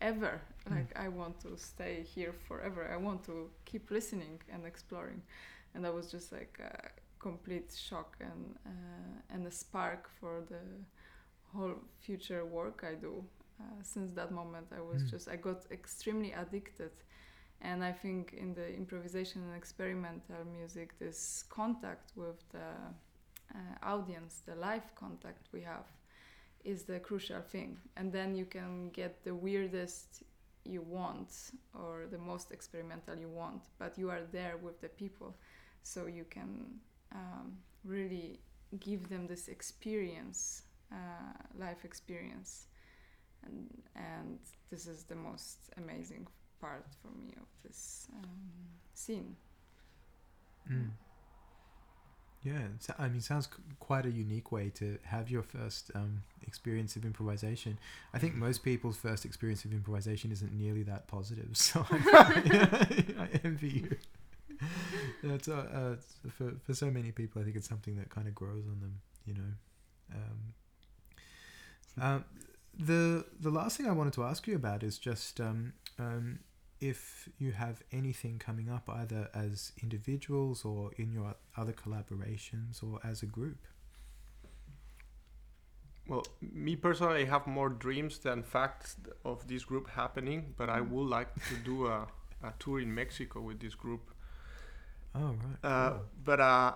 ever. 0.01 0.41
Mm. 0.67 0.75
Like 0.75 0.99
I 0.99 1.07
want 1.07 1.39
to 1.41 1.57
stay 1.57 2.03
here 2.03 2.33
forever. 2.47 2.89
I 2.91 2.97
want 2.97 3.23
to 3.25 3.49
keep 3.65 3.91
listening 3.91 4.41
and 4.51 4.65
exploring, 4.65 5.21
and 5.73 5.83
that 5.83 5.93
was 5.93 6.11
just 6.11 6.31
like 6.31 6.59
a 6.59 6.89
complete 7.19 7.71
shock 7.75 8.15
and 8.19 8.55
uh, 8.65 9.33
and 9.33 9.47
a 9.47 9.51
spark 9.51 10.09
for 10.19 10.43
the 10.49 10.61
whole 11.53 11.75
future 11.99 12.45
work 12.45 12.83
I 12.87 12.95
do. 12.95 13.23
Uh, 13.59 13.63
since 13.83 14.11
that 14.13 14.31
moment, 14.31 14.67
I 14.77 14.81
was 14.81 15.03
Mm. 15.03 15.09
just 15.11 15.27
I 15.29 15.37
got 15.37 15.65
extremely 15.71 16.33
addicted, 16.33 16.91
and 17.61 17.83
I 17.83 17.91
think 17.93 18.33
in 18.33 18.53
the 18.53 18.67
improvisation 18.75 19.43
and 19.43 19.55
experimental 19.55 20.43
music, 20.45 20.97
this 20.99 21.43
contact 21.49 22.11
with 22.15 22.39
the 22.51 22.69
uh, 23.53 23.57
audience, 23.83 24.41
the 24.45 24.55
live 24.55 24.93
contact 24.95 25.47
we 25.53 25.61
have, 25.61 25.85
is 26.63 26.83
the 26.83 26.99
crucial 26.99 27.41
thing. 27.41 27.77
And 27.95 28.11
then 28.11 28.35
you 28.35 28.45
can 28.45 28.89
get 28.91 29.23
the 29.23 29.33
weirdest 29.35 30.23
you 30.65 30.81
want 30.81 31.29
or 31.73 32.07
the 32.11 32.17
most 32.17 32.51
experimental 32.51 33.15
you 33.17 33.29
want, 33.29 33.63
but 33.79 33.97
you 33.97 34.09
are 34.09 34.23
there 34.31 34.57
with 34.57 34.81
the 34.81 34.89
people, 34.89 35.35
so 35.83 36.07
you 36.07 36.25
can 36.29 36.79
um, 37.13 37.57
really 37.85 38.39
give 38.79 39.09
them 39.09 39.27
this 39.27 39.47
experience, 39.47 40.63
uh, 40.91 40.95
life 41.57 41.85
experience. 41.85 42.67
And, 43.45 43.67
and 43.95 44.39
this 44.71 44.87
is 44.87 45.03
the 45.03 45.15
most 45.15 45.57
amazing 45.77 46.27
part 46.59 46.85
for 47.01 47.09
me 47.17 47.33
of 47.37 47.47
this 47.63 48.07
um, 48.13 48.39
scene. 48.93 49.35
Mm. 50.71 50.89
Yeah, 52.43 52.67
so, 52.79 52.93
I 52.99 53.07
mean, 53.07 53.17
it 53.17 53.23
sounds 53.23 53.47
c- 53.47 53.63
quite 53.79 54.05
a 54.05 54.11
unique 54.11 54.51
way 54.51 54.69
to 54.75 54.99
have 55.03 55.31
your 55.31 55.41
first 55.41 55.89
um, 55.95 56.21
experience 56.45 56.95
of 56.95 57.03
improvisation. 57.03 57.79
I 58.13 58.19
think 58.19 58.35
most 58.35 58.63
people's 58.63 58.97
first 58.97 59.25
experience 59.25 59.65
of 59.65 59.73
improvisation 59.73 60.31
isn't 60.31 60.53
nearly 60.53 60.83
that 60.83 61.07
positive, 61.07 61.49
so 61.53 61.85
I, 61.89 62.83
I 63.19 63.39
envy 63.43 63.69
you. 63.69 63.97
That's 65.23 65.47
uh, 65.47 65.53
uh, 65.53 66.29
for 66.29 66.53
for 66.63 66.73
so 66.73 66.91
many 66.91 67.11
people. 67.11 67.41
I 67.41 67.45
think 67.45 67.55
it's 67.57 67.67
something 67.67 67.97
that 67.97 68.09
kind 68.09 68.27
of 68.27 68.35
grows 68.35 68.63
on 68.67 68.79
them, 68.79 69.01
you 69.25 69.33
know. 69.33 69.51
Um, 70.13 70.53
um, 72.01 72.25
the 72.77 73.25
the 73.39 73.49
last 73.49 73.77
thing 73.77 73.87
I 73.87 73.91
wanted 73.91 74.13
to 74.13 74.23
ask 74.23 74.47
you 74.47 74.55
about 74.55 74.83
is 74.83 74.97
just 74.97 75.39
um, 75.39 75.73
um, 75.99 76.39
if 76.81 77.29
you 77.37 77.51
have 77.51 77.81
anything 77.91 78.39
coming 78.39 78.69
up 78.69 78.89
either 78.89 79.29
as 79.33 79.71
individuals 79.81 80.65
or 80.65 80.91
in 80.97 81.11
your 81.13 81.35
other 81.57 81.73
collaborations 81.73 82.83
or 82.83 82.99
as 83.03 83.23
a 83.23 83.25
group. 83.25 83.67
Well, 86.07 86.23
me 86.39 86.75
personally, 86.75 87.23
I 87.23 87.25
have 87.25 87.47
more 87.47 87.69
dreams 87.69 88.19
than 88.19 88.43
facts 88.43 88.97
of 89.23 89.47
this 89.47 89.63
group 89.65 89.89
happening, 89.89 90.53
but 90.55 90.69
I 90.69 90.81
would 90.81 91.07
like 91.07 91.33
to 91.49 91.55
do 91.63 91.87
a, 91.87 92.07
a 92.43 92.53
tour 92.59 92.79
in 92.79 92.93
Mexico 92.93 93.41
with 93.41 93.59
this 93.59 93.73
group. 93.73 94.11
Oh 95.15 95.19
right. 95.29 95.57
Uh, 95.63 95.89
cool. 95.91 96.01
But 96.23 96.39
uh, 96.39 96.73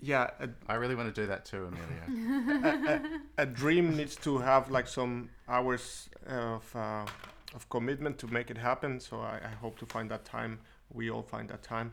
yeah, 0.00 0.30
a, 0.40 0.48
I 0.68 0.74
really 0.74 0.94
want 0.94 1.14
to 1.14 1.20
do 1.20 1.26
that 1.26 1.44
too, 1.44 1.68
Emilio. 1.68 2.60
a, 2.64 2.92
a, 3.38 3.42
a 3.42 3.46
dream 3.46 3.96
needs 3.96 4.16
to 4.16 4.38
have 4.38 4.70
like 4.70 4.86
some 4.86 5.30
hours 5.48 6.08
of 6.26 6.64
uh, 6.76 7.06
of 7.54 7.68
commitment 7.70 8.18
to 8.18 8.26
make 8.26 8.50
it 8.50 8.58
happen. 8.58 9.00
So 9.00 9.20
I, 9.20 9.40
I 9.44 9.54
hope 9.60 9.78
to 9.78 9.86
find 9.86 10.10
that 10.10 10.24
time. 10.24 10.60
We 10.92 11.10
all 11.10 11.22
find 11.22 11.48
that 11.48 11.62
time. 11.62 11.92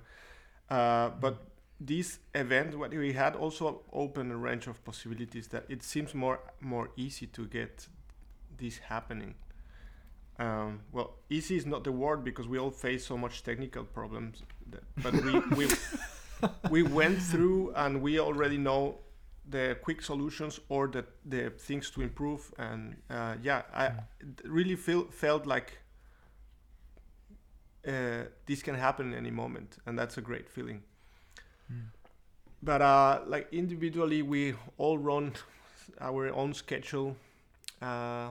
Uh, 0.70 1.10
but 1.10 1.48
this 1.80 2.20
event, 2.36 2.78
what 2.78 2.92
we 2.92 3.14
had, 3.14 3.36
also 3.36 3.82
opened 3.92 4.32
a 4.32 4.36
range 4.36 4.68
of 4.68 4.84
possibilities 4.84 5.48
that 5.50 5.66
it 5.70 5.84
seems 5.84 6.14
more 6.14 6.40
more 6.60 6.92
easy 6.98 7.28
to 7.28 7.46
get 7.46 7.88
this 8.58 8.78
happening. 8.80 9.36
Um, 10.40 10.82
well, 10.92 11.14
easy 11.30 11.56
is 11.56 11.66
not 11.66 11.84
the 11.84 11.92
word 11.92 12.24
because 12.24 12.48
we 12.48 12.58
all 12.58 12.72
face 12.72 13.06
so 13.06 13.18
much 13.18 13.44
technical 13.44 13.84
problems. 13.84 14.42
That, 14.72 14.84
but 14.98 15.14
we, 15.14 15.40
we 15.56 15.74
we 16.70 16.84
went 16.84 17.22
through 17.22 17.74
and 17.76 18.02
we 18.02 18.20
already 18.20 18.58
know 18.58 19.00
the 19.50 19.78
quick 19.82 20.02
solutions 20.02 20.60
or 20.70 20.88
the 20.88 21.06
the 21.26 21.50
things 21.52 21.92
to 21.92 22.02
improve. 22.02 22.52
And 22.58 22.96
uh, 23.10 23.36
yeah, 23.42 23.64
I 23.74 23.90
Mm. 23.90 24.06
really 24.46 24.76
feel 24.76 25.06
felt 25.12 25.46
like 25.46 25.80
uh, 27.88 28.24
this 28.46 28.62
can 28.64 28.76
happen 28.76 29.14
any 29.14 29.32
moment, 29.32 29.78
and 29.86 29.98
that's 29.98 30.18
a 30.18 30.22
great 30.22 30.50
feeling 30.50 30.84
Mm. 31.72 31.90
but 32.62 32.82
uh, 32.82 33.22
like 33.28 33.48
individually 33.52 34.22
we 34.22 34.54
all 34.78 34.98
run 34.98 35.34
our 36.00 36.30
own 36.34 36.54
schedule 36.54 37.16
uh, 37.82 38.30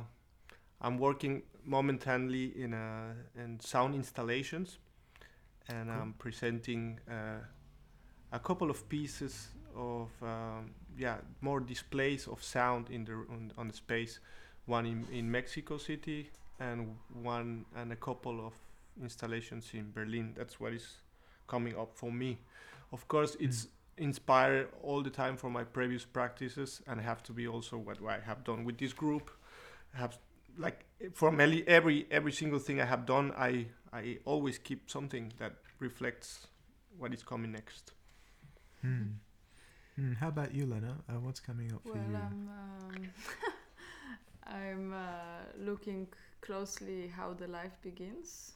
i'm 0.81 0.99
working 0.99 1.43
momentarily 1.65 2.53
in 2.63 2.75
uh, 2.75 3.15
in 3.37 3.61
sound 3.61 3.95
installations 3.95 4.79
and 5.69 5.91
Cool. 5.91 6.01
i'm 6.03 6.15
presenting 6.19 7.01
uh, 7.09 7.41
a 8.33 8.39
couple 8.39 8.71
of 8.71 8.89
pieces 8.89 9.49
of 9.77 10.09
um, 10.23 10.71
yeah 10.99 11.17
more 11.41 11.61
displays 11.61 12.27
of 12.27 12.43
sound 12.43 12.91
in 12.91 13.05
the 13.05 13.13
on, 13.13 13.53
on 13.59 13.69
the 13.69 13.75
space. 13.75 14.21
One 14.67 14.87
in, 14.87 15.07
in 15.13 15.31
mexico 15.31 15.77
city 15.77 16.31
and 16.61 16.97
one 17.23 17.65
and 17.75 17.93
a 17.93 17.97
couple 17.97 18.47
of 18.47 18.53
installations 19.03 19.71
in 19.75 19.91
berlin. 19.93 20.35
That's 20.37 20.61
what 20.61 20.73
is 20.73 20.87
coming 21.49 21.77
up 21.77 21.91
for 21.95 22.13
me. 22.13 22.39
Of 22.93 23.09
course 23.09 23.37
it's 23.41 23.69
inspired 23.99 24.69
all 24.83 25.03
the 25.03 25.11
time 25.11 25.37
from 25.37 25.53
my 25.53 25.65
previous 25.65 26.05
practices 26.05 26.81
and 26.87 27.01
have 27.01 27.23
to 27.25 27.33
be 27.33 27.47
also 27.47 27.77
what 27.77 27.99
I 28.07 28.21
have 28.21 28.45
done 28.45 28.65
with 28.65 28.79
this 28.79 28.93
group. 28.93 29.31
I 29.95 29.99
have 29.99 30.19
like 30.57 30.85
from 31.13 31.41
every 31.41 31.67
every 31.67 32.07
every 32.11 32.33
single 32.33 32.59
thing 32.59 32.81
I 32.81 32.85
have 32.85 33.05
done 33.07 33.33
I 33.37 33.67
I 33.93 34.19
always 34.25 34.59
keep 34.59 34.91
something 34.91 35.33
that 35.39 35.55
reflects 35.81 36.47
what 36.99 37.13
is 37.13 37.23
coming 37.23 37.53
next 37.53 37.93
Hmm. 38.83 39.03
Hmm. 39.97 40.13
How 40.15 40.29
about 40.29 40.55
you, 40.55 40.67
Lena? 40.67 40.97
Uh, 41.09 41.21
what's 41.21 41.41
coming 41.41 41.73
up 41.73 41.83
for 41.83 41.99
Well, 41.99 42.07
you? 42.11 42.17
I'm 42.17 42.49
um, 42.49 43.11
I'm 44.47 44.93
uh, 44.93 45.45
looking 45.59 46.09
closely 46.41 47.09
how 47.09 47.35
the 47.35 47.47
life 47.47 47.77
begins 47.83 48.53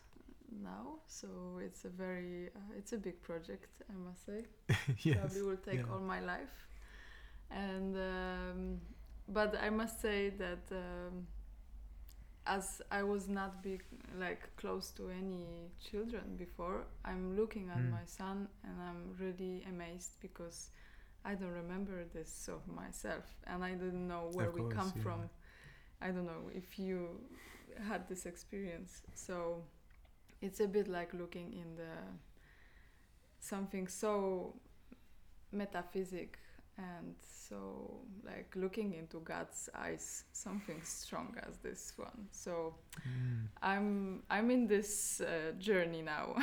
now. 0.62 1.00
So 1.06 1.28
it's 1.62 1.84
a 1.84 1.88
very 1.88 2.48
uh, 2.48 2.78
it's 2.78 2.92
a 2.92 2.98
big 2.98 3.22
project, 3.22 3.68
I 3.90 3.94
must 4.08 4.24
say. 4.26 4.44
yes. 5.02 5.18
Probably 5.18 5.42
will 5.42 5.56
take 5.56 5.76
yeah. 5.76 5.92
all 5.92 6.00
my 6.00 6.20
life, 6.20 6.66
and 7.50 7.96
um, 7.96 8.80
but 9.28 9.56
I 9.62 9.70
must 9.70 10.00
say 10.00 10.30
that 10.30 10.64
um, 10.72 11.26
as 12.46 12.82
I 12.90 13.02
was 13.02 13.28
not 13.28 13.62
big 13.62 13.82
like 14.18 14.42
close 14.56 14.90
to 14.92 15.10
any 15.10 15.70
children 15.80 16.36
before, 16.36 16.86
I'm 17.04 17.36
looking 17.36 17.70
at 17.70 17.78
Mm. 17.78 17.90
my 17.90 18.04
son 18.06 18.48
and 18.64 18.80
I'm 18.80 19.16
really 19.18 19.64
amazed 19.68 20.20
because 20.20 20.70
I 21.24 21.34
don't 21.34 21.52
remember 21.64 22.04
this 22.04 22.48
of 22.48 22.66
myself 22.68 23.24
and 23.46 23.64
I 23.64 23.72
didn't 23.74 24.06
know 24.08 24.30
where 24.32 24.48
Of 24.48 24.54
we 24.54 24.62
come 24.68 24.92
yeah. 24.96 25.02
from. 25.02 25.30
I 26.00 26.10
don't 26.12 26.26
know 26.26 26.50
if 26.54 26.78
you 26.78 27.20
had 27.88 28.08
this 28.08 28.26
experience. 28.26 29.02
So 29.14 29.64
it's 30.40 30.60
a 30.60 30.68
bit 30.68 30.88
like 30.88 31.12
looking 31.14 31.52
in 31.52 31.76
the 31.76 31.92
something 33.40 33.88
so 33.88 34.54
metaphysic 35.52 36.38
and 36.78 37.14
so 37.22 38.00
like 38.24 38.52
looking 38.56 38.92
into 38.94 39.20
God's 39.20 39.68
eyes, 39.74 40.24
something 40.32 40.80
strong 40.82 41.34
as 41.48 41.58
this 41.58 41.92
one. 41.96 42.28
So 42.30 42.74
Mm. 43.06 43.48
I'm 43.62 44.22
I'm 44.30 44.50
in 44.50 44.66
this 44.66 45.20
uh, 45.20 45.52
journey 45.58 46.02
now. 46.02 46.36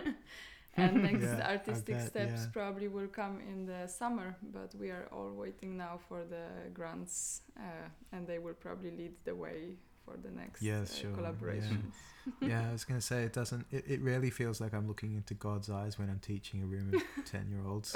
and 0.76 1.02
next 1.02 1.38
Yeah, 1.38 1.40
artistic 1.42 1.86
bet, 1.88 2.06
steps 2.06 2.46
yeah. 2.46 2.50
probably 2.52 2.88
will 2.88 3.08
come 3.08 3.40
in 3.40 3.66
the 3.66 3.86
summer, 3.88 4.36
but 4.52 4.74
we 4.74 4.90
are 4.90 5.08
all 5.12 5.32
waiting 5.32 5.76
now 5.76 5.98
for 6.08 6.24
the 6.24 6.70
grants, 6.74 7.42
uh, 7.58 7.88
and 8.12 8.26
they 8.26 8.38
will 8.38 8.54
probably 8.54 8.90
lead 8.90 9.14
the 9.24 9.34
way 9.34 9.76
for 10.06 10.16
the 10.16 10.30
next 10.30 10.62
Yes, 10.62 10.92
uh, 10.92 11.00
sure, 11.02 11.10
yeah. 11.10 11.16
collaborations. 11.16 11.92
yeah, 12.40 12.68
I 12.68 12.72
was 12.72 12.84
gonna 12.84 13.00
say 13.00 13.24
it 13.24 13.32
doesn't. 13.32 13.66
It, 13.70 13.84
it 13.86 14.00
really 14.00 14.30
feels 14.30 14.60
like 14.60 14.72
I'm 14.72 14.88
looking 14.88 15.14
into 15.14 15.34
God's 15.34 15.68
eyes 15.70 15.98
when 15.98 16.08
I'm 16.08 16.20
teaching 16.20 16.62
a 16.62 16.66
room 16.66 16.94
of 16.94 17.02
ten 17.24 17.48
year 17.50 17.66
olds. 17.66 17.94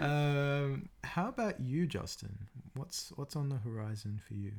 um, 0.00 0.88
how 1.04 1.28
about 1.28 1.60
you, 1.60 1.86
Josten? 1.86 2.32
What's 2.74 3.12
what's 3.16 3.36
on 3.36 3.48
the 3.48 3.56
horizon 3.56 4.20
for 4.26 4.34
you? 4.34 4.52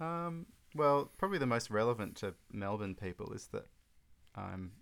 Um, 0.00 0.46
well, 0.74 1.10
probably 1.18 1.38
the 1.38 1.46
most 1.46 1.70
relevant 1.70 2.16
to 2.16 2.34
Melbourne 2.52 2.94
people 2.94 3.32
is 3.32 3.48
that 3.48 3.66
I'm 4.34 4.72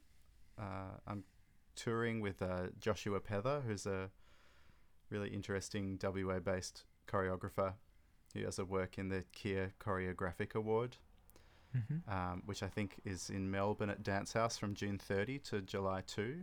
uh, 0.59 0.99
I'm 1.07 1.25
touring 1.75 2.21
with 2.21 2.43
uh, 2.43 2.69
Joshua 2.81 3.21
Pether, 3.21 3.63
who's 3.67 3.87
a 3.87 4.11
really 5.11 5.29
interesting 5.29 5.99
WA 6.03 6.39
based 6.39 6.85
choreographer 7.09 7.75
who 8.37 8.45
does 8.45 8.59
a 8.59 8.65
work 8.65 8.99
in 8.99 9.09
the 9.09 9.25
Keir 9.33 9.73
Choreographic 9.81 10.55
Award, 10.55 10.97
Mm-hmm. 11.77 12.11
um, 12.11 12.43
which 12.47 12.63
I 12.63 12.69
think 12.69 12.95
is 13.05 13.29
in 13.29 13.51
Melbourne 13.51 13.91
at 13.91 14.03
Dance 14.03 14.33
House 14.33 14.57
from 14.57 14.75
June 14.75 14.97
30 14.99 15.41
to 15.41 15.61
July 15.61 16.03
2. 16.07 16.37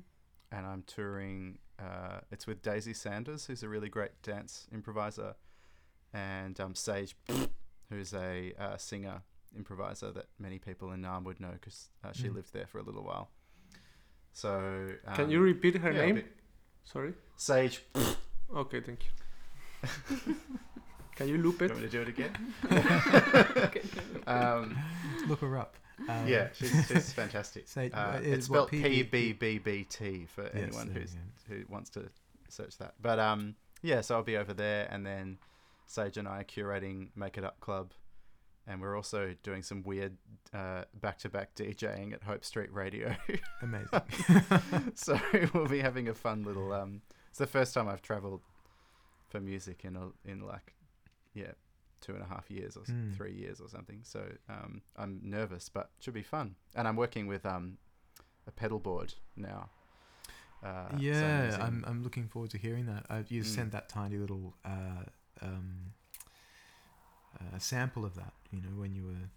And 0.52 0.66
I'm 0.68 0.84
touring, 0.86 1.58
uh, 1.80 2.20
it's 2.32 2.46
with 2.46 2.62
Daisy 2.62 2.94
Sanders, 2.94 3.46
who's 3.48 3.64
a 3.64 3.70
really 3.70 3.89
great 3.89 4.12
dance 4.22 4.68
improviser, 4.72 5.34
and 6.14 6.60
um, 6.60 6.76
Sage, 6.76 7.16
who's 7.89 8.14
a 8.14 8.54
uh, 8.60 8.78
singer 8.78 9.24
improviser 9.58 10.12
that 10.12 10.28
many 10.38 10.60
people 10.60 10.91
in 10.91 11.02
Narrm 11.02 11.24
would 11.24 11.39
know 11.39 11.54
because 11.54 11.89
uh, 12.04 12.12
she 12.12 12.28
Mm. 12.28 12.36
lived 12.36 12.54
there 12.54 12.68
for 12.68 12.78
a 12.78 12.84
little 12.84 13.04
while. 13.04 13.32
So, 14.34 14.89
um, 15.08 15.16
Can 15.16 15.30
you 15.32 15.39
repeat 15.39 15.78
her 15.78 15.91
yeah, 15.91 16.06
name? 16.06 16.24
Sorry. 16.84 17.14
Sage. 17.38 17.82
Okay, 18.56 18.82
thank 18.82 19.00
you. 19.06 20.36
Can 21.16 21.28
you 21.28 21.38
loop 21.38 21.59
You 21.61 21.66
it? 21.68 21.72
want 21.72 21.84
me 21.84 21.89
to 21.89 21.91
do 21.91 22.01
it 22.01 22.09
again? 22.09 22.53
Um, 24.28 24.78
Look 25.28 25.41
her 25.41 25.57
up. 25.57 25.76
Um, 26.09 26.28
yeah, 26.28 26.47
she's, 26.53 26.88
she's 26.88 27.14
fantastic. 27.14 27.64
Say- 27.68 27.91
Uh, 27.93 27.97
uh, 27.97 28.20
it's 28.24 28.45
is 28.45 28.49
what, 28.49 28.68
spelled 28.68 28.72
P 28.72 29.03
B 29.03 29.34
PB? 29.34 29.39
B 29.39 29.57
B 29.59 29.84
T 29.89 30.26
for 30.26 30.43
Yes, 30.43 30.53
anyone 30.55 30.88
who's 30.88 31.16
we 31.49 31.57
who 31.57 31.64
wants 31.70 31.89
to 31.91 32.09
search 32.49 32.78
that. 32.78 32.93
But 33.01 33.20
um, 33.20 33.55
yeah, 33.82 34.01
so 34.01 34.16
I'll 34.16 34.24
be 34.24 34.38
over 34.38 34.53
there, 34.53 34.88
and 34.89 35.05
then 35.05 35.38
Sage 35.86 36.18
and 36.18 36.28
I 36.28 36.39
are 36.39 36.43
curating 36.43 37.09
Make 37.16 37.38
It 37.38 37.43
Up 37.43 37.59
Club, 37.59 37.91
and 38.66 38.82
we're 38.82 38.95
also 38.95 39.36
doing 39.43 39.61
some 39.61 39.84
weird 39.84 40.18
uh, 40.53 40.84
back-to-back 41.01 41.53
DJing 41.55 42.14
at 42.14 42.24
Hope 42.24 42.43
Street 42.45 42.74
Radio. 42.74 43.16
Amazing. 43.61 44.01
so 44.95 45.20
we'll 45.53 45.68
be 45.68 45.80
having 45.82 46.07
a 46.07 46.14
fun 46.14 46.43
little. 46.43 46.72
Um, 46.74 47.01
it's 47.30 47.39
the 47.39 47.47
first 47.47 47.74
time 47.74 47.88
I've 47.88 48.01
travelled 48.01 48.41
for 49.30 49.39
music 49.41 49.82
in 49.84 49.95
a, 49.95 50.09
in 50.30 50.41
like, 50.41 50.74
yeah, 51.34 51.52
two 52.02 52.14
and 52.14 52.22
a 52.22 52.28
half 52.28 52.50
years 52.52 52.76
or 52.78 52.84
Mm. 52.84 53.16
three 53.16 53.34
years 53.34 53.60
or 53.62 53.70
something. 53.70 54.00
So 54.04 54.22
um, 54.50 54.82
I'm 54.98 55.20
nervous, 55.24 55.70
but 55.70 55.90
should 56.00 56.14
be 56.14 56.24
fun. 56.24 56.56
And 56.76 56.88
I'm 56.88 56.96
working 56.96 57.28
with 57.28 57.46
um, 57.46 57.78
a 58.48 58.52
pedal 58.52 58.80
board 58.80 59.14
now. 59.36 59.70
Uh, 60.64 60.88
yeah, 60.98 61.46
using- 61.46 61.62
I'm 61.62 61.86
I'm 61.88 62.04
looking 62.04 62.28
forward 62.28 62.52
to 62.52 62.58
hearing 62.58 62.86
that. 62.86 63.06
Uh, 63.10 63.24
you 63.28 63.42
Mm. 63.44 63.46
sent 63.56 63.72
that 63.72 63.90
tiny 63.90 64.18
little 64.18 64.54
uh, 64.64 65.04
um, 65.42 65.94
uh, 67.40 67.58
sample 67.60 68.06
of 68.06 68.16
that, 68.16 68.34
you 68.52 68.62
know, 68.62 68.70
when 68.80 68.94
you 68.94 69.06
were 69.06 69.30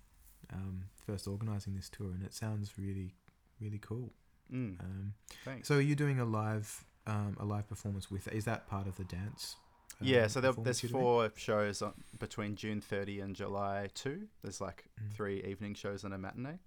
um, 0.53 0.84
first 1.07 1.26
organising 1.26 1.74
this 1.74 1.88
tour, 1.88 2.11
and 2.12 2.22
it 2.22 2.34
sounds 2.34 2.72
really, 2.78 3.14
really 3.61 3.78
cool. 3.78 4.12
Mm, 4.53 4.78
Um, 4.80 5.14
thanks. 5.44 5.66
so, 5.66 5.76
are 5.76 5.80
you 5.80 5.97
doing 5.97 6.20
a 6.20 6.24
live 6.24 6.84
um, 7.07 7.36
a 7.40 7.44
live 7.44 7.68
performance 7.68 8.11
with? 8.11 8.28
Is 8.28 8.44
that 8.44 8.68
part 8.68 8.86
of 8.86 8.97
the 8.97 9.05
dance? 9.05 9.57
Yeah, 10.01 10.26
so 10.26 10.40
there, 10.40 10.53
there's 10.53 10.80
four 10.80 11.30
shows 11.36 11.80
on, 11.82 11.94
between 12.18 12.55
June 12.57 12.80
30 12.80 13.20
and 13.20 13.34
July 13.34 13.88
2. 13.94 14.26
There's 14.42 14.61
like 14.61 14.84
Mm. 15.03 15.12
three 15.12 15.42
evening 15.44 15.74
shows 15.74 16.05
and 16.05 16.12
a 16.14 16.18
matinee. 16.18 16.59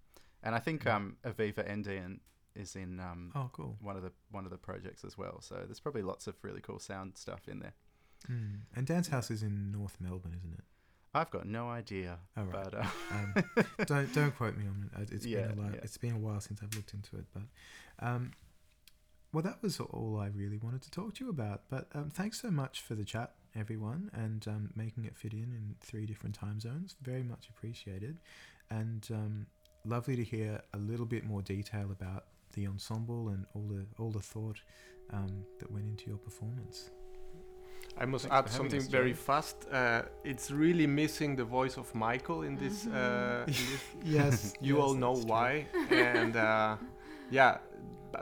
And 0.43 0.55
I 0.55 0.59
think 0.59 0.85
um, 0.87 1.17
Aviva 1.23 1.67
Endean 1.69 2.19
is 2.55 2.75
in 2.75 2.99
um, 2.99 3.31
Oh, 3.35 3.49
cool. 3.53 3.77
one 3.81 3.95
of 3.97 4.03
the 4.03 4.11
one 4.31 4.45
of 4.45 4.51
the 4.51 4.57
projects 4.57 5.03
as 5.03 5.17
well. 5.17 5.41
So 5.41 5.55
there's 5.65 5.79
probably 5.79 6.01
lots 6.03 6.27
of 6.27 6.35
really 6.43 6.61
cool 6.61 6.79
sound 6.79 7.17
stuff 7.17 7.47
in 7.47 7.59
there. 7.59 7.73
Mm. 8.29 8.61
And 8.75 8.85
Dance 8.87 9.07
House 9.09 9.31
is 9.31 9.43
in 9.43 9.71
North 9.71 9.97
Melbourne, 9.99 10.35
isn't 10.37 10.53
it? 10.53 10.63
I've 11.13 11.31
got 11.31 11.47
no 11.47 11.69
idea, 11.69 12.19
Oh, 12.37 12.43
right. 12.43 12.51
but 12.71 12.73
uh, 12.75 12.85
um, 13.11 13.33
don't 13.87 14.13
don't 14.13 14.35
quote 14.37 14.55
me 14.57 14.65
on 14.67 14.89
it. 14.93 14.99
Uh, 14.99 15.05
It's 15.15 15.25
Yeah, 15.25 15.47
been 15.47 15.57
a 15.57 15.61
while, 15.63 15.71
yeah. 15.73 15.79
it's 15.83 15.97
been 15.97 16.13
a 16.13 16.19
while 16.19 16.39
since 16.39 16.61
I've 16.61 16.73
looked 16.75 16.93
into 16.93 17.17
it, 17.17 17.25
but 17.33 17.43
um, 18.07 18.31
well, 19.33 19.43
that 19.43 19.61
was 19.61 19.79
all 19.79 20.19
I 20.19 20.27
really 20.27 20.57
wanted 20.57 20.81
to 20.83 20.91
talk 20.91 21.15
to 21.15 21.23
you 21.25 21.29
about. 21.29 21.61
But 21.69 21.87
um, 21.93 22.09
thanks 22.09 22.41
so 22.41 22.49
much 22.51 22.81
for 22.81 22.95
the 22.95 23.05
chat, 23.05 23.33
everyone, 23.55 24.09
and 24.13 24.47
um, 24.47 24.69
making 24.75 25.05
it 25.05 25.15
fit 25.15 25.33
in 25.33 25.43
in 25.53 25.75
three 25.81 26.05
different 26.05 26.35
time 26.35 26.59
zones. 26.59 26.95
Very 27.01 27.23
much 27.23 27.47
appreciated, 27.49 28.17
and 28.69 29.07
um, 29.11 29.45
lovely 29.85 30.15
to 30.15 30.23
hear 30.23 30.61
a 30.73 30.77
little 30.77 31.05
bit 31.05 31.23
more 31.25 31.41
detail 31.41 31.91
about 31.91 32.25
the 32.53 32.65
ensemble 32.67 33.29
and 33.29 33.45
all 33.53 33.67
the 33.67 33.85
all 34.01 34.11
the 34.11 34.19
thought 34.19 34.59
um, 35.13 35.45
that 35.59 35.71
went 35.71 35.85
into 35.85 36.07
your 36.07 36.17
performance. 36.17 36.89
I 37.97 38.05
must 38.05 38.27
Thanks 38.27 38.51
add 38.51 38.55
something 38.57 38.79
us, 38.79 38.87
very 38.87 39.13
fast. 39.13 39.67
Uh, 39.71 40.03
it's 40.23 40.51
really 40.51 40.87
missing 40.87 41.35
the 41.35 41.43
voice 41.43 41.75
of 41.77 41.93
Michael 41.93 42.43
in 42.43 42.55
this. 42.55 42.85
Mhm. 42.85 42.93
Uh, 42.93 43.43
in 43.47 43.53
this. 43.53 43.83
Yes, 44.03 44.53
You 44.61 44.75
yes, 44.75 44.83
all 44.83 44.93
know 44.95 45.13
that's 45.15 45.25
true. 45.25 45.31
why, 45.31 45.67
and 45.91 46.35
uh, 46.35 46.77
yeah, 47.31 47.57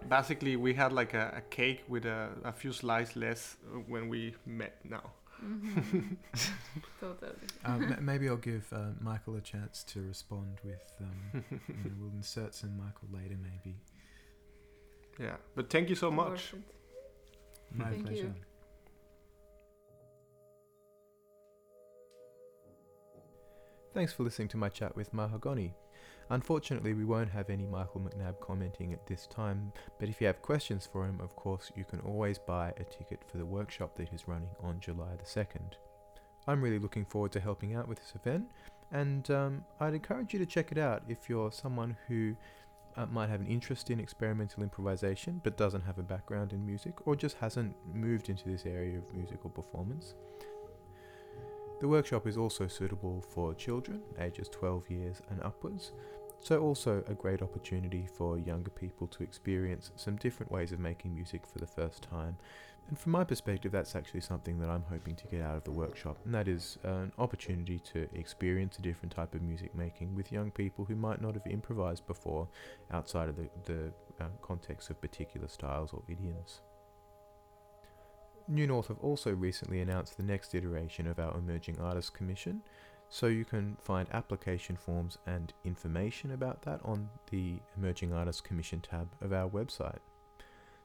basically 0.09 0.55
we 0.55 0.73
had 0.73 0.91
like 0.93 1.13
a, 1.13 1.33
a 1.37 1.41
cake 1.49 1.83
with 1.87 2.05
a, 2.05 2.29
a 2.43 2.51
few 2.51 2.71
slices 2.73 3.15
less 3.15 3.57
uh, 3.73 3.79
when 3.87 4.09
we 4.09 4.35
met 4.45 4.79
now. 4.83 5.11
Mhm. 5.43 6.17
totally. 6.99 7.31
Um, 7.63 7.89
ma- 7.89 8.01
maybe 8.01 8.27
I'll 8.27 8.37
give 8.37 8.65
uh, 8.73 8.89
Michael 8.99 9.35
a 9.35 9.41
chance 9.41 9.83
to 9.83 10.01
respond 10.01 10.57
with. 10.63 10.81
Um, 10.99 11.43
you 11.51 11.75
know, 11.83 11.91
we'll 11.99 12.11
insert 12.15 12.55
some 12.55 12.75
Michael 12.75 13.07
later, 13.13 13.37
maybe. 13.41 13.75
Yeah, 15.19 15.35
but 15.55 15.69
thank 15.69 15.89
you 15.89 15.95
so 15.95 16.09
much. 16.11 16.53
My 17.73 17.85
Thank 17.85 17.97
you. 17.97 18.03
pleasure. 18.05 18.33
Thanks 23.93 24.13
for 24.13 24.23
listening 24.23 24.47
to 24.49 24.57
my 24.57 24.69
chat 24.69 24.95
with 24.95 25.11
Mahagonny. 25.13 25.73
Unfortunately, 26.29 26.93
we 26.93 27.05
won't 27.05 27.29
have 27.29 27.49
any 27.49 27.65
Michael 27.65 28.01
McNab 28.01 28.39
commenting 28.41 28.91
at 28.91 29.07
this 29.07 29.27
time, 29.27 29.71
but 29.97 30.09
if 30.09 30.19
you 30.19 30.27
have 30.27 30.41
questions 30.41 30.85
for 30.85 31.05
him, 31.05 31.19
of 31.21 31.35
course, 31.37 31.71
you 31.75 31.85
can 31.85 32.01
always 32.01 32.37
buy 32.37 32.73
a 32.77 32.83
ticket 32.83 33.21
for 33.31 33.37
the 33.37 33.45
workshop 33.45 33.95
that 33.95 34.09
he's 34.09 34.27
running 34.27 34.49
on 34.61 34.79
July 34.79 35.15
the 35.17 35.23
2nd. 35.23 35.75
I'm 36.45 36.61
really 36.61 36.79
looking 36.79 37.05
forward 37.05 37.31
to 37.33 37.39
helping 37.39 37.75
out 37.75 37.87
with 37.87 37.99
this 37.99 38.13
event, 38.15 38.45
and 38.91 39.29
um, 39.31 39.65
I'd 39.79 39.93
encourage 39.93 40.33
you 40.33 40.39
to 40.39 40.45
check 40.45 40.71
it 40.71 40.77
out 40.77 41.03
if 41.07 41.29
you're 41.29 41.51
someone 41.51 41.95
who 42.07 42.35
uh, 42.97 43.05
might 43.05 43.29
have 43.29 43.41
an 43.41 43.47
interest 43.47 43.89
in 43.89 43.99
experimental 43.99 44.63
improvisation 44.63 45.39
but 45.43 45.55
doesn't 45.55 45.83
have 45.83 45.99
a 45.99 46.03
background 46.03 46.51
in 46.51 46.65
music 46.65 46.95
or 47.05 47.15
just 47.15 47.37
hasn't 47.37 47.75
moved 47.93 48.29
into 48.29 48.49
this 48.49 48.65
area 48.65 48.97
of 48.97 49.13
musical 49.13 49.49
performance. 49.49 50.15
The 51.79 51.87
workshop 51.87 52.25
is 52.25 52.37
also 52.37 52.65
suitable 52.67 53.21
for 53.21 53.53
children 53.53 54.01
ages 54.19 54.49
12 54.49 54.89
years 54.89 55.21
and 55.29 55.41
upwards, 55.43 55.91
so 56.39 56.61
also 56.61 57.03
a 57.07 57.13
great 57.13 57.41
opportunity 57.41 58.07
for 58.17 58.37
younger 58.37 58.69
people 58.69 59.07
to 59.07 59.23
experience 59.23 59.91
some 59.95 60.15
different 60.15 60.51
ways 60.51 60.71
of 60.71 60.79
making 60.79 61.13
music 61.13 61.45
for 61.45 61.59
the 61.59 61.67
first 61.67 62.03
time. 62.03 62.37
And 62.89 62.97
from 62.97 63.11
my 63.11 63.25
perspective, 63.25 63.73
that's 63.73 63.97
actually 63.97 64.21
something 64.21 64.59
that 64.59 64.69
I'm 64.69 64.85
hoping 64.89 65.15
to 65.17 65.27
get 65.27 65.41
out 65.41 65.57
of 65.57 65.65
the 65.65 65.71
workshop, 65.71 66.17
and 66.23 66.33
that 66.33 66.47
is 66.47 66.77
an 66.83 67.11
opportunity 67.17 67.79
to 67.79 68.07
experience 68.13 68.77
a 68.77 68.81
different 68.81 69.11
type 69.11 69.35
of 69.35 69.41
music 69.41 69.75
making 69.75 70.15
with 70.15 70.31
young 70.31 70.51
people 70.51 70.85
who 70.85 70.95
might 70.95 71.21
not 71.21 71.33
have 71.33 71.45
improvised 71.47 72.07
before 72.07 72.47
outside 72.91 73.27
of 73.27 73.35
the, 73.35 73.49
the 73.65 73.91
uh, 74.21 74.27
context 74.41 74.89
of 74.89 75.01
particular 75.01 75.49
styles 75.49 75.91
or 75.91 76.01
idioms. 76.07 76.61
New 78.47 78.65
North 78.65 78.87
have 78.87 78.99
also 78.99 79.33
recently 79.33 79.81
announced 79.81 80.15
the 80.15 80.23
next 80.23 80.55
iteration 80.55 81.07
of 81.07 81.19
our 81.19 81.37
Emerging 81.37 81.77
Artists 81.81 82.09
Commission, 82.09 82.61
so 83.09 83.27
you 83.27 83.45
can 83.45 83.77
find 83.81 84.07
application 84.11 84.75
forms 84.75 85.17
and 85.25 85.53
information 85.63 86.31
about 86.31 86.61
that 86.63 86.81
on 86.83 87.09
the 87.31 87.59
Emerging 87.77 88.13
Artists 88.13 88.41
Commission 88.41 88.81
tab 88.81 89.09
of 89.21 89.31
our 89.31 89.49
website. 89.49 89.99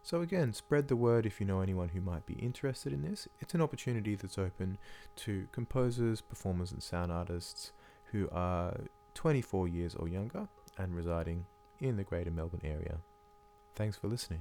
So, 0.05 0.21
again, 0.21 0.53
spread 0.53 0.89
the 0.89 0.97
word 0.97 1.27
if 1.27 1.41
you 1.41 1.47
know 1.47 1.61
anyone 1.61 1.91
who 1.91 2.01
might 2.01 2.27
be 2.27 2.35
interested 2.35 2.93
in 2.93 3.03
this. 3.03 3.29
It's 3.41 3.55
an 3.55 3.63
opportunity 3.63 4.17
that's 4.17 4.39
open 4.39 4.79
to 5.17 5.47
composers, 5.53 6.21
performers, 6.21 6.73
and 6.73 6.83
sound 6.83 7.13
artists 7.13 7.73
who 8.11 8.29
are 8.33 8.81
24 9.15 9.69
years 9.69 9.95
or 9.95 10.09
younger 10.09 10.49
and 10.77 10.95
residing 10.95 11.47
in 11.79 11.97
the 11.97 12.05
Greater 12.05 12.33
Melbourne 12.33 12.63
area. 12.65 12.99
Thanks 13.75 13.97
for 13.97 14.09
listening. 14.09 14.41